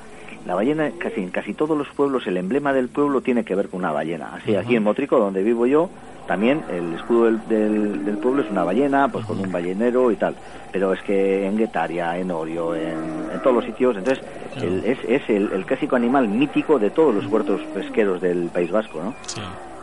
[0.46, 3.68] la ballena, casi en casi todos los pueblos, el emblema del pueblo tiene que ver
[3.68, 4.34] con una ballena.
[4.34, 5.88] Así, aquí en Motrico, donde vivo yo,
[6.26, 10.16] también el escudo del, del, del pueblo es una ballena, pues con un ballenero y
[10.16, 10.34] tal.
[10.72, 14.24] Pero es que en Guetaria, en Orio, en, en todos los sitios, entonces
[14.62, 18.70] el- es, es el, el clásico animal mítico de todos los puertos pesqueros del País
[18.70, 19.14] Vasco, ¿no?
[19.26, 19.40] Sí.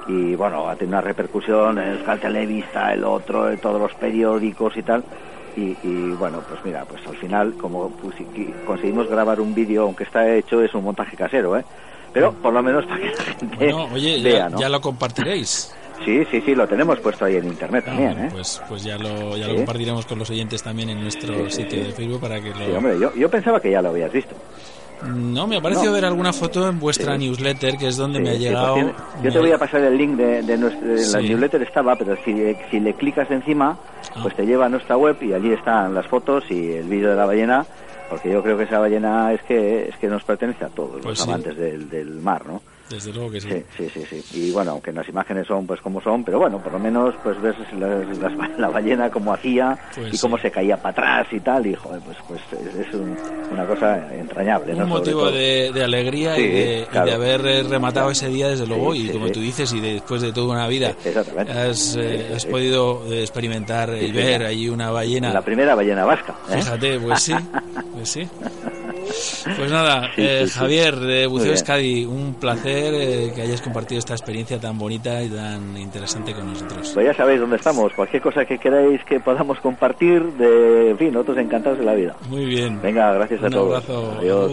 [0.07, 4.75] y bueno, ha tenido una repercusión en el Televista, el otro, en todos los periódicos
[4.75, 5.03] y tal.
[5.55, 8.15] Y, y, bueno, pues mira, pues al final, como pues,
[8.65, 11.63] conseguimos grabar un vídeo, aunque está hecho, es un montaje casero, ¿eh?
[12.13, 14.59] Pero por lo menos para que la gente Bueno, oye, vea, ya, ¿no?
[14.59, 15.75] ya lo compartiréis.
[16.05, 18.31] Sí, sí, sí, lo tenemos puesto ahí en internet Ah, también, bueno, ¿eh?
[18.31, 21.79] pues, pues ya, lo, ya lo compartiremos con los oyentes también en nuestro Sí, sitio
[21.81, 21.87] sí.
[21.87, 22.55] de Facebook para que lo...
[22.65, 24.35] Sí, hombre, yo, yo pensaba que ya lo habías visto.
[25.03, 25.93] No, me ha parecido No.
[25.93, 27.25] ver alguna foto en vuestra Sí.
[27.27, 28.73] newsletter, que es donde Sí, me ha sí, llegado...
[28.75, 28.85] pues
[29.23, 31.29] yo te voy a pasar el link de, de nuestra, de la Sí.
[31.29, 33.77] newsletter estaba, pero si, si le clicas encima,
[34.15, 34.19] Ah.
[34.21, 37.15] pues te lleva a nuestra web y allí están las fotos y el vídeo de
[37.15, 37.65] la ballena,
[38.09, 41.05] porque yo creo que esa ballena es que es que nos pertenece a todos Pues
[41.05, 41.29] los sí.
[41.29, 42.61] amantes del, del mar, ¿no?
[42.91, 43.47] Desde luego que sí.
[43.77, 44.37] Sí, sí, sí, sí.
[44.47, 47.39] Y bueno, aunque las imágenes son pues como son, pero bueno, por lo menos pues
[47.41, 50.43] ves las- las- la ballena como hacía Pues y cómo sí.
[50.43, 50.89] se caía para
[51.21, 53.17] atrás y tal, y joder, pues, pues es, un-
[53.51, 54.73] una cosa entrañable.
[54.75, 57.05] Un motivo de, de alegría y, Sí, de, y claro.
[57.07, 60.31] de haber eh, rematado ese día, desde luego, y como tú dices, y después de
[60.33, 60.93] toda una vida,
[61.49, 65.31] has, eh, has podido eh, experimentar y ver ahí una ballena.
[65.33, 66.35] La primera ballena vasca.
[66.49, 66.57] ¿eh?
[66.57, 67.33] Fíjate, pues sí,
[67.93, 68.27] pues sí.
[69.57, 70.45] Pues nada, eh.
[70.51, 71.55] Javier de Buceo bien.
[71.55, 76.47] Escadi, un placer eh, que hayas compartido esta experiencia tan bonita y tan interesante con
[76.47, 76.91] nosotros.
[76.93, 77.91] Pues ya sabéis dónde estamos.
[77.93, 82.15] Cualquier cosa que queráis que podamos compartir, de, en fin, nosotros encantados de la vida.
[82.29, 82.81] Muy bien.
[82.81, 83.83] Venga, gracias a Un todos.
[83.83, 84.17] abrazo.
[84.19, 84.51] Adiós.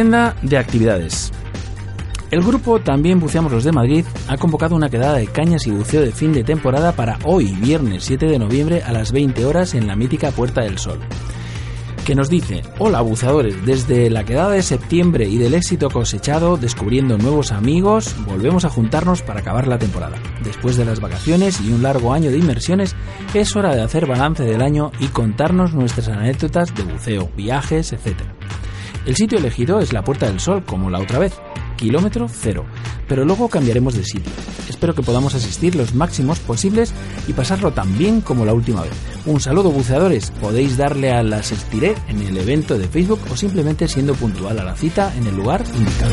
[0.00, 1.30] Agenda de actividades.
[2.30, 6.00] El grupo También Buceamos los de Madrid ha convocado una quedada de cañas y buceo
[6.00, 9.86] de fin de temporada para hoy, viernes 7 de noviembre a las 20 horas en
[9.86, 11.00] la mítica Puerta del Sol.
[12.06, 17.18] Que nos dice, hola buceadores, desde la quedada de septiembre y del éxito cosechado, descubriendo
[17.18, 20.16] nuevos amigos, volvemos a juntarnos para acabar la temporada.
[20.42, 22.96] Después de las vacaciones y un largo año de inmersiones,
[23.34, 28.39] es hora de hacer balance del año y contarnos nuestras anécdotas de buceo, viajes, etc.
[29.06, 31.32] El sitio elegido es la Puerta del Sol, como la otra vez,
[31.76, 32.66] kilómetro cero,
[33.08, 34.30] pero luego cambiaremos de sitio.
[34.68, 36.92] Espero que podamos asistir los máximos posibles
[37.26, 38.92] y pasarlo tan bien como la última vez.
[39.24, 43.88] Un saludo buceadores, podéis darle a las estiré en el evento de Facebook o simplemente
[43.88, 46.12] siendo puntual a la cita en el lugar indicado.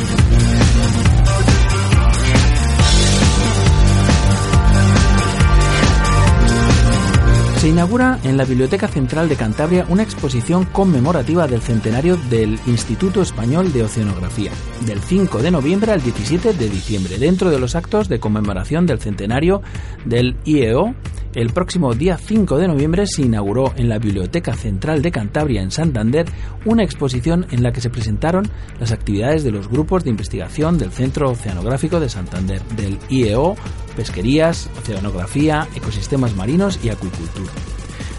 [7.57, 13.19] Se inaugura en la Biblioteca Central de Cantabria una exposición conmemorativa del centenario del Instituto
[13.23, 14.51] Español de Oceanografía,
[14.85, 18.99] del 5 de noviembre al 17 de diciembre, dentro de los actos de conmemoración del
[18.99, 19.63] centenario
[20.05, 20.93] del IEO.
[21.33, 25.71] El próximo día 5 de noviembre se inauguró en la Biblioteca Central de Cantabria en
[25.71, 26.25] Santander
[26.65, 28.49] una exposición en la que se presentaron
[28.79, 33.55] las actividades de los grupos de investigación del Centro Oceanográfico de Santander, del IEO,
[33.95, 37.51] pesquerías, oceanografía, ecosistemas marinos y acuicultura.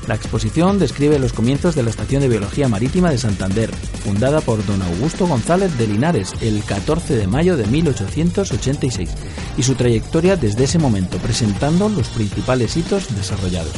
[0.09, 3.71] La exposición describe los comienzos de la Estación de Biología Marítima de Santander,
[4.03, 9.11] fundada por don Augusto González de Linares el 14 de mayo de 1886,
[9.59, 13.75] y su trayectoria desde ese momento, presentando los principales hitos desarrollados.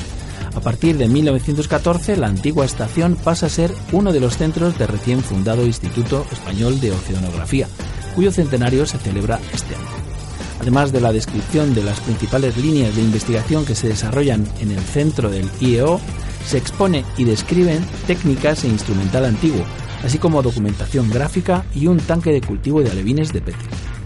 [0.54, 4.86] A partir de 1914, la antigua estación pasa a ser uno de los centros del
[4.86, 7.66] recién fundado Instituto Español de Oceanografía,
[8.14, 10.09] cuyo centenario se celebra este año.
[10.60, 14.80] Además de la descripción de las principales líneas de investigación que se desarrollan en el
[14.80, 16.00] centro del IEO,
[16.46, 19.64] se expone y describen técnicas e instrumental antiguo,
[20.04, 23.99] así como documentación gráfica y un tanque de cultivo de alevines de peces.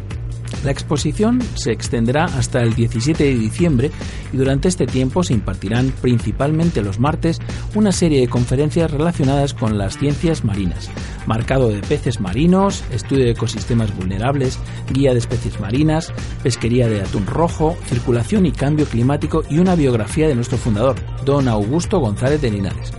[0.64, 3.90] La exposición se extenderá hasta el 17 de diciembre
[4.32, 7.38] y durante este tiempo se impartirán principalmente los martes
[7.74, 10.90] una serie de conferencias relacionadas con las ciencias marinas,
[11.26, 14.58] marcado de peces marinos, estudio de ecosistemas vulnerables,
[14.90, 20.28] guía de especies marinas, pesquería de atún rojo, circulación y cambio climático y una biografía
[20.28, 20.96] de nuestro fundador,
[21.26, 22.90] don Augusto González de Linares.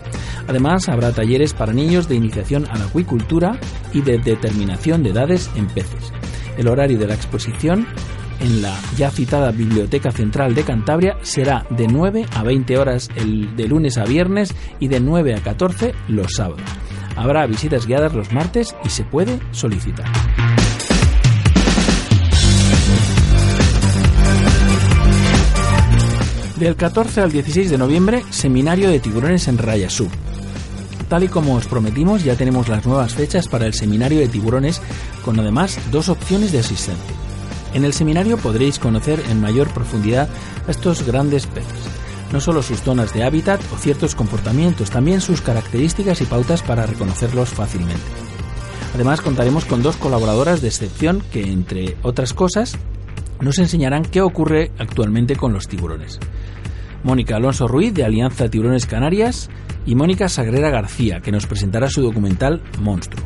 [0.48, 3.60] Además, habrá talleres para niños de iniciación a la acuicultura
[3.92, 6.15] y de determinación de edades en peces.
[6.57, 7.86] El horario de la exposición
[8.40, 13.56] en la ya citada Biblioteca Central de Cantabria será de 9 a 20 horas el,
[13.56, 16.64] de lunes a viernes y de 9 a 14 los sábados.
[17.15, 20.06] Habrá visitas guiadas los martes y se puede solicitar.
[26.57, 30.10] Del 14 al 16 de noviembre, seminario de tiburones en Rayasú.
[31.10, 34.82] Tal y como os prometimos, ya tenemos las nuevas fechas para el seminario de tiburones,
[35.23, 37.14] con además dos opciones de asistente.
[37.73, 40.30] En el seminario podréis conocer en mayor profundidad
[40.68, 41.90] a estos grandes peces,
[42.32, 46.86] no solo sus zonas de hábitat o ciertos comportamientos, también sus características y pautas para
[46.88, 48.02] reconocerlos fácilmente.
[48.95, 52.77] Además contaremos con dos colaboradoras de excepción que, entre otras cosas,
[53.41, 56.19] nos enseñarán qué ocurre actualmente con los tiburones.
[57.03, 59.49] Mónica Alonso Ruiz de Alianza Tiburones Canarias
[59.86, 63.24] y Mónica Sagrera García, que nos presentará su documental Monstruo.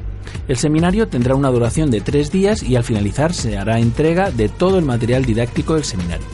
[0.48, 4.50] El seminario tendrá una duración de tres días y al finalizar se hará entrega de
[4.50, 6.26] todo el material didáctico del seminario.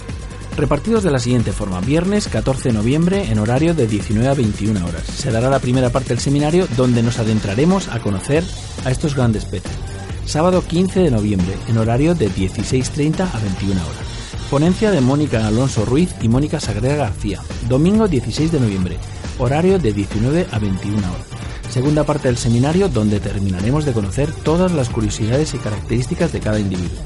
[0.58, 4.86] Repartidos de la siguiente forma, viernes 14 de noviembre en horario de 19 a 21
[4.86, 5.04] horas.
[5.04, 8.44] Se dará la primera parte del seminario donde nos adentraremos a conocer
[8.86, 9.72] a estos grandes peces.
[10.26, 14.06] Sábado 15 de noviembre en horario de 16.30 a 21 horas.
[14.50, 17.42] Ponencia de Mónica Alonso Ruiz y Mónica Sagrera García.
[17.68, 18.98] Domingo 16 de noviembre,
[19.38, 21.26] horario de 19 a 21 horas.
[21.70, 26.60] Segunda parte del seminario donde terminaremos de conocer todas las curiosidades y características de cada
[26.60, 26.98] individuo.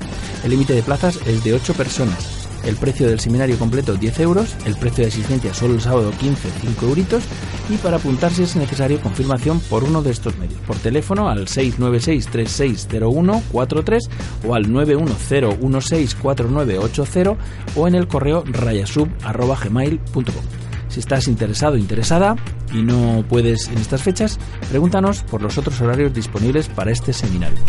[0.43, 2.39] El límite de plazas es de 8 personas.
[2.64, 6.49] El precio del seminario completo 10 euros, el precio de asistencia solo el sábado 15,
[6.61, 7.23] 5 euritos
[7.69, 14.10] y para apuntarse es necesario confirmación por uno de estos medios, por teléfono al 696-360143
[14.45, 17.38] o al 910164980
[17.76, 20.59] o en el correo rayasub.gmail.com.
[20.90, 22.36] Si estás interesado o interesada
[22.74, 24.40] y no puedes en estas fechas,
[24.70, 27.60] pregúntanos por los otros horarios disponibles para este seminario.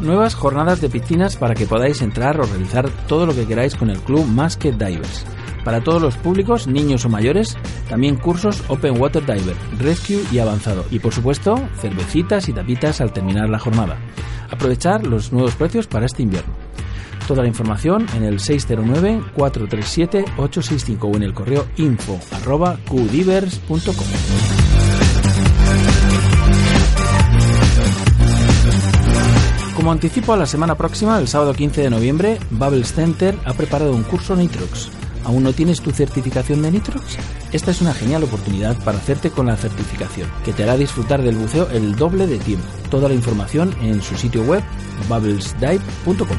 [0.00, 3.88] Nuevas jornadas de piscinas para que podáis entrar o realizar todo lo que queráis con
[3.88, 5.24] el club Más que Divers.
[5.64, 7.56] Para todos los públicos, niños o mayores,
[7.88, 10.84] también cursos Open Water Diver, Rescue y Avanzado.
[10.90, 13.98] Y por supuesto, cervecitas y tapitas al terminar la jornada.
[14.50, 16.52] Aprovechar los nuevos precios para este invierno.
[17.28, 22.18] Toda la información en el 609-437-865 o en el correo info.
[29.76, 33.92] Como anticipo a la semana próxima, el sábado 15 de noviembre, Bubbles Center ha preparado
[33.92, 34.90] un curso Nitrox.
[35.24, 37.18] ¿Aún no tienes tu certificación de Nitrox?
[37.52, 41.36] Esta es una genial oportunidad para hacerte con la certificación, que te hará disfrutar del
[41.36, 42.66] buceo el doble de tiempo.
[42.90, 44.62] Toda la información en su sitio web
[45.08, 46.38] bubblesdive.com.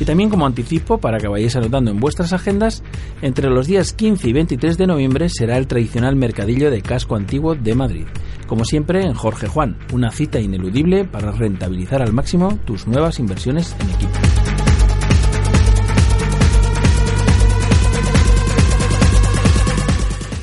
[0.00, 2.82] Y también como anticipo, para que vayáis anotando en vuestras agendas,
[3.20, 7.54] entre los días 15 y 23 de noviembre será el tradicional mercadillo de casco antiguo
[7.54, 8.06] de Madrid.
[8.50, 13.76] Como siempre, en Jorge Juan, una cita ineludible para rentabilizar al máximo tus nuevas inversiones
[13.78, 14.12] en equipo.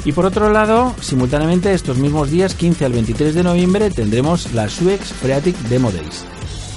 [0.05, 4.69] Y por otro lado, simultáneamente estos mismos días 15 al 23 de noviembre tendremos la
[4.69, 6.23] Suex Freatic Demo Days.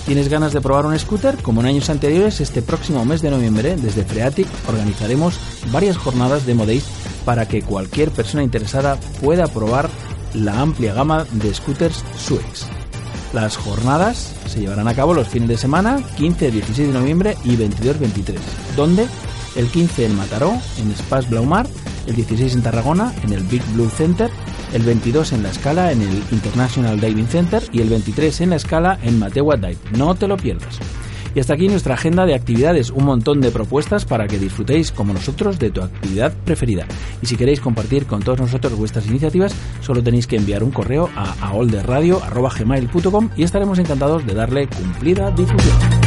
[0.07, 1.37] ¿Tienes ganas de probar un scooter?
[1.37, 5.39] Como en años anteriores, este próximo mes de noviembre, desde Freatic, organizaremos
[5.71, 6.87] varias jornadas Demo Days
[7.25, 9.89] para que cualquier persona interesada pueda probar
[10.35, 12.67] la amplia gama de scooters Suex.
[13.33, 17.57] Las jornadas se llevarán a cabo los fines de semana 15, 16 de noviembre y
[17.57, 18.35] 22-23,
[18.77, 19.07] donde
[19.57, 21.67] el 15 en Mataró, en Spas Blaumar,
[22.07, 24.31] el 16 en Tarragona, en el Big Blue Center,
[24.73, 28.57] el 22 en La Escala, en el International Diving Center y el 23 en La
[28.57, 29.79] Escala, en Matewa Dive.
[29.97, 30.79] No te lo pierdas.
[31.35, 35.13] Y hasta aquí nuestra agenda de actividades, un montón de propuestas para que disfrutéis como
[35.13, 36.87] nosotros de tu actividad preferida.
[37.23, 41.11] Y si queréis compartir con todos nosotros vuestras iniciativas, solo tenéis que enviar un correo
[41.17, 46.00] a aolderradio.gmail.com y estaremos encantados de darle cumplida difusión.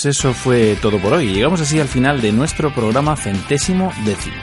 [0.00, 1.32] Amigos, eso fue todo por hoy.
[1.32, 4.36] Llegamos así al final de nuestro programa centésimo décimo.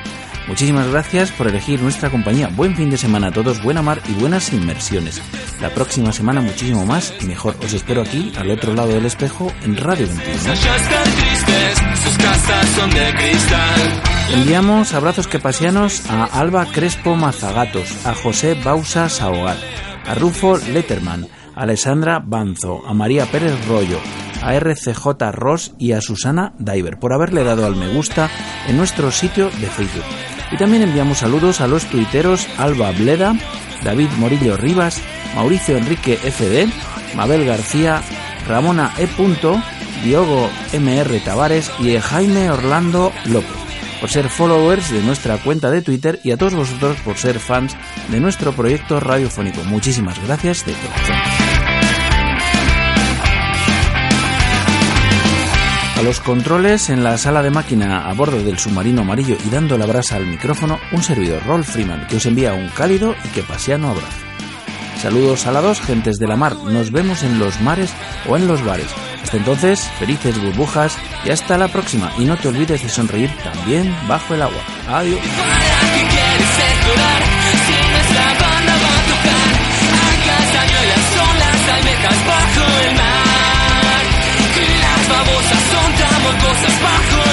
[0.48, 2.50] Muchísimas gracias por elegir nuestra compañía.
[2.56, 5.22] Buen fin de semana a todos, buena mar y buenas inmersiones.
[5.62, 7.56] La próxima semana muchísimo más y mejor.
[7.64, 10.54] Os espero aquí, al otro lado del espejo, en Radio 21.
[10.54, 14.02] Ya están tristes, sus casas son de cristal.
[14.34, 19.58] Enviamos abrazos quepasianos a Alba Crespo Mazagatos, a José Bausa Saogar,
[20.06, 24.00] a Rufo Letterman, a Alessandra Banzo, a María Pérez Rollo,
[24.41, 28.30] a RCJ Ross y a Susana Diver por haberle dado al me gusta
[28.68, 30.03] en nuestro sitio de Facebook.
[30.51, 33.35] Y también enviamos saludos a los tuiteros Alba Bleda,
[33.84, 35.01] David Morillo Rivas,
[35.35, 36.68] Mauricio Enrique FD,
[37.15, 38.01] Mabel García,
[38.47, 39.07] Ramona E.
[40.03, 43.68] Diogo MR Tavares y Jaime Orlando López
[43.99, 47.76] por ser followers de nuestra cuenta de Twitter y a todos vosotros por ser fans
[48.09, 49.64] de nuestro proyecto radiofónico.
[49.64, 51.47] Muchísimas gracias de corazón.
[55.98, 59.80] A los controles en la sala de máquina a bordo del submarino amarillo y dando
[59.80, 63.41] la brasa al micrófono, un servidor Rolf Freeman que os envía un cálido y que
[63.41, 64.28] pasiano abrazo.
[65.02, 67.91] Saludos a la dos gentes de la mar, nos vemos en los mares
[68.28, 68.88] o en los bares.
[69.24, 70.95] Hasta entonces, felices burbujas
[71.26, 72.11] y hasta la próxima.
[72.19, 74.61] Y no te olvides de sonreír también bajo el agua.
[74.88, 75.19] Adiós.
[86.23, 87.27] Bajo el mar.